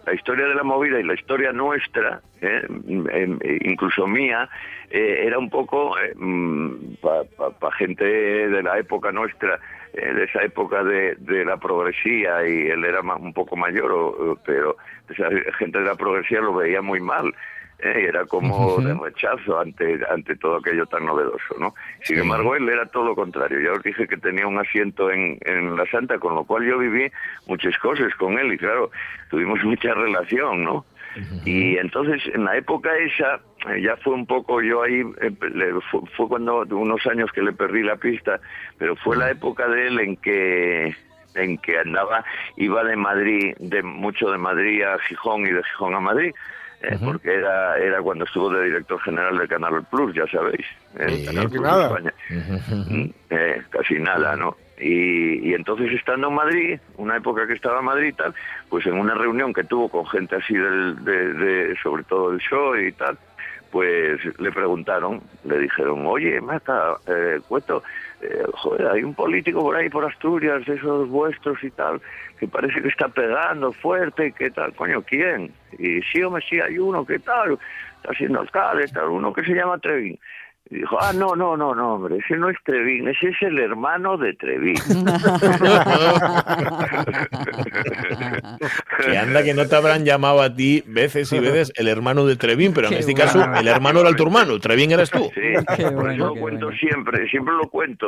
la 0.07 0.15
historia 0.15 0.47
de 0.47 0.55
la 0.55 0.63
movida 0.63 0.99
y 0.99 1.03
la 1.03 1.15
historia 1.15 1.53
nuestra, 1.53 2.21
eh, 2.41 2.63
em, 2.69 3.39
eh, 3.43 3.59
incluso 3.63 4.07
mía, 4.07 4.49
eh, 4.91 5.23
era 5.27 5.39
un 5.39 5.51
poco 5.51 5.95
para 7.61 7.73
gente 7.77 8.05
de 8.05 8.63
la 8.63 8.79
época 8.79 9.13
nuestra, 9.13 9.59
eh, 9.95 10.13
de 10.13 10.25
esa 10.25 10.43
época 10.43 10.83
de, 10.85 11.17
de 11.17 11.45
la 11.45 11.57
progresía, 11.59 12.47
y 12.47 12.69
él 12.69 12.85
era 12.85 13.03
ma- 13.03 13.17
un 13.17 13.33
poco 13.33 13.57
mayor, 13.57 14.39
pero 14.45 14.77
esa 15.09 15.29
gente 15.59 15.79
de 15.79 15.85
la 15.85 15.95
progresía 15.97 16.41
lo 16.41 16.55
veía 16.55 16.81
muy 16.83 17.01
mal. 17.01 17.33
Eh, 17.83 18.07
era 18.09 18.25
como 18.27 18.79
de 18.81 18.95
rechazo 18.95 19.59
ante, 19.61 19.99
ante 20.11 20.37
todo 20.37 20.57
aquello 20.57 20.87
tan 20.87 21.07
novedoso, 21.07 21.55
¿no? 21.59 21.75
Sin 22.03 22.17
Sí. 22.17 22.23
embargo, 22.23 22.55
él 22.57 22.69
era 22.69 22.87
todo 22.87 23.05
lo 23.07 23.15
contrario. 23.15 23.61
Ya 23.61 23.73
os 23.73 23.83
dije 23.83 24.07
que 24.07 24.17
tenía 24.17 24.47
un 24.47 24.59
asiento 24.59 25.11
en, 25.11 25.39
en 25.43 25.77
la 25.77 25.87
Santa, 25.87 26.19
con 26.19 26.35
lo 26.35 26.45
cual 26.45 26.65
yo 26.65 26.79
viví 26.79 27.11
muchas 27.47 27.77
cosas 27.79 28.15
con 28.17 28.39
él 28.39 28.53
y 28.53 28.59
claro, 28.59 28.91
tuvimos 29.31 29.59
mucha 29.65 29.95
relación, 29.95 30.65
¿no? 30.65 30.85
Y 31.45 31.77
entonces 31.77 32.23
en 32.33 32.45
la 32.45 32.57
época 32.57 32.89
esa 32.99 33.41
ya 33.81 33.97
fue 33.97 34.15
un 34.15 34.27
poco 34.27 34.63
yo 34.63 34.85
ahí 34.85 35.01
eh, 35.21 35.33
le- 35.53 35.81
fue, 35.91 36.01
fue 36.17 36.29
cuando 36.29 36.61
unos 36.71 37.05
años 37.09 37.33
que 37.33 37.43
le 37.43 37.53
perdí 37.53 37.83
la 37.83 37.97
pista, 37.97 38.39
pero 38.79 38.95
fue 38.95 39.17
la 39.17 39.29
época 39.29 39.67
de 39.67 39.89
él 39.89 39.99
en 39.99 40.17
que 40.19 40.95
en 41.35 41.59
que 41.59 41.79
andaba 41.79 42.25
iba 42.57 42.85
de 42.85 42.95
Madrid 42.95 43.55
de 43.59 43.83
mucho 43.83 44.31
de 44.31 44.39
Madrid 44.39 44.83
a 44.83 44.99
Gijón 45.01 45.47
y 45.47 45.51
de 45.51 45.63
Gijón 45.65 45.95
a 45.97 46.01
Madrid. 46.01 46.33
Eh, 46.83 46.99
porque 47.05 47.35
era 47.35 47.77
era 47.79 48.01
cuando 48.03 48.25
estuvo 48.25 48.51
de 48.51 48.65
director 48.65 49.01
general 49.03 49.39
del 49.39 49.49
Canal 49.49 49.85
Plus, 49.91 50.15
ya 50.15 50.27
sabéis, 50.27 50.67
Sí, 51.09 51.25
Canal 51.27 51.49
Plus 51.51 51.63
nada. 51.63 51.87
España. 51.89 52.15
Mm, 52.89 53.11
eh, 53.31 53.63
casi 53.71 53.95
nada, 53.99 54.37
¿no? 54.37 54.57
Y, 54.81 55.51
y 55.51 55.55
entonces 55.55 55.93
estando 55.93 56.29
en 56.29 56.35
Madrid, 56.35 56.81
una 56.97 57.17
época 57.17 57.47
que 57.47 57.53
estaba 57.55 57.81
en 57.81 57.85
Madrid 57.85 58.09
y 58.09 58.13
tal, 58.15 58.35
pues 58.69 58.87
en 58.87 58.95
una 58.95 59.15
reunión 59.15 59.53
que 59.53 59.65
tuvo 59.65 59.89
con 59.91 60.07
gente 60.07 60.37
así 60.37 60.55
del, 60.55 61.05
de, 61.05 61.33
de- 61.35 61.77
sobre 61.83 62.03
todo 62.05 62.31
del 62.31 62.41
show 62.41 62.75
y 62.77 62.91
tal, 62.93 63.19
pues 63.71 64.19
le 64.41 64.51
preguntaron, 64.51 65.21
le 65.45 65.59
dijeron, 65.59 66.05
oye, 66.07 66.41
Maca, 66.41 66.97
eh, 67.07 67.41
Cueto, 67.47 67.83
eh, 68.21 68.43
joder, 68.55 68.89
hay 68.89 69.05
un 69.05 69.15
político 69.15 69.61
por 69.61 69.77
ahí 69.77 69.89
por 69.89 70.05
Asturias, 70.05 70.65
de 70.67 70.75
esos 70.75 71.09
vuestros 71.09 71.63
y 71.63 71.71
tal, 71.71 72.01
que 72.39 72.49
parece 72.49 72.83
que 72.83 72.89
está 72.89 73.09
pegando 73.09 73.73
fuerte, 73.73 74.33
¿qué 74.33 74.51
tal? 74.51 74.75
Coño, 74.75 75.03
¿quién? 75.03 75.53
Y 75.79 76.01
sí, 76.03 76.23
hombre, 76.23 76.43
sí, 76.49 76.59
hay 76.59 76.79
uno, 76.79 77.07
¿qué 77.07 77.19
tal? 77.21 77.59
Está 78.03 78.13
siendo 78.15 78.41
alcalde, 78.41 78.89
tal, 78.89 79.09
uno 79.09 79.33
que 79.33 79.45
se 79.45 79.53
llama 79.55 79.79
Trevín. 79.79 80.19
Y 80.69 80.77
dijo, 80.77 80.97
ah, 81.01 81.13
no, 81.13 81.35
no, 81.35 81.57
no, 81.57 81.75
no, 81.75 81.95
hombre, 81.95 82.19
ese 82.19 82.37
no 82.37 82.49
es 82.49 82.57
Trevín, 82.65 83.09
ese 83.09 83.31
es 83.31 83.43
el 83.43 83.59
hermano 83.59 84.17
de 84.17 84.35
Trevín. 84.35 84.77
Que 89.05 89.17
anda 89.17 89.43
que 89.43 89.55
no 89.55 89.67
te 89.67 89.77
habrán 89.77 90.05
llamado 90.05 90.43
a 90.43 90.55
ti 90.55 90.83
veces 90.87 91.33
y 91.33 91.39
veces 91.39 91.73
el 91.77 91.89
hermano 91.89 92.27
de 92.27 92.37
Trevín, 92.37 92.73
pero 92.75 92.89
en 92.89 92.95
Qué 92.95 93.01
este 93.01 93.13
bueno. 93.13 93.33
caso 93.33 93.61
el 93.61 93.69
hermano 93.69 94.01
era 94.01 94.13
tu 94.13 94.25
hermano, 94.25 94.59
Trevín 94.61 94.93
eras 94.93 95.11
tú. 95.11 95.31
Sí, 95.35 95.41
Qué 95.77 95.83
por 95.85 95.95
bueno, 95.95 96.13
eso 96.13 96.27
lo 96.27 96.35
cuento 96.37 96.67
bueno. 96.67 96.79
siempre, 96.79 97.29
siempre 97.29 97.55
lo 97.55 97.69
cuento, 97.71 98.07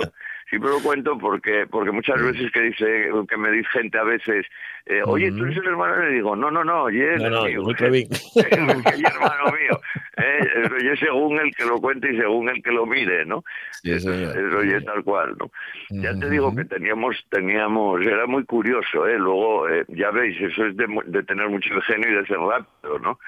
siempre 0.53 0.70
lo 0.70 0.80
cuento 0.80 1.16
porque 1.16 1.66
porque 1.66 1.90
muchas 1.90 2.20
veces 2.22 2.53
que 2.53 2.61
dice 2.61 3.09
que 3.26 3.36
me 3.38 3.50
dice 3.50 3.68
gente 3.70 3.96
a 3.96 4.03
veces, 4.05 4.44
eh, 4.84 5.00
oye, 5.07 5.32
tú 5.32 5.44
eres 5.44 5.57
el 5.57 5.66
hermano, 5.68 5.96
le 6.05 6.11
digo, 6.12 6.36
no, 6.36 6.50
no, 6.50 6.62
no, 6.62 6.82
oye, 6.82 7.16
No, 7.16 7.30
no, 7.30 7.44
mío, 7.44 7.64
Trevín. 7.74 8.07
es 8.36 8.53
hermano 8.53 9.44
mío, 9.53 9.80
eh, 10.18 10.94
según 11.00 11.40
el 11.40 11.55
que 11.55 11.64
lo 11.64 11.80
cuente 11.80 12.12
y 12.12 12.18
según 12.18 12.50
el 12.50 12.62
que 12.62 12.70
lo 12.70 12.84
mire, 12.84 13.24
¿no? 13.24 13.42
Sí. 13.82 13.92
Eso 13.92 14.12
es 14.12 14.84
tal 14.84 15.03
cual, 15.03 15.34
¿no? 15.40 15.50
Ya 15.88 16.11
te 16.11 16.26
Ujú. 16.26 16.28
digo 16.28 16.55
que 16.55 16.66
teníamos, 16.66 17.16
teníamos, 17.30 18.03
era 18.03 18.26
muy 18.26 18.44
curioso, 18.44 19.07
¿eh? 19.09 19.18
Luego, 19.18 19.70
eh, 19.70 19.86
ya 19.88 20.11
veis, 20.11 20.38
eso 20.38 20.66
es 20.66 20.76
de, 20.76 20.86
de 21.07 21.22
tener 21.22 21.48
mucho 21.48 21.72
ingenio 21.72 22.11
y 22.11 22.14
de 22.16 22.26
ser 22.26 22.36
rápido, 22.38 22.98
¿no? 22.98 23.18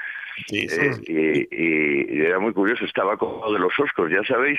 Sí, 0.46 0.68
sí. 0.68 0.76
Eh, 0.78 0.96
y, 1.06 1.56
y- 1.64 2.18
y 2.18 2.20
era 2.26 2.38
muy 2.38 2.52
curioso, 2.52 2.84
estaba 2.84 3.16
con 3.16 3.40
lo 3.40 3.50
de 3.50 3.60
los 3.60 3.72
Oscars, 3.80 4.10
ya 4.12 4.22
sabéis 4.24 4.58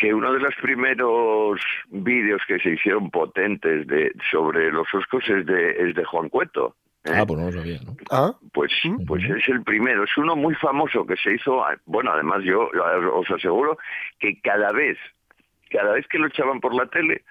que 0.00 0.14
uno 0.14 0.32
de 0.32 0.40
los 0.40 0.54
primeros 0.62 1.60
vídeos 1.90 2.40
que 2.48 2.58
se 2.58 2.70
hicieron 2.70 3.10
potentes 3.10 3.86
de 3.86 4.12
sobre 4.30 4.72
los 4.72 4.86
Oscars 4.94 5.28
es 5.28 5.46
de, 5.46 5.70
es 5.72 5.94
de 5.94 6.04
Juan 6.04 6.30
Cueto. 6.30 6.74
¿eh? 7.04 7.12
Ah, 7.14 7.24
pues 7.26 7.38
no 7.38 7.46
lo 7.50 7.52
sabía, 7.52 7.78
¿no? 7.84 7.94
Ah, 8.10 8.32
Pues, 8.52 8.72
pues 9.06 9.22
es 9.24 9.46
el 9.48 9.62
primero, 9.62 10.04
es 10.04 10.16
uno 10.16 10.34
muy 10.36 10.54
famoso 10.54 11.06
que 11.06 11.16
se 11.16 11.34
hizo, 11.34 11.62
bueno, 11.84 12.12
además 12.12 12.42
yo 12.44 12.70
os 13.14 13.30
aseguro 13.30 13.78
que 14.18 14.40
cada 14.40 14.72
vez, 14.72 14.96
cada 15.70 15.92
vez 15.92 16.06
que 16.08 16.18
lo 16.18 16.28
echaban 16.28 16.60
por 16.60 16.74
la 16.74 16.86
tele, 16.86 17.22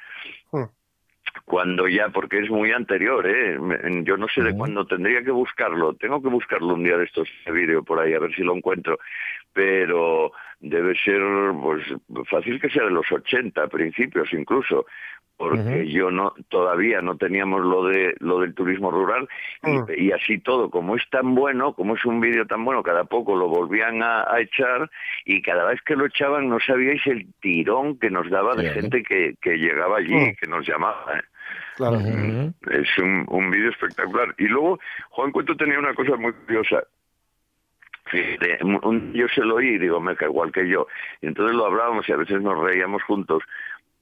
Hmm. 0.51 0.63
Cuando 1.45 1.87
ya, 1.87 2.09
porque 2.09 2.39
es 2.39 2.49
muy 2.49 2.71
anterior, 2.71 3.25
¿eh? 3.27 3.57
Yo 4.03 4.17
no 4.17 4.27
sé 4.27 4.41
de 4.41 4.55
cuándo 4.55 4.85
tendría 4.85 5.23
que 5.23 5.31
buscarlo, 5.31 5.93
tengo 5.93 6.21
que 6.21 6.29
buscarlo 6.29 6.73
un 6.73 6.83
día 6.83 6.97
de 6.97 7.05
estos 7.05 7.27
vídeo 7.45 7.83
por 7.83 7.99
ahí, 7.99 8.13
a 8.13 8.19
ver 8.19 8.33
si 8.33 8.43
lo 8.43 8.55
encuentro, 8.55 8.99
pero 9.53 10.31
debe 10.59 10.95
ser, 10.95 11.21
pues, 11.61 11.83
fácil 12.27 12.59
que 12.59 12.69
sea 12.69 12.83
de 12.83 12.91
los 12.91 13.11
80, 13.11 13.67
principios 13.67 14.31
incluso, 14.33 14.85
porque 15.39 15.87
yo 15.89 16.11
no 16.11 16.33
todavía 16.49 17.01
no 17.01 17.15
teníamos 17.15 17.61
lo 17.63 17.85
de 17.85 18.13
lo 18.19 18.41
del 18.41 18.53
turismo 18.53 18.91
rural 18.91 19.27
y, 19.63 19.69
Mm. 19.69 19.85
y 19.97 20.11
así 20.11 20.37
todo 20.39 20.69
como 20.69 20.97
es 20.97 21.09
tan 21.09 21.33
bueno 21.33 21.71
como 21.73 21.95
es 21.95 22.03
un 22.03 22.19
vídeo 22.19 22.45
tan 22.45 22.65
bueno 22.65 22.83
cada 22.83 23.05
poco 23.05 23.37
lo 23.37 23.47
volvían 23.47 24.03
a, 24.03 24.23
a 24.29 24.41
echar 24.41 24.91
y 25.23 25.41
cada 25.41 25.63
vez 25.63 25.81
que 25.83 25.95
lo 25.95 26.05
echaban 26.07 26.49
no 26.49 26.59
sabíais 26.59 27.01
el 27.07 27.25
tirón 27.39 27.97
que 27.97 28.09
nos 28.09 28.29
daba 28.29 28.53
de 28.53 28.67
Sí, 28.67 28.73
gente 28.81 29.01
que, 29.01 29.35
que 29.41 29.57
llegaba 29.57 29.97
allí 29.99 30.13
Mm. 30.13 30.35
que 30.35 30.47
nos 30.47 30.67
llamaba 30.67 31.05
¿eh? 31.17 31.21
claro. 31.77 31.95
Ujú. 31.99 32.53
es 32.71 32.97
un, 32.97 33.25
un 33.29 33.49
vídeo 33.49 33.69
espectacular 33.69 34.35
y 34.37 34.43
luego 34.49 34.77
Juan 35.11 35.31
Cuento 35.31 35.55
tenía 35.55 35.79
una 35.79 35.93
cosa 35.93 36.17
muy 36.17 36.33
curiosa 36.33 36.83
Fíjate, 38.11 38.57
un- 38.63 38.79
un- 38.83 39.13
yo 39.13 39.27
se 39.27 39.41
lo 39.41 39.55
oí 39.57 39.67
y 39.67 39.77
digo, 39.77 39.99
me 40.01 40.15
cae 40.15 40.29
igual 40.29 40.51
que 40.51 40.67
yo. 40.67 40.87
Y 41.21 41.27
entonces 41.27 41.55
lo 41.55 41.67
hablábamos 41.67 42.09
y 42.09 42.11
a 42.11 42.17
veces 42.17 42.41
nos 42.41 42.57
reíamos 42.59 43.03
juntos 43.03 43.43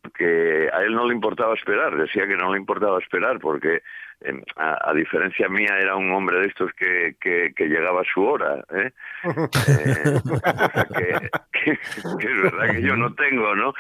porque 0.08 0.70
a 0.74 0.82
él 0.84 0.94
no 0.94 1.06
le 1.08 1.14
importaba 1.14 1.54
esperar, 1.54 1.96
decía 1.96 2.26
que 2.28 2.36
no 2.36 2.52
le 2.52 2.60
importaba 2.60 3.00
esperar 3.00 3.40
porque 3.40 3.82
eh, 4.22 4.42
a, 4.56 4.90
a 4.90 4.94
diferencia 4.94 5.48
mía 5.50 5.78
era 5.80 5.96
un 5.96 6.12
hombre 6.12 6.40
de 6.40 6.48
estos 6.48 6.72
que, 6.74 7.16
que, 7.20 7.54
que 7.56 7.66
llegaba 7.68 8.02
a 8.02 8.06
su 8.14 8.24
hora, 8.24 8.64
¿eh? 8.74 8.92
Eh, 9.68 10.20
cosa 10.24 10.88
que, 10.98 11.30
que- 11.52 11.78
que 12.20 12.28
es 12.32 12.42
verdad 12.42 12.72
que 12.74 12.82
yo 12.82 12.96
no 12.96 13.14
tengo, 13.14 13.56
¿no? 13.56 13.74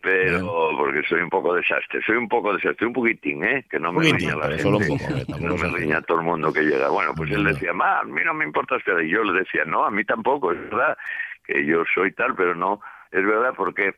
Pero 0.00 0.70
porque 0.76 1.02
soy 1.08 1.20
un 1.20 1.30
poco 1.30 1.54
desastre, 1.54 2.00
soy 2.04 2.16
un 2.16 2.28
poco 2.28 2.52
desastre, 2.54 2.86
un 2.86 2.92
poquitín, 2.92 3.44
¿eh? 3.44 3.64
Que 3.70 3.78
no 3.78 3.92
me 3.92 4.04
riña 4.12 4.36
la 4.36 4.48
gente, 4.48 4.62
solo 4.62 4.78
un 4.78 4.86
poco, 4.88 5.04
eh, 5.14 5.24
no 5.40 5.56
me 5.56 5.68
riña 5.78 6.02
todo 6.02 6.18
el 6.18 6.24
mundo 6.24 6.52
que 6.52 6.62
llega. 6.62 6.88
Bueno, 6.88 7.12
pues 7.16 7.30
él 7.30 7.44
decía, 7.44 7.72
ma, 7.72 8.00
a 8.00 8.04
mí 8.04 8.20
no 8.24 8.34
me 8.34 8.44
importa 8.44 8.76
esperar, 8.76 9.02
y 9.02 9.10
yo 9.10 9.22
le 9.22 9.38
decía, 9.40 9.64
no, 9.64 9.84
a 9.84 9.90
mí 9.90 10.04
tampoco, 10.04 10.52
es 10.52 10.60
verdad 10.70 10.96
que 11.44 11.64
yo 11.64 11.84
soy 11.94 12.12
tal, 12.12 12.34
pero 12.34 12.54
no, 12.54 12.80
es 13.12 13.24
verdad 13.24 13.52
porque 13.56 13.94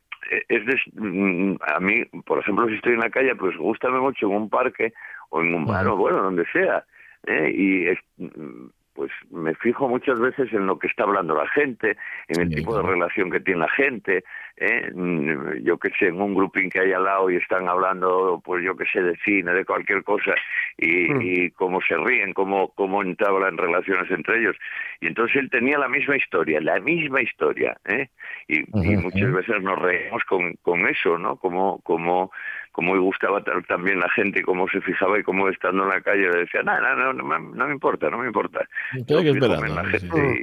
es 0.49 0.67
des- 0.67 0.95
mm, 0.95 1.55
a 1.75 1.81
mí, 1.81 2.05
por 2.25 2.39
ejemplo, 2.39 2.69
si 2.69 2.75
estoy 2.75 2.95
en 2.95 3.01
la 3.01 3.11
calle, 3.11 3.35
pues 3.37 3.57
gustame 3.57 3.99
mucho 4.01 4.27
en 4.27 4.37
un 4.37 4.49
parque 4.51 4.93
o 5.31 5.41
en 5.41 5.55
un 5.55 5.67
bar 5.67 5.87
o 5.87 5.97
bueno, 5.97 6.23
donde 6.23 6.45
sea, 6.53 6.85
¿eh? 7.27 7.51
y 7.55 7.87
es- 7.89 7.99
mm, 8.19 8.67
pues 8.95 9.11
me 9.47 9.55
fijo 9.55 9.89
muchas 9.89 10.19
veces 10.19 10.53
en 10.53 10.67
lo 10.67 10.77
que 10.79 10.89
está 10.89 11.05
hablando 11.05 11.37
la 11.37 11.49
gente, 11.49 11.97
en 12.29 12.41
el 12.41 12.49
Sí, 12.49 12.57
tipo 12.57 12.77
de 12.77 12.83
relación 12.83 13.31
que 13.31 13.39
tiene 13.41 13.61
la 13.61 13.69
gente, 13.71 14.25
¿eh? 14.57 14.91
Mm, 14.93 15.63
yo 15.63 15.79
que 15.79 15.91
sé, 15.99 16.09
en 16.09 16.21
un 16.21 16.35
grupín 16.35 16.69
que 16.69 16.81
hay 16.81 16.93
al 16.93 17.05
lado 17.05 17.31
y 17.31 17.37
están 17.37 17.69
hablando, 17.69 18.43
pues 18.45 18.65
yo 18.65 18.77
que 18.77 18.87
sé, 18.87 19.03
de 19.03 19.17
cine, 19.25 19.53
de 19.53 19.65
cualquier 19.65 20.03
cosa, 20.03 20.35
y, 20.79 21.09
Mm. 21.13 21.21
y 21.23 21.51
cómo 21.53 21.81
se 21.81 21.97
ríen, 21.97 22.33
cómo, 22.33 22.73
cómo 22.75 23.03
entablan 23.03 23.57
relaciones 23.57 24.11
entre 24.11 24.41
ellos. 24.41 24.57
Y 25.01 25.07
entonces 25.07 25.37
él 25.37 25.51
tenía 25.51 25.79
la 25.79 25.89
misma 25.89 26.17
historia, 26.17 26.61
la 26.61 26.81
misma 26.81 27.23
historia, 27.23 27.77
¿eh? 27.85 28.09
Y, 28.49 28.61
y 28.61 28.97
muchas 28.97 29.33
veces 29.33 29.63
nos 29.63 29.79
reímos 29.81 30.25
con, 30.25 30.55
con 30.63 30.87
eso, 30.89 31.19
¿no? 31.19 31.37
Como, 31.37 31.81
como, 31.83 32.33
como 32.77 32.95
le 32.95 33.01
gustaba 33.01 33.43
también 33.67 34.01
la 34.01 34.11
gente, 34.11 34.43
cómo 34.43 34.69
se 34.69 34.83
fijaba 34.83 35.19
y 35.19 35.23
cómo 35.23 35.49
estando 35.49 35.85
en 35.85 35.89
la 35.89 36.03
calle 36.03 36.29
le 36.31 36.41
decía, 36.41 36.63
no, 36.63 36.79
no, 36.79 36.95
no, 36.95 37.13
no, 37.15 37.25
me- 37.25 37.57
no 37.57 37.67
me 37.67 37.73
importa, 37.73 38.11
no 38.11 38.19
me 38.19 38.27
importa. 38.27 38.69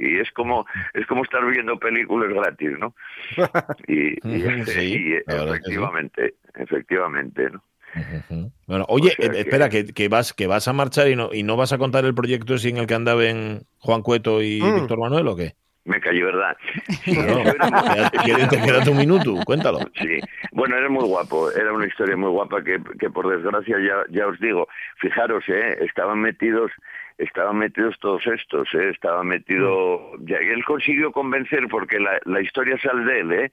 Y 0.02 0.18
es 0.18 0.30
como 0.32 0.66
es 0.94 1.06
como 1.06 1.22
estar 1.22 1.46
viendo 1.46 1.78
películas 1.78 2.30
gratis, 2.30 2.72
¿no? 2.80 2.92
Y, 3.86 4.08
y- 4.08 4.46
Ujú, 4.48 4.66
sí, 4.66 4.80
y 4.80 5.10
la 5.12 5.34
verdad 5.36 5.54
es 5.54 5.60
que 5.62 5.70
sí. 5.70 5.76
efectivamente, 5.76 6.34
efectivamente, 6.56 7.50
¿no? 7.50 7.62
Bueno, 8.66 8.84
oye, 8.88 9.10
O 9.10 9.22
sea 9.22 9.26
eh, 9.32 9.40
espera, 9.40 9.68
que, 9.68 9.84
que 9.86 10.08
vas, 10.08 10.32
que 10.32 10.48
vas 10.48 10.66
a 10.66 10.72
marchar 10.72 11.06
y 11.08 11.14
no, 11.14 11.30
y 11.32 11.44
no 11.44 11.56
vas 11.56 11.72
a 11.72 11.78
contar 11.78 12.04
el 12.04 12.14
proyecto 12.16 12.54
en 12.64 12.78
el 12.78 12.86
que 12.88 12.94
andaban 12.94 13.62
Juan 13.78 14.02
Cueto 14.02 14.42
y 14.42 14.60
Mm. 14.60 14.74
Víctor 14.74 14.98
Manuel 14.98 15.28
o 15.28 15.36
qué? 15.36 15.54
Me 15.86 16.00
cayó, 16.00 16.26
¿verdad? 16.26 16.56
No, 17.06 17.42
te 18.10 18.58
queda 18.62 18.90
un 18.90 18.96
minuto, 18.96 19.34
cuéntalo. 19.44 19.80
Sí, 20.00 20.18
bueno, 20.52 20.76
era 20.78 20.88
muy 20.88 21.04
guapo, 21.04 21.50
era 21.52 21.72
una 21.72 21.86
historia 21.86 22.16
muy 22.16 22.30
guapa 22.30 22.62
que, 22.64 22.80
que 22.98 23.10
por 23.10 23.28
desgracia 23.28 23.76
ya, 23.80 23.96
ya 24.08 24.26
os 24.26 24.40
digo, 24.40 24.66
fijaros, 24.96 25.44
eh, 25.48 25.76
estaban 25.82 26.20
metidos, 26.20 26.70
estaban 27.18 27.58
metidos 27.58 27.98
todos 28.00 28.26
estos, 28.26 28.66
eh, 28.74 28.90
estaba 28.90 29.22
metido, 29.24 30.00
ya, 30.20 30.40
y 30.42 30.48
él 30.48 30.64
consiguió 30.64 31.12
convencer 31.12 31.68
porque 31.68 31.98
la, 32.00 32.18
la 32.24 32.40
historia 32.40 32.78
sale 32.80 33.04
de 33.04 33.20
él, 33.20 33.32
eh, 33.32 33.52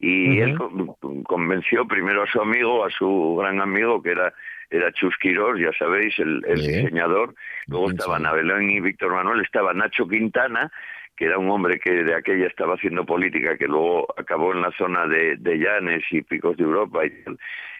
y 0.00 0.40
él 0.40 0.56
con- 0.56 1.22
convenció 1.22 1.86
primero 1.86 2.24
a 2.24 2.26
su 2.26 2.40
amigo, 2.40 2.84
a 2.84 2.90
su 2.90 3.36
gran 3.38 3.60
amigo 3.60 4.02
que 4.02 4.10
era 4.10 4.32
era 4.70 4.92
Chus 4.92 5.16
Quirós, 5.16 5.58
ya 5.58 5.70
sabéis, 5.78 6.18
el, 6.18 6.44
el 6.46 6.60
diseñador, 6.60 7.34
luego 7.68 7.88
Sí, 7.88 7.94
estaba 7.96 8.18
sí. 8.18 8.22
Nabelón 8.24 8.68
y 8.68 8.80
Víctor 8.80 9.14
Manuel, 9.14 9.40
estaba 9.40 9.72
Nacho 9.72 10.06
Quintana, 10.06 10.70
que 11.18 11.24
era 11.24 11.36
un 11.36 11.50
hombre 11.50 11.80
que 11.80 12.04
de 12.04 12.14
aquella 12.14 12.46
estaba 12.46 12.74
haciendo 12.74 13.04
política, 13.04 13.58
que 13.58 13.66
luego 13.66 14.06
acabó 14.16 14.52
en 14.52 14.62
la 14.62 14.70
zona 14.78 15.04
de, 15.06 15.36
de 15.36 15.58
Llanes 15.58 16.04
y 16.12 16.22
Picos 16.22 16.56
de 16.56 16.62
Europa, 16.62 17.04
y 17.04 17.12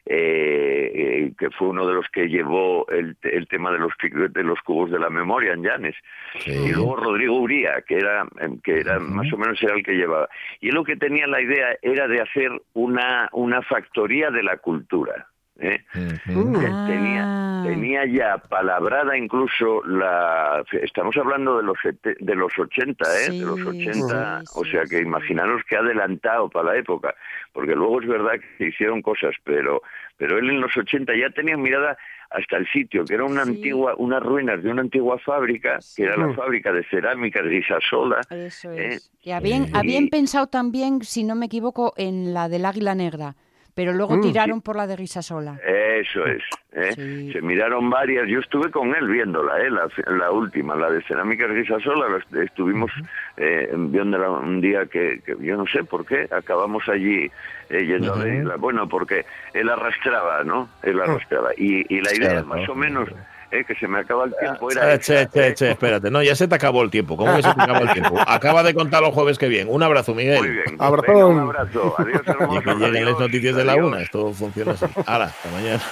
eh, 0.07 0.91
eh, 0.95 1.33
que 1.39 1.51
fue 1.51 1.69
uno 1.69 1.87
de 1.87 1.95
los 1.95 2.07
que 2.13 2.29
llevó 2.29 2.89
el, 2.89 3.17
el 3.23 3.47
tema 3.47 3.71
de 3.71 3.79
los, 3.79 3.93
de 4.01 4.43
los 4.43 4.59
cubos 4.63 4.91
de 4.91 4.99
la 4.99 5.09
memoria 5.09 5.53
en 5.53 5.63
Llanes. 5.63 5.95
Sí. 6.41 6.51
Y 6.51 6.73
luego 6.73 6.97
Rodrigo 6.97 7.37
Uría, 7.37 7.83
que 7.87 7.99
era, 7.99 8.27
em, 8.41 8.59
que 8.61 8.81
era 8.81 8.99
más 8.99 9.33
o 9.33 9.37
menos 9.37 9.63
era 9.63 9.77
el 9.77 9.85
que 9.85 9.93
llevaba. 9.93 10.29
Y 10.61 10.71
él 10.71 10.75
lo 10.75 10.83
que 10.83 10.97
tenía 10.97 11.29
la 11.29 11.41
idea 11.41 11.77
era 11.81 12.09
de 12.09 12.21
hacer 12.21 12.51
una, 12.73 13.29
una 13.33 13.63
factoría 13.63 14.31
de 14.31 14.43
la 14.43 14.57
cultura. 14.57 15.29
¿Eh? 15.59 15.85
Ujú. 15.95 16.61
Que 16.61 16.67
Ah. 16.67 16.85
tenía, 16.87 17.63
tenía 17.65 18.07
ya 18.07 18.39
palabrada 18.39 19.17
incluso 19.17 19.83
la... 19.85 20.63
Estamos 20.73 21.17
hablando 21.17 21.57
de 21.59 21.65
los, 21.65 21.77
sete- 21.83 22.17
de 22.21 22.35
los 22.35 22.57
80, 22.59 23.05
¿eh? 23.27 23.31
de 23.33 23.45
los 23.45 23.61
Sí, 23.61 23.67
80, 23.67 24.41
sí, 24.41 24.47
o 24.55 24.65
sea 24.65 24.85
que 24.85 25.01
imaginaros 25.01 25.63
que 25.69 25.77
ha 25.77 25.81
adelantado 25.81 26.49
para 26.49 26.73
la 26.73 26.79
época, 26.79 27.15
porque 27.53 27.75
luego 27.75 28.01
es 28.01 28.07
verdad 28.09 28.33
que 28.35 28.47
se 28.59 28.65
hicieron 28.69 29.03
cosas, 29.03 29.35
pero, 29.45 29.83
pero 30.17 30.39
él 30.39 30.49
en 30.51 30.61
los 30.61 30.77
80 30.77 31.13
ya 31.17 31.31
tenía 31.31 31.57
mirada 31.57 31.97
hasta 32.31 32.59
el 32.59 32.69
sitio, 32.71 33.05
que 33.07 33.15
era 33.15 33.25
una 33.25 33.45
Sí. 33.45 33.51
antigua, 33.53 33.95
unas 33.97 34.23
ruinas 34.23 34.63
de 34.63 34.71
una 34.71 34.83
antigua 34.83 35.19
fábrica, 35.19 35.79
que 35.97 36.03
era 36.05 36.17
la 36.17 36.29
Sí. 36.29 36.35
fábrica 36.35 36.73
de 36.73 36.85
cerámica 36.85 37.43
de 37.43 37.57
Isasola, 37.57 38.21
Eso 38.31 38.71
Eh, 38.73 38.89
es. 38.95 39.11
Y 39.23 39.31
habían, 39.33 39.65
sí. 39.67 39.73
habían 39.75 40.09
pensado 40.09 40.47
también, 40.47 41.03
si 41.03 41.25
no 41.25 41.35
me 41.35 41.47
equivoco, 41.47 41.95
en 41.97 42.35
la 42.35 42.49
del 42.51 42.67
Águila 42.67 42.95
Negra, 42.95 43.35
pero 43.79 43.93
luego 43.93 44.17
Mm. 44.17 44.21
tiraron 44.23 44.61
por 44.61 44.75
la 44.75 44.89
de 44.89 44.97
Risasola. 44.97 45.57
Eso 45.65 46.27
es. 46.27 46.43
¿eh? 46.73 46.93
Sí. 46.97 47.33
Se 47.33 47.41
miraron 47.41 47.89
varias. 47.89 48.27
Yo 48.27 48.41
estuve 48.41 48.73
con 48.73 48.93
él 48.93 49.07
viéndola, 49.07 49.61
¿eh? 49.61 49.71
la, 49.71 49.87
la 50.17 50.33
última, 50.33 50.75
la 50.75 50.91
de 50.91 51.01
Cerámica 51.05 51.47
Risasola. 51.47 52.09
la 52.09 52.17
est- 52.19 52.35
Estuvimos 52.51 52.91
eh, 53.37 53.71
viéndola 53.73 54.31
un 54.31 54.61
día 54.61 54.87
que, 54.87 55.21
que 55.25 55.37
yo 55.39 55.57
no 55.57 55.65
sé 55.69 55.85
por 55.85 56.05
qué. 56.05 56.27
Acabamos 56.29 56.89
allí 56.89 57.31
eh, 57.71 57.87
yendo 57.87 58.15
a 58.15 58.17
Ujú. 58.17 58.25
verla. 58.25 58.57
Bueno, 58.57 58.89
porque 58.89 59.25
él 59.55 59.69
arrastraba, 59.69 60.43
¿no? 60.43 60.69
Él 60.83 61.01
arrastraba. 61.01 61.51
Y, 61.57 61.87
y 61.89 62.01
la 62.01 62.13
idea, 62.17 62.31
Claro, 62.43 62.47
más 62.47 62.69
o 62.69 62.75
menos, 62.75 63.09
eh, 63.51 63.65
que 63.65 63.75
se 63.75 63.89
me 63.89 64.01
acaba 64.01 64.25
el 64.25 64.35
tiempo, 64.39 64.71
era. 64.71 64.95
Eh, 64.95 64.99
che, 64.99 65.23
esa, 65.23 65.31
che, 65.31 65.47
¿eh? 65.49 65.55
che, 65.55 65.71
espérate. 65.71 66.11
No, 66.11 66.23
ya 66.23 66.35
se 66.35 66.47
te 66.49 66.55
acabó 66.55 66.83
el 66.83 66.91
tiempo. 66.91 67.17
¿Cómo 67.17 67.35
que 67.37 67.43
se 67.43 67.53
te 67.55 67.63
acabó 67.63 67.81
el 67.81 67.93
tiempo? 67.93 68.19
Acaba 68.27 68.63
de 68.63 68.75
contar 68.75 69.03
los 69.03 69.15
jueves 69.15 69.39
que 69.39 69.49
bien. 69.49 69.69
Un 69.71 69.83
abrazo, 69.83 70.15
Miguel. 70.15 70.39
Muy 70.41 70.51
bien. 70.51 70.65
Venga, 70.79 71.27
un 71.27 71.39
abrazo. 71.39 71.95
Adiós, 71.99 72.23
Y 72.27 72.31
hermoso. 72.31 72.63
que 72.63 72.75
lleguen 72.75 73.05
las 73.05 73.15
Adiós, 73.15 73.21
noticias 73.21 73.57
de 73.57 73.65
la 73.65 73.73
adiós. 73.73 73.87
una. 73.87 74.03
Esto 74.03 74.33
funciona 74.33 74.73
así. 74.73 74.87
Ahora, 75.07 75.25
hasta 75.27 75.51
mañana. 75.51 75.77